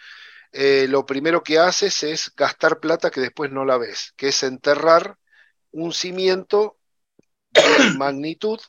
eh, 0.52 0.86
lo 0.88 1.06
primero 1.06 1.42
que 1.42 1.58
haces 1.58 2.02
es 2.02 2.32
gastar 2.36 2.80
plata 2.80 3.10
que 3.10 3.20
después 3.20 3.50
no 3.50 3.64
la 3.64 3.78
ves, 3.78 4.12
que 4.16 4.28
es 4.28 4.42
enterrar 4.42 5.16
un 5.72 5.92
cimiento 5.92 6.78
de 7.50 7.62
magnitud, 7.98 8.60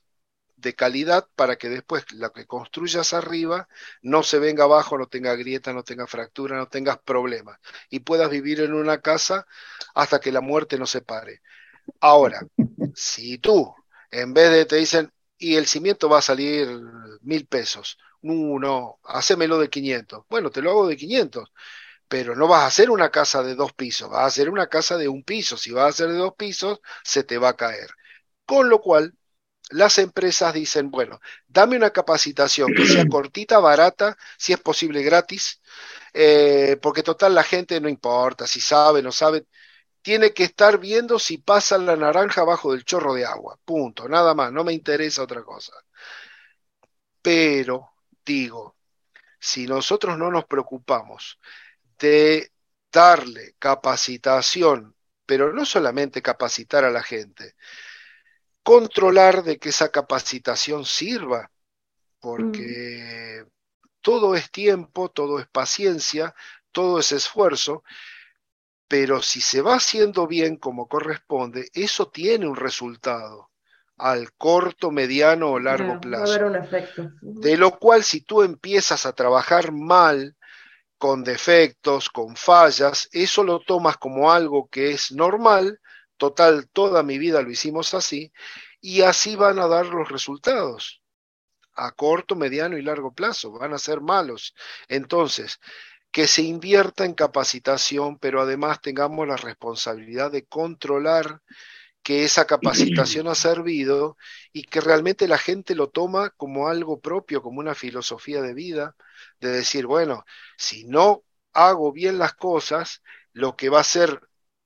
de 0.55 0.75
calidad, 0.75 1.27
para 1.35 1.57
que 1.57 1.69
después 1.69 2.05
lo 2.11 2.31
que 2.31 2.45
construyas 2.45 3.13
arriba 3.13 3.67
no 4.03 4.21
se 4.23 4.37
venga 4.39 4.65
abajo, 4.65 4.97
no 4.97 5.07
tenga 5.07 5.35
grieta, 5.35 5.73
no 5.73 5.83
tenga 5.83 6.05
fractura, 6.07 6.55
no 6.57 6.67
tengas 6.67 6.99
problemas 6.99 7.59
y 7.89 8.01
puedas 8.01 8.29
vivir 8.29 8.61
en 8.61 8.73
una 8.73 9.01
casa 9.01 9.47
hasta 9.95 10.19
que 10.19 10.31
la 10.31 10.41
muerte 10.41 10.77
nos 10.77 10.91
separe. 10.91 11.41
Ahora, 11.99 12.41
si 12.95 13.39
tú, 13.39 13.73
en 14.11 14.33
vez 14.33 14.51
de 14.51 14.65
te 14.65 14.75
dicen, 14.77 15.11
y 15.37 15.55
el 15.55 15.65
cimiento 15.67 16.07
va 16.07 16.19
a 16.19 16.21
salir 16.21 16.69
mil 17.21 17.47
pesos. 17.47 17.97
No, 18.23 18.59
no, 18.59 18.99
hacémelo 19.05 19.57
de 19.59 19.69
500. 19.69 20.25
Bueno, 20.29 20.51
te 20.51 20.61
lo 20.61 20.69
hago 20.71 20.87
de 20.87 20.95
500, 20.97 21.49
pero 22.07 22.35
no 22.35 22.47
vas 22.47 22.63
a 22.63 22.67
hacer 22.67 22.91
una 22.91 23.09
casa 23.09 23.41
de 23.43 23.55
dos 23.55 23.73
pisos, 23.73 24.09
vas 24.09 24.21
a 24.23 24.25
hacer 24.27 24.49
una 24.49 24.67
casa 24.67 24.97
de 24.97 25.07
un 25.07 25.23
piso. 25.23 25.57
Si 25.57 25.71
vas 25.71 25.85
a 25.85 25.87
hacer 25.89 26.09
de 26.09 26.17
dos 26.17 26.35
pisos, 26.35 26.79
se 27.03 27.23
te 27.23 27.37
va 27.39 27.49
a 27.49 27.57
caer. 27.57 27.89
Con 28.45 28.69
lo 28.69 28.81
cual, 28.81 29.15
las 29.71 29.97
empresas 29.99 30.53
dicen, 30.53 30.91
bueno, 30.91 31.19
dame 31.47 31.77
una 31.77 31.91
capacitación 31.91 32.73
que 32.75 32.85
sea 32.87 33.05
cortita, 33.09 33.59
barata, 33.59 34.17
si 34.37 34.53
es 34.53 34.59
posible 34.61 35.03
gratis, 35.03 35.61
eh, 36.13 36.77
porque 36.81 37.03
total 37.03 37.35
la 37.35 37.43
gente 37.43 37.81
no 37.81 37.89
importa 37.89 38.47
si 38.47 38.61
sabe, 38.61 39.01
no 39.03 39.11
sabe, 39.13 39.47
tiene 40.01 40.33
que 40.33 40.43
estar 40.45 40.79
viendo 40.79 41.19
si 41.19 41.39
pasa 41.39 41.77
la 41.79 41.95
naranja 41.97 42.43
bajo 42.45 42.73
del 42.73 42.85
chorro 42.85 43.13
de 43.15 43.25
agua. 43.25 43.59
Punto, 43.65 44.09
nada 44.09 44.33
más, 44.35 44.51
no 44.53 44.63
me 44.65 44.73
interesa 44.73 45.23
otra 45.23 45.43
cosa. 45.43 45.73
Pero, 47.21 47.89
digo, 48.25 48.77
si 49.39 49.65
nosotros 49.67 50.17
no 50.17 50.31
nos 50.31 50.45
preocupamos 50.45 51.39
de 51.97 52.51
darle 52.91 53.55
capacitación, 53.59 54.95
pero 55.25 55.53
no 55.53 55.65
solamente 55.65 56.21
capacitar 56.21 56.83
a 56.83 56.91
la 56.91 57.03
gente, 57.03 57.55
controlar 58.63 59.43
de 59.43 59.57
que 59.57 59.69
esa 59.69 59.89
capacitación 59.89 60.85
sirva, 60.85 61.51
porque 62.19 63.43
mm. 63.43 63.49
todo 64.01 64.35
es 64.35 64.51
tiempo, 64.51 65.09
todo 65.09 65.39
es 65.39 65.47
paciencia, 65.47 66.35
todo 66.71 66.99
es 66.99 67.11
esfuerzo, 67.11 67.83
pero 68.87 69.21
si 69.21 69.41
se 69.41 69.61
va 69.61 69.75
haciendo 69.75 70.27
bien 70.27 70.57
como 70.57 70.87
corresponde, 70.87 71.69
eso 71.73 72.09
tiene 72.09 72.47
un 72.47 72.57
resultado 72.57 73.50
al 74.01 74.33
corto, 74.33 74.89
mediano 74.89 75.51
o 75.51 75.59
largo 75.59 76.01
plazo. 76.01 76.47
un 76.47 76.55
efecto. 76.55 77.11
De 77.21 77.55
lo 77.55 77.77
cual 77.77 78.03
si 78.03 78.21
tú 78.21 78.41
empiezas 78.41 79.05
a 79.05 79.13
trabajar 79.13 79.71
mal, 79.71 80.35
con 80.97 81.23
defectos, 81.23 82.09
con 82.09 82.35
fallas, 82.35 83.09
eso 83.11 83.43
lo 83.43 83.59
tomas 83.59 83.97
como 83.97 84.31
algo 84.31 84.69
que 84.69 84.91
es 84.91 85.11
normal, 85.11 85.79
total, 86.17 86.69
toda 86.71 87.01
mi 87.01 87.17
vida 87.17 87.41
lo 87.41 87.49
hicimos 87.49 87.95
así, 87.95 88.31
y 88.79 89.01
así 89.01 89.35
van 89.35 89.57
a 89.57 89.67
dar 89.67 89.87
los 89.87 90.09
resultados 90.09 91.01
a 91.73 91.91
corto, 91.91 92.35
mediano 92.35 92.77
y 92.77 92.81
largo 92.81 93.13
plazo, 93.13 93.51
van 93.51 93.73
a 93.73 93.79
ser 93.79 94.01
malos. 94.01 94.53
Entonces, 94.87 95.59
que 96.11 96.27
se 96.27 96.41
invierta 96.43 97.05
en 97.05 97.13
capacitación, 97.13 98.19
pero 98.19 98.41
además 98.41 98.81
tengamos 98.81 99.27
la 99.27 99.37
responsabilidad 99.37 100.31
de 100.31 100.45
controlar 100.45 101.41
que 102.03 102.23
esa 102.25 102.45
capacitación 102.47 103.27
ha 103.27 103.35
servido 103.35 104.17
y 104.53 104.63
que 104.63 104.81
realmente 104.81 105.27
la 105.27 105.37
gente 105.37 105.75
lo 105.75 105.89
toma 105.89 106.31
como 106.31 106.67
algo 106.69 106.99
propio, 106.99 107.41
como 107.41 107.59
una 107.59 107.75
filosofía 107.75 108.41
de 108.41 108.53
vida, 108.53 108.95
de 109.39 109.49
decir, 109.51 109.85
bueno, 109.87 110.25
si 110.57 110.85
no 110.85 111.23
hago 111.53 111.91
bien 111.91 112.17
las 112.17 112.33
cosas, 112.33 113.01
lo 113.33 113.55
que 113.55 113.69
va 113.69 113.79
a 113.81 113.83
ser 113.83 114.21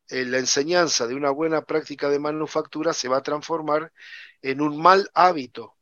eh, 0.09 0.25
la 0.25 0.39
enseñanza 0.39 1.07
de 1.07 1.15
una 1.15 1.31
buena 1.31 1.63
práctica 1.63 2.09
de 2.09 2.19
manufactura 2.19 2.93
se 2.93 3.09
va 3.09 3.17
a 3.17 3.23
transformar 3.23 3.91
en 4.41 4.61
un 4.61 4.81
mal 4.81 5.09
hábito 5.13 5.75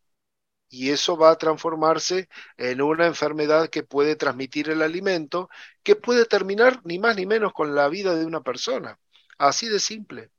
y 0.69 0.91
eso 0.91 1.17
va 1.17 1.31
a 1.31 1.37
transformarse 1.37 2.29
en 2.57 2.81
una 2.81 3.07
enfermedad 3.07 3.69
que 3.69 3.83
puede 3.83 4.15
transmitir 4.17 4.69
el 4.69 4.81
alimento, 4.83 5.49
que 5.83 5.95
puede 5.95 6.25
terminar 6.25 6.81
ni 6.85 6.99
más 6.99 7.15
ni 7.17 7.25
menos 7.27 7.53
con 7.53 7.75
la 7.75 7.89
vida 7.89 8.15
de 8.15 8.25
una 8.25 8.41
persona. 8.43 8.99
Así 9.39 9.69
de 9.69 9.79
simple. 9.79 10.32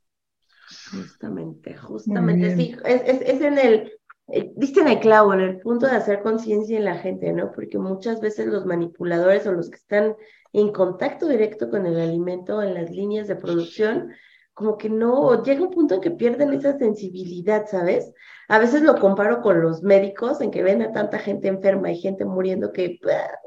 Justamente, 0.91 1.75
justamente, 1.75 2.55
sí, 2.55 2.75
es, 2.85 3.21
es, 3.21 3.41
en 3.41 3.57
el, 3.57 3.91
eh, 4.27 4.51
viste 4.55 4.81
en 4.81 4.87
el 4.87 4.99
clavo, 4.99 5.33
en 5.33 5.41
el 5.41 5.59
punto 5.59 5.85
de 5.85 5.95
hacer 5.95 6.21
conciencia 6.21 6.77
en 6.77 6.85
la 6.85 6.97
gente, 6.97 7.31
¿no? 7.33 7.51
Porque 7.51 7.77
muchas 7.77 8.19
veces 8.19 8.47
los 8.47 8.65
manipuladores 8.65 9.45
o 9.45 9.51
los 9.51 9.69
que 9.69 9.77
están 9.77 10.15
en 10.53 10.71
contacto 10.71 11.27
directo 11.27 11.69
con 11.69 11.85
el 11.85 11.99
alimento 11.99 12.61
en 12.61 12.73
las 12.73 12.89
líneas 12.89 13.27
de 13.27 13.35
producción, 13.35 14.13
como 14.53 14.77
que 14.77 14.89
no, 14.89 15.43
llega 15.43 15.61
un 15.61 15.71
punto 15.71 15.95
en 15.95 16.01
que 16.01 16.11
pierden 16.11 16.53
esa 16.53 16.77
sensibilidad, 16.77 17.67
¿sabes? 17.67 18.11
A 18.47 18.57
veces 18.57 18.81
lo 18.81 18.99
comparo 18.99 19.41
con 19.41 19.61
los 19.61 19.83
médicos, 19.83 20.41
en 20.41 20.49
que 20.49 20.63
ven 20.63 20.81
a 20.81 20.93
tanta 20.93 21.19
gente 21.19 21.47
enferma 21.47 21.91
y 21.91 21.99
gente 21.99 22.25
muriendo 22.25 22.71
que 22.71 22.97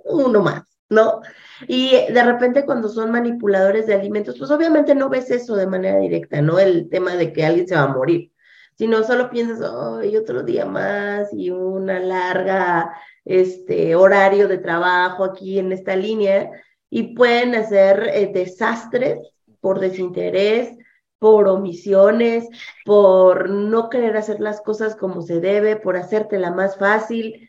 uno 0.04 0.42
más, 0.42 0.77
¿no? 0.88 1.20
Y 1.66 1.90
de 2.12 2.22
repente 2.22 2.64
cuando 2.64 2.88
son 2.88 3.10
manipuladores 3.10 3.86
de 3.86 3.94
alimentos, 3.94 4.38
pues 4.38 4.50
obviamente 4.50 4.94
no 4.94 5.08
ves 5.08 5.30
eso 5.30 5.56
de 5.56 5.66
manera 5.66 5.98
directa, 5.98 6.40
¿no? 6.40 6.58
El 6.58 6.88
tema 6.88 7.14
de 7.16 7.32
que 7.32 7.44
alguien 7.44 7.68
se 7.68 7.74
va 7.74 7.82
a 7.82 7.94
morir, 7.94 8.32
sino 8.76 9.02
solo 9.02 9.30
piensas, 9.30 9.60
ay, 10.00 10.16
otro 10.16 10.42
día 10.42 10.64
más 10.66 11.28
y 11.32 11.50
una 11.50 12.00
larga, 12.00 12.94
este, 13.24 13.94
horario 13.96 14.48
de 14.48 14.58
trabajo 14.58 15.24
aquí 15.24 15.58
en 15.58 15.72
esta 15.72 15.96
línea, 15.96 16.50
y 16.90 17.14
pueden 17.14 17.54
hacer 17.54 18.08
eh, 18.14 18.30
desastres 18.32 19.18
por 19.60 19.80
desinterés, 19.80 20.74
por 21.18 21.48
omisiones, 21.48 22.48
por 22.84 23.50
no 23.50 23.90
querer 23.90 24.16
hacer 24.16 24.40
las 24.40 24.60
cosas 24.60 24.96
como 24.96 25.20
se 25.22 25.40
debe, 25.40 25.76
por 25.76 25.96
hacértela 25.96 26.50
más 26.50 26.78
fácil, 26.78 27.47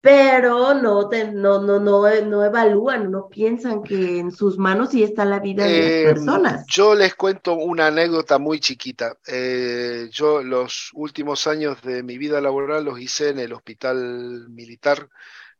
pero 0.00 0.74
no, 0.74 1.10
no, 1.10 1.60
no, 1.60 1.80
no, 1.80 2.00
no 2.00 2.44
evalúan, 2.44 3.10
no 3.10 3.28
piensan 3.28 3.82
que 3.82 4.18
en 4.18 4.32
sus 4.32 4.56
manos 4.56 4.90
sí 4.90 5.02
está 5.02 5.24
la 5.24 5.40
vida 5.40 5.64
de 5.64 5.82
las 5.82 5.90
em, 5.90 6.04
personas. 6.14 6.64
Yo 6.66 6.94
les 6.94 7.14
cuento 7.14 7.54
una 7.54 7.88
anécdota 7.88 8.38
muy 8.38 8.60
chiquita. 8.60 9.16
Eh, 9.26 10.08
yo 10.10 10.42
los 10.42 10.90
últimos 10.94 11.46
años 11.46 11.82
de 11.82 12.02
mi 12.02 12.16
vida 12.16 12.40
laboral 12.40 12.84
los 12.84 12.98
hice 12.98 13.28
en 13.28 13.40
el 13.40 13.52
hospital 13.52 14.48
militar 14.48 15.08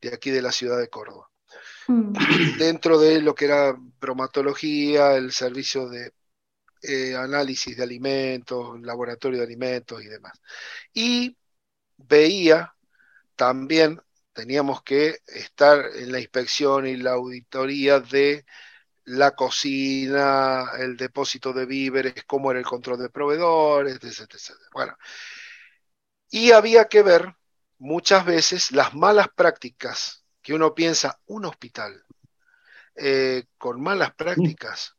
de 0.01 0.15
aquí 0.15 0.31
de 0.31 0.43
la 0.43 0.53
ciudad 0.53 0.79
de 0.79 0.89
Córdoba. 0.89 1.29
Mm. 1.89 2.13
Dentro 2.59 2.99
de 2.99 3.21
lo 3.21 3.35
que 3.35 3.45
era 3.45 3.77
bromatología, 4.01 5.17
el 5.17 5.33
servicio 5.33 5.89
de 5.89 6.13
eh, 6.83 7.15
análisis 7.15 7.77
de 7.77 7.83
alimentos, 7.83 8.81
laboratorio 8.81 9.39
de 9.39 9.45
alimentos 9.45 10.03
y 10.03 10.07
demás. 10.07 10.41
Y 10.95 11.37
veía 11.99 12.75
también, 13.37 14.01
teníamos 14.33 14.83
que 14.83 15.19
estar 15.27 15.85
en 15.97 16.13
la 16.13 16.21
inspección 16.21 16.87
y 16.87 16.97
la 16.97 17.13
auditoría 17.13 18.01
de 18.01 18.45
la 19.05 19.33
cocina, 19.33 20.71
el 20.79 20.97
depósito 20.97 21.53
de 21.53 21.67
víveres, 21.67 22.25
cómo 22.27 22.51
era 22.51 22.61
el 22.61 22.67
control 22.67 23.01
de 23.01 23.11
proveedores, 23.11 23.97
etc. 24.03 24.37
Bueno, 24.73 24.97
y 26.31 26.53
había 26.53 26.87
que 26.87 27.03
ver 27.03 27.35
muchas 27.79 28.25
veces 28.25 28.73
las 28.73 28.95
malas 28.95 29.29
prácticas 29.35 30.25
que 30.43 30.55
uno 30.55 30.75
piensa, 30.75 31.21
un 31.27 31.47
hospital 31.47 32.05
eh, 32.95 33.45
con 33.59 33.81
malas 33.81 34.15
prácticas. 34.15 34.95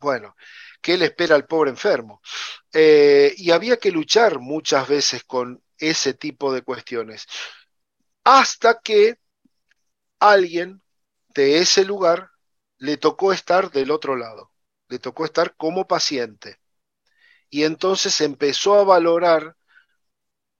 Bueno, 0.00 0.36
¿Qué 0.80 0.96
le 0.96 1.06
espera 1.06 1.34
al 1.34 1.46
pobre 1.46 1.70
enfermo? 1.70 2.22
Eh, 2.72 3.34
y 3.36 3.50
había 3.50 3.76
que 3.78 3.90
luchar 3.90 4.38
muchas 4.38 4.88
veces 4.88 5.24
con 5.24 5.62
ese 5.76 6.14
tipo 6.14 6.52
de 6.52 6.62
cuestiones, 6.62 7.26
hasta 8.30 8.78
que 8.82 9.18
alguien 10.20 10.82
de 11.28 11.60
ese 11.60 11.82
lugar 11.86 12.30
le 12.76 12.98
tocó 12.98 13.32
estar 13.32 13.70
del 13.70 13.90
otro 13.90 14.16
lado, 14.16 14.52
le 14.88 14.98
tocó 14.98 15.24
estar 15.24 15.56
como 15.56 15.86
paciente. 15.86 16.60
Y 17.48 17.64
entonces 17.64 18.20
empezó 18.20 18.78
a 18.78 18.84
valorar 18.84 19.56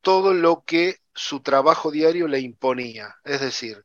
todo 0.01 0.33
lo 0.33 0.65
que 0.65 0.97
su 1.15 1.41
trabajo 1.43 1.91
diario 1.91 2.27
le 2.27 2.41
imponía. 2.41 3.17
Es 3.23 3.43
decir, 3.43 3.85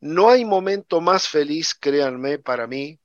no 0.00 0.30
hay 0.30 0.46
momento 0.46 1.02
más 1.02 1.28
feliz, 1.28 1.74
créanme, 1.74 2.38
para 2.38 2.66
mí, 2.66 2.98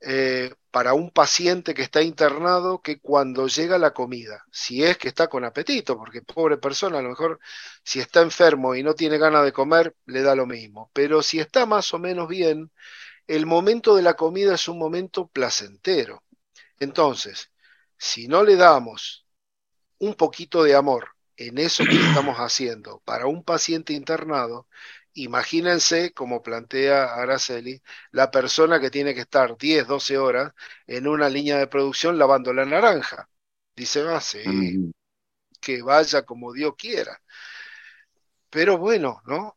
eh, 0.00 0.54
para 0.74 0.92
un 0.92 1.12
paciente 1.12 1.72
que 1.72 1.82
está 1.82 2.02
internado 2.02 2.82
que 2.82 2.98
cuando 2.98 3.46
llega 3.46 3.78
la 3.78 3.92
comida, 3.92 4.44
si 4.50 4.82
es 4.82 4.98
que 4.98 5.06
está 5.06 5.28
con 5.28 5.44
apetito, 5.44 5.96
porque 5.96 6.20
pobre 6.22 6.56
persona, 6.56 6.98
a 6.98 7.02
lo 7.02 7.10
mejor 7.10 7.38
si 7.84 8.00
está 8.00 8.22
enfermo 8.22 8.74
y 8.74 8.82
no 8.82 8.92
tiene 8.96 9.16
ganas 9.16 9.44
de 9.44 9.52
comer, 9.52 9.94
le 10.06 10.22
da 10.22 10.34
lo 10.34 10.46
mismo, 10.46 10.90
pero 10.92 11.22
si 11.22 11.38
está 11.38 11.64
más 11.64 11.94
o 11.94 12.00
menos 12.00 12.26
bien, 12.26 12.72
el 13.28 13.46
momento 13.46 13.94
de 13.94 14.02
la 14.02 14.14
comida 14.14 14.56
es 14.56 14.66
un 14.66 14.80
momento 14.80 15.28
placentero. 15.28 16.24
Entonces, 16.80 17.52
si 17.96 18.26
no 18.26 18.42
le 18.42 18.56
damos 18.56 19.28
un 19.98 20.14
poquito 20.14 20.64
de 20.64 20.74
amor 20.74 21.10
en 21.36 21.58
eso 21.58 21.84
que 21.84 21.94
estamos 21.94 22.38
haciendo 22.38 23.00
para 23.04 23.26
un 23.26 23.44
paciente 23.44 23.92
internado, 23.92 24.66
imagínense, 25.14 26.12
como 26.12 26.42
plantea 26.42 27.14
Araceli, 27.14 27.80
la 28.10 28.30
persona 28.30 28.80
que 28.80 28.90
tiene 28.90 29.14
que 29.14 29.20
estar 29.20 29.56
10, 29.56 29.86
12 29.86 30.18
horas 30.18 30.52
en 30.86 31.06
una 31.06 31.28
línea 31.28 31.58
de 31.58 31.66
producción 31.66 32.18
lavando 32.18 32.52
la 32.52 32.64
naranja. 32.64 33.28
Dice, 33.76 34.02
ah, 34.08 34.20
sí, 34.20 34.92
que 35.60 35.82
vaya 35.82 36.22
como 36.22 36.52
Dios 36.52 36.74
quiera. 36.76 37.20
Pero 38.50 38.78
bueno, 38.78 39.20
¿no? 39.26 39.56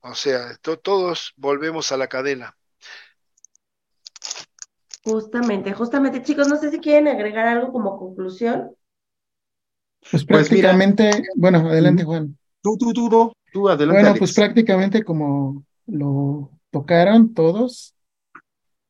O 0.00 0.14
sea, 0.14 0.50
esto, 0.50 0.78
todos 0.78 1.32
volvemos 1.36 1.90
a 1.92 1.96
la 1.96 2.06
cadena. 2.06 2.56
Justamente, 5.02 5.72
justamente, 5.72 6.22
chicos, 6.22 6.48
no 6.48 6.56
sé 6.56 6.70
si 6.70 6.80
quieren 6.80 7.08
agregar 7.08 7.46
algo 7.46 7.72
como 7.72 7.98
conclusión. 7.98 8.76
Pues, 10.00 10.24
pues 10.24 10.24
prácticamente, 10.24 11.10
bueno, 11.36 11.58
adelante 11.58 12.04
Juan. 12.04 12.36
Tú, 12.60 12.76
tú, 12.76 12.92
tú, 12.92 13.32
tú, 13.56 13.68
adelante. 13.70 14.02
Bueno, 14.02 14.18
pues 14.18 14.34
prácticamente 14.34 15.02
como 15.02 15.64
lo 15.86 16.50
tocaron 16.70 17.32
todos, 17.32 17.94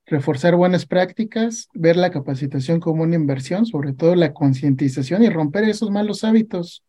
reforzar 0.06 0.56
buenas 0.56 0.86
prácticas, 0.86 1.68
ver 1.72 1.96
la 1.96 2.10
capacitación 2.10 2.80
como 2.80 3.04
una 3.04 3.14
inversión, 3.14 3.64
sobre 3.64 3.92
todo 3.92 4.16
la 4.16 4.32
concientización 4.32 5.22
y 5.22 5.28
romper 5.30 5.64
esos 5.64 5.90
malos 5.92 6.24
hábitos 6.24 6.82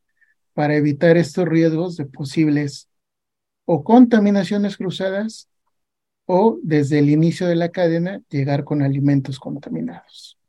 para 0.54 0.76
evitar 0.76 1.18
estos 1.18 1.48
riesgos 1.48 1.98
de 1.98 2.06
posibles 2.06 2.90
o 3.66 3.84
contaminaciones 3.84 4.76
cruzadas 4.76 5.48
o 6.26 6.58
desde 6.64 6.98
el 6.98 7.12
inicio 7.12 7.46
de 7.46 7.56
la 7.56 7.70
cadena 7.70 8.22
llegar 8.30 8.64
con 8.64 8.82
alimentos 8.82 9.40
contaminados. 9.40 10.40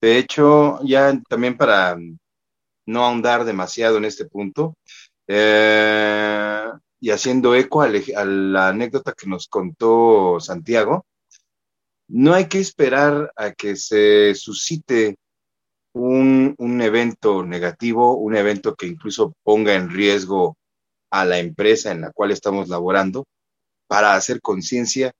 De 0.00 0.18
hecho, 0.18 0.80
ya 0.84 1.16
también 1.28 1.56
para 1.56 1.96
no 2.86 3.04
ahondar 3.04 3.44
demasiado 3.44 3.98
en 3.98 4.04
este 4.04 4.24
punto, 4.26 4.76
eh, 5.26 6.64
y 7.00 7.10
haciendo 7.10 7.54
eco 7.54 7.82
a, 7.82 7.88
la 7.88 8.68
anécdota 8.68 9.12
que 9.12 9.28
nos 9.28 9.48
contó 9.48 10.38
Santiago, 10.40 11.04
no 12.08 12.34
hay 12.34 12.46
que 12.46 12.60
esperar 12.60 13.32
a 13.36 13.52
que 13.52 13.76
se 13.76 14.34
suscite 14.34 15.16
un, 15.94 16.54
un, 16.58 16.82
evento 16.82 17.44
negativo, 17.44 18.16
un 18.16 18.36
evento 18.36 18.74
que 18.74 18.86
incluso 18.86 19.34
ponga 19.42 19.74
en 19.74 19.90
riesgo 19.90 20.56
a 21.10 21.24
la 21.24 21.38
empresa 21.38 21.92
en 21.92 22.00
la 22.02 22.12
cual 22.12 22.30
estamos 22.30 22.68
laborando, 22.68 23.24
para 23.86 24.14
hacer 24.14 24.40
conciencia 24.40 25.12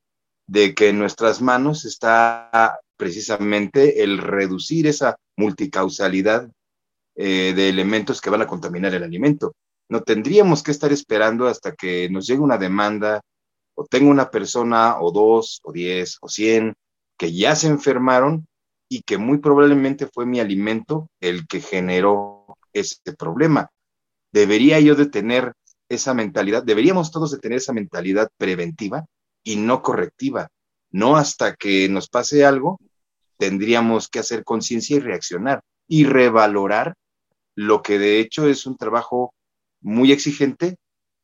de 0.46 0.74
que 0.74 0.88
en 0.88 0.98
nuestras 0.98 1.40
manos 1.40 1.84
está 1.84 2.80
precisamente 2.96 4.02
el 4.02 4.18
reducir 4.18 4.86
esa 4.86 5.16
multicausalidad 5.36 6.50
eh, 7.16 7.52
de 7.54 7.68
elementos 7.68 8.20
que 8.20 8.30
van 8.30 8.42
a 8.42 8.46
contaminar 8.46 8.94
el 8.94 9.02
alimento. 9.02 9.54
No 9.88 10.02
tendríamos 10.02 10.62
que 10.62 10.70
estar 10.70 10.92
esperando 10.92 11.46
hasta 11.46 11.72
que 11.72 12.08
nos 12.10 12.26
llegue 12.26 12.40
una 12.40 12.58
demanda 12.58 13.20
o 13.74 13.84
tenga 13.84 14.10
una 14.10 14.30
persona 14.30 15.00
o 15.00 15.12
dos 15.12 15.60
o 15.62 15.72
diez 15.72 16.18
o 16.20 16.28
cien 16.28 16.74
que 17.18 17.32
ya 17.32 17.54
se 17.54 17.68
enfermaron 17.68 18.46
y 18.88 19.02
que 19.02 19.18
muy 19.18 19.38
probablemente 19.38 20.06
fue 20.06 20.26
mi 20.26 20.40
alimento 20.40 21.08
el 21.20 21.46
que 21.46 21.60
generó 21.60 22.56
ese 22.72 22.96
problema. 23.16 23.70
Debería 24.32 24.80
yo 24.80 24.94
de 24.94 25.06
tener 25.06 25.52
esa 25.88 26.14
mentalidad, 26.14 26.62
deberíamos 26.62 27.10
todos 27.10 27.30
de 27.30 27.38
tener 27.38 27.58
esa 27.58 27.72
mentalidad 27.72 28.28
preventiva 28.36 29.04
y 29.44 29.56
no 29.56 29.82
correctiva. 29.82 30.48
No 30.90 31.16
hasta 31.16 31.54
que 31.54 31.88
nos 31.88 32.08
pase 32.08 32.44
algo, 32.44 32.80
tendríamos 33.38 34.08
que 34.08 34.18
hacer 34.18 34.44
conciencia 34.44 34.96
y 34.96 35.00
reaccionar 35.00 35.60
y 35.88 36.04
revalorar 36.04 36.94
lo 37.54 37.82
que 37.82 37.98
de 37.98 38.20
hecho 38.20 38.48
es 38.48 38.66
un 38.66 38.76
trabajo 38.76 39.34
muy 39.80 40.12
exigente 40.12 40.76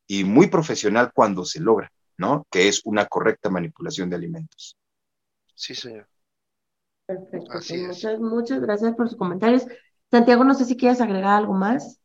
y 0.07 0.25
muy 0.25 0.49
profesional 0.49 1.13
cuando 1.15 1.45
se 1.45 1.61
logra, 1.61 1.93
¿no? 2.17 2.47
Que 2.51 2.69
es 2.69 2.83
una 2.85 3.07
correcta 3.07 3.51
manipulación 3.51 4.11
de 4.11 4.17
alimentos. 4.17 4.77
Sí, 5.55 5.75
señor. 5.75 6.09
Perfecto. 7.07 7.51
Pues 7.53 7.73
muchas, 7.73 8.21
muchas 8.21 8.61
gracias 8.61 8.95
por 8.95 9.09
sus 9.09 9.19
comentarios. 9.19 9.67
Santiago, 10.11 10.45
no 10.45 10.55
sé 10.55 10.65
si 10.65 10.77
quieres 10.77 11.01
agregar 11.01 11.35
algo 11.35 11.55
más. 11.55 12.01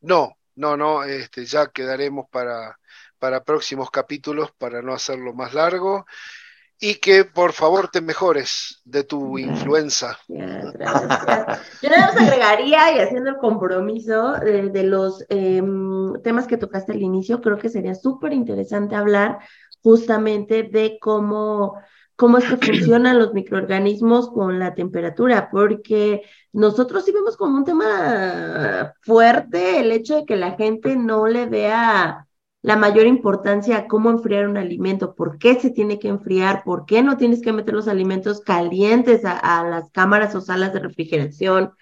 No, 0.00 0.34
no, 0.54 0.76
no, 0.76 1.04
este, 1.04 1.44
ya 1.46 1.70
quedaremos 1.70 2.26
para, 2.30 2.78
para 3.18 3.44
próximos 3.44 3.90
capítulos 3.90 4.50
para 4.58 4.82
no 4.82 4.92
hacerlo 4.92 5.32
más 5.32 5.54
largo 5.54 6.06
y 6.80 6.94
que 6.94 7.26
por 7.26 7.52
favor 7.52 7.90
te 7.92 8.00
mejores 8.00 8.80
de 8.84 9.04
tu 9.04 9.38
influenza. 9.38 10.18
Yo 10.28 10.38
nada 11.90 12.12
más 12.12 12.16
agregaría 12.16 12.96
y 12.96 13.00
haciendo 13.00 13.30
el 13.30 13.36
compromiso 13.36 14.32
de, 14.32 14.82
los 14.82 15.24
em, 15.28 16.14
temas 16.22 16.46
que 16.46 16.56
tocaste 16.56 16.92
al 16.92 17.02
inicio, 17.02 17.42
creo 17.42 17.58
que 17.58 17.68
sería 17.68 17.94
súper 17.94 18.32
interesante 18.32 18.96
hablar 18.96 19.38
justamente 19.82 20.62
de 20.62 20.98
cómo, 20.98 21.74
cómo 22.16 22.38
es 22.38 22.44
que 22.44 22.56
funcionan 22.66 23.18
los 23.18 23.34
microorganismos 23.34 24.30
con 24.30 24.58
la 24.58 24.74
temperatura, 24.74 25.50
porque 25.52 26.22
nosotros 26.52 27.04
sí 27.04 27.12
vemos 27.12 27.36
como 27.36 27.58
un 27.58 27.64
tema 27.66 28.94
fuerte 29.02 29.80
el 29.80 29.92
hecho 29.92 30.16
de 30.16 30.24
que 30.24 30.36
la 30.36 30.52
gente 30.52 30.96
no 30.96 31.26
le 31.26 31.44
vea 31.44 32.26
la 32.62 32.76
mayor 32.76 33.06
importancia 33.06 33.76
a 33.78 33.86
cómo 33.86 34.10
enfriar 34.10 34.46
un 34.46 34.58
alimento, 34.58 35.14
por 35.14 35.38
qué 35.38 35.58
se 35.58 35.70
tiene 35.70 35.98
que 35.98 36.08
enfriar, 36.08 36.62
por 36.64 36.84
qué 36.84 37.02
no 37.02 37.16
tienes 37.16 37.40
que 37.40 37.52
meter 37.52 37.74
los 37.74 37.88
alimentos 37.88 38.40
calientes 38.40 39.22
a, 39.24 39.64
las 39.64 39.90
cámaras 39.90 40.34
o 40.34 40.40
salas 40.40 40.72
de 40.74 40.80
refrigeración, 40.80 41.72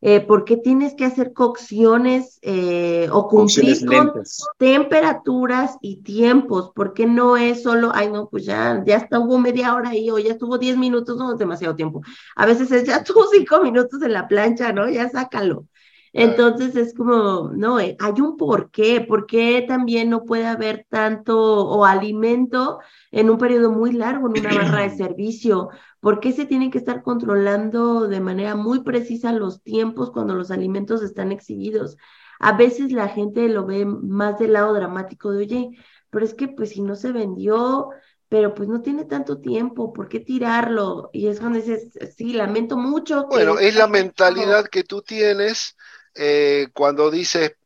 eh, 0.00 0.20
por 0.20 0.44
qué 0.44 0.56
tienes 0.56 0.94
que 0.94 1.04
hacer 1.04 1.32
cocciones 1.32 2.38
eh, 2.42 3.08
o 3.12 3.28
cumplir 3.28 3.86
con 3.86 4.12
temperaturas 4.58 5.76
y 5.80 6.02
tiempos, 6.02 6.72
por 6.74 6.92
qué 6.94 7.06
no 7.06 7.36
es 7.36 7.62
solo, 7.62 7.92
ay 7.94 8.10
no, 8.10 8.28
pues 8.28 8.44
ya, 8.44 8.82
ya 8.84 9.06
hubo 9.18 9.38
media 9.38 9.74
hora 9.74 9.90
ahí 9.90 10.10
o 10.10 10.18
ya 10.18 10.32
estuvo 10.32 10.58
diez 10.58 10.76
minutos, 10.76 11.16
no 11.18 11.32
es 11.32 11.38
demasiado 11.38 11.76
tiempo. 11.76 12.00
A 12.34 12.46
veces 12.46 12.72
es 12.72 12.84
ya 12.84 12.96
estuvo 12.96 13.26
cinco 13.30 13.62
minutos 13.62 14.02
en 14.02 14.12
la 14.14 14.26
plancha, 14.26 14.72
¿no? 14.72 14.88
Ya 14.88 15.08
sácalo. 15.08 15.66
Entonces 16.12 16.76
es 16.76 16.94
como, 16.94 17.50
no, 17.54 17.80
eh, 17.80 17.96
hay 17.98 18.20
un 18.20 18.36
porqué, 18.36 19.00
por 19.00 19.26
qué 19.26 19.64
también 19.66 20.10
no 20.10 20.24
puede 20.24 20.46
haber 20.46 20.86
tanto 20.90 21.38
o 21.66 21.84
alimento 21.86 22.80
en 23.10 23.30
un 23.30 23.38
periodo 23.38 23.70
muy 23.70 23.92
largo 23.92 24.28
en 24.28 24.40
una 24.40 24.54
barra 24.54 24.82
de 24.82 24.90
servicio, 24.96 25.70
por 26.00 26.20
qué 26.20 26.32
se 26.32 26.44
tienen 26.44 26.70
que 26.70 26.78
estar 26.78 27.02
controlando 27.02 28.08
de 28.08 28.20
manera 28.20 28.56
muy 28.56 28.80
precisa 28.82 29.32
los 29.32 29.62
tiempos 29.62 30.10
cuando 30.10 30.34
los 30.34 30.50
alimentos 30.50 31.02
están 31.02 31.32
exhibidos. 31.32 31.96
A 32.40 32.56
veces 32.56 32.92
la 32.92 33.08
gente 33.08 33.48
lo 33.48 33.64
ve 33.64 33.86
más 33.86 34.38
del 34.38 34.54
lado 34.54 34.74
dramático 34.74 35.30
de, 35.30 35.38
oye, 35.38 35.70
pero 36.10 36.24
es 36.24 36.34
que 36.34 36.48
pues 36.48 36.70
si 36.70 36.82
no 36.82 36.94
se 36.94 37.12
vendió, 37.12 37.88
pero 38.28 38.54
pues 38.54 38.68
no 38.68 38.82
tiene 38.82 39.04
tanto 39.04 39.40
tiempo, 39.40 39.92
¿por 39.92 40.08
qué 40.08 40.18
tirarlo? 40.18 41.10
Y 41.12 41.28
es 41.28 41.38
cuando 41.38 41.58
dices, 41.58 41.90
sí, 42.16 42.32
lamento 42.32 42.76
mucho. 42.76 43.26
bueno, 43.28 43.58
es 43.58 43.76
la 43.76 43.86
mentalidad 43.86 44.66
que 44.66 44.84
tú 44.84 45.02
tienes 45.02 45.76
eh, 46.14 46.68
cuando 46.72 47.10
dices, 47.10 47.56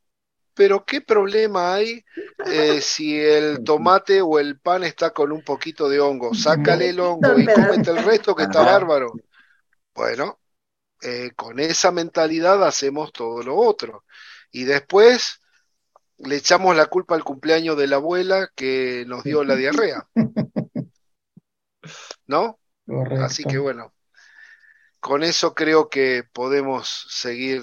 pero 0.55 0.85
¿qué 0.85 1.01
problema 1.03 1.75
hay 1.75 2.05
eh, 2.47 2.81
si 2.81 3.21
el 3.21 3.63
tomate 3.63 4.23
o 4.23 4.39
el 4.39 4.59
pan 4.59 4.85
está 4.85 5.11
con 5.11 5.31
un 5.33 5.43
poquito 5.43 5.89
de 5.89 6.01
hongo? 6.01 6.35
Sácale 6.35 6.91
el 6.91 7.01
hongo 7.01 7.39
y 7.39 7.47
cómete 7.47 7.91
el 7.91 8.03
resto 8.03 8.35
que 8.35 8.45
está 8.45 8.63
bárbaro. 8.63 9.13
Bueno, 9.95 10.39
eh, 11.03 11.31
con 11.37 11.61
esa 11.61 11.93
mentalidad 11.93 12.65
hacemos 12.65 13.13
todo 13.13 13.43
lo 13.43 13.57
otro. 13.57 14.05
Y 14.51 14.65
después 14.65 15.41
le 16.19 16.37
echamos 16.37 16.75
la 16.75 16.87
culpa 16.87 17.15
al 17.15 17.25
cumpleaños 17.25 17.77
de 17.77 17.87
la 17.87 17.97
abuela 17.97 18.51
que 18.55 19.05
nos 19.07 19.25
dio 19.25 19.45
la 19.45 19.57
diarrea. 19.57 20.09
¿No? 22.27 22.59
Así 23.21 23.45
que 23.45 23.59
bueno, 23.59 23.93
con 25.01 25.23
eso 25.23 25.55
creo 25.55 25.89
que 25.89 26.25
podemos 26.33 27.07
seguir 27.11 27.63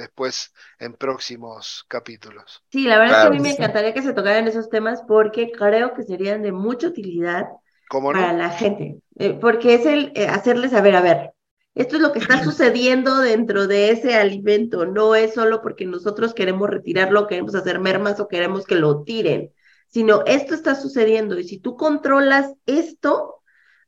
después 0.00 0.52
en 0.78 0.94
próximos 0.94 1.84
capítulos. 1.88 2.62
Sí, 2.70 2.86
la 2.86 2.98
verdad 2.98 3.18
es 3.18 3.22
que 3.22 3.28
a 3.28 3.30
mí 3.30 3.40
me 3.40 3.50
encantaría 3.52 3.94
que 3.94 4.02
se 4.02 4.12
tocaran 4.12 4.48
esos 4.48 4.68
temas 4.68 5.02
porque 5.06 5.52
creo 5.52 5.94
que 5.94 6.02
serían 6.02 6.42
de 6.42 6.52
mucha 6.52 6.88
utilidad 6.88 7.46
para 7.88 8.32
la 8.32 8.50
gente, 8.50 9.00
eh, 9.16 9.36
porque 9.40 9.74
es 9.74 9.86
el 9.86 10.12
eh, 10.14 10.26
hacerles 10.26 10.70
saber, 10.72 10.94
a 10.94 11.02
ver, 11.02 11.32
esto 11.74 11.96
es 11.96 12.02
lo 12.02 12.12
que 12.12 12.20
está 12.20 12.42
sucediendo 12.44 13.18
dentro 13.18 13.66
de 13.66 13.90
ese 13.90 14.14
alimento, 14.14 14.86
no 14.86 15.14
es 15.14 15.34
solo 15.34 15.62
porque 15.62 15.86
nosotros 15.86 16.34
queremos 16.34 16.68
retirarlo, 16.70 17.26
queremos 17.26 17.54
hacer 17.54 17.78
mermas 17.80 18.20
o 18.20 18.28
queremos 18.28 18.64
que 18.64 18.76
lo 18.76 19.02
tiren, 19.02 19.52
sino 19.88 20.24
esto 20.26 20.54
está 20.54 20.74
sucediendo 20.74 21.38
y 21.38 21.44
si 21.44 21.58
tú 21.58 21.76
controlas 21.76 22.52
esto, 22.66 23.39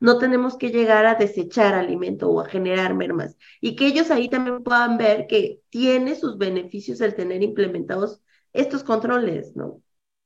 no 0.03 0.17
tenemos 0.17 0.57
que 0.57 0.69
llegar 0.69 1.05
a 1.05 1.15
desechar 1.15 1.73
alimento 1.73 2.29
o 2.29 2.41
a 2.41 2.49
generar 2.49 2.93
mermas. 2.93 3.37
Y 3.61 3.77
que 3.77 3.87
ellos 3.87 4.11
ahí 4.11 4.27
también 4.27 4.61
puedan 4.61 4.97
ver 4.97 5.27
que 5.27 5.61
tiene 5.69 6.15
sus 6.15 6.37
beneficios 6.37 6.99
el 6.99 7.15
tener 7.15 7.41
implementados 7.41 8.21
estos 8.51 8.83
controles, 8.83 9.55
¿no? 9.55 9.81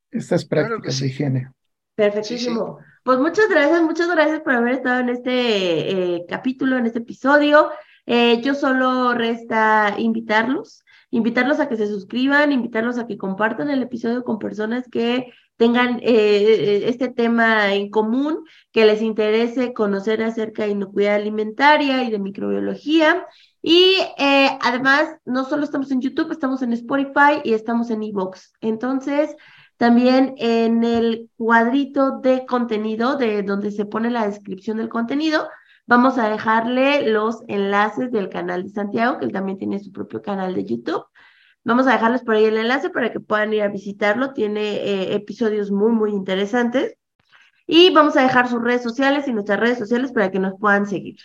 Estas 0.09 0.45
prácticas 0.45 0.99
de 0.99 1.05
higiene. 1.05 1.51
Perfectísimo. 1.93 2.79
Pues 3.03 3.19
muchas 3.19 3.47
gracias, 3.49 3.83
muchas 3.83 4.09
gracias 4.09 4.41
por 4.41 4.53
haber 4.53 4.73
estado 4.73 4.99
en 4.99 5.09
este 5.09 5.91
eh, 6.15 6.25
capítulo, 6.27 6.75
en 6.75 6.87
este 6.87 6.99
episodio. 6.99 7.69
Eh, 8.07 8.41
yo 8.41 8.55
solo 8.55 9.13
resta 9.13 9.93
invitarlos, 9.99 10.83
invitarlos 11.11 11.59
a 11.59 11.69
que 11.69 11.77
se 11.77 11.85
suscriban, 11.85 12.51
invitarlos 12.51 12.97
a 12.97 13.05
que 13.05 13.19
compartan 13.19 13.69
el 13.69 13.83
episodio 13.83 14.23
con 14.23 14.39
personas 14.39 14.87
que 14.89 15.31
tengan 15.57 15.99
eh, 16.03 16.83
este 16.87 17.09
tema 17.09 17.73
en 17.73 17.89
común, 17.89 18.45
que 18.71 18.85
les 18.85 19.01
interese 19.01 19.73
conocer 19.73 20.23
acerca 20.23 20.63
de 20.63 20.71
inocuidad 20.71 21.15
alimentaria 21.15 22.03
y 22.03 22.11
de 22.11 22.19
microbiología. 22.19 23.25
Y 23.61 23.97
además, 24.61 25.09
no 25.25 25.43
solo 25.43 25.63
estamos 25.63 25.91
en 25.91 25.99
YouTube, 25.99 26.31
estamos 26.31 26.61
en 26.61 26.73
Spotify 26.73 27.41
y 27.43 27.53
estamos 27.53 27.89
en 27.89 28.03
Evox. 28.03 28.53
Entonces, 28.61 29.35
también 29.77 30.33
en 30.37 30.83
el 30.83 31.29
cuadrito 31.37 32.19
de 32.19 32.45
contenido, 32.45 33.15
de 33.15 33.43
donde 33.43 33.71
se 33.71 33.85
pone 33.85 34.09
la 34.09 34.27
descripción 34.27 34.77
del 34.77 34.89
contenido, 34.89 35.47
vamos 35.85 36.17
a 36.17 36.29
dejarle 36.29 37.09
los 37.09 37.43
enlaces 37.47 38.11
del 38.11 38.29
canal 38.29 38.63
de 38.63 38.69
Santiago, 38.69 39.19
que 39.19 39.25
él 39.25 39.31
también 39.31 39.59
tiene 39.59 39.79
su 39.79 39.91
propio 39.91 40.21
canal 40.21 40.55
de 40.55 40.65
YouTube. 40.65 41.05
Vamos 41.67 41.85
a 41.85 41.91
dejarles 41.91 42.21
por 42.21 42.35
ahí 42.35 42.45
el 42.45 42.55
enlace 42.55 42.89
para 42.89 43.11
que 43.11 43.19
puedan 43.19 43.51
ir 43.51 43.61
a 43.61 43.67
visitarlo. 43.67 44.31
Tiene 44.31 44.77
eh, 44.77 45.15
episodios 45.15 45.69
muy, 45.69 45.91
muy 45.91 46.11
interesantes. 46.11 46.95
Y 47.67 47.93
vamos 47.93 48.15
a 48.15 48.21
dejar 48.21 48.47
sus 48.47 48.63
redes 48.63 48.81
sociales 48.81 49.27
y 49.27 49.33
nuestras 49.33 49.59
redes 49.59 49.77
sociales 49.77 50.13
para 50.13 50.31
que 50.31 50.39
nos 50.39 50.57
puedan 50.57 50.85
seguir. 50.85 51.17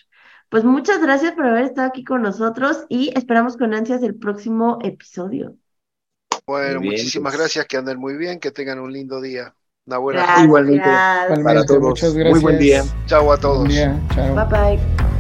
Pues 0.49 0.65
muchas 0.65 1.01
gracias 1.01 1.35
por 1.35 1.47
haber 1.47 1.67
estado 1.67 1.87
aquí 1.87 2.03
con 2.03 2.23
nosotros 2.23 2.87
y 2.89 3.17
esperamos 3.17 3.57
con 3.57 3.73
ansias 3.73 4.03
el 4.03 4.17
próximo 4.17 4.79
episodio. 4.83 5.55
Bueno, 6.45 6.81
muchísimas 6.81 7.35
pues. 7.35 7.41
gracias, 7.41 7.67
que 7.67 7.77
anden 7.77 8.01
muy 8.01 8.17
bien, 8.17 8.41
que 8.41 8.51
tengan 8.51 8.81
un 8.81 8.93
lindo 8.93 9.21
día. 9.21 9.55
Una 9.87 9.99
buena 9.99 10.23
gracias, 10.25 10.45
Igualmente 10.45 10.91
para 11.45 11.65
todos. 11.65 11.83
Muchas 11.83 12.15
gracias. 12.15 12.35
Muy 12.35 12.41
buen 12.43 12.59
día. 12.59 12.83
Chao 13.07 13.31
a 13.31 13.39
todos. 13.39 13.69
Bye 13.69 14.45
bye. 14.51 15.12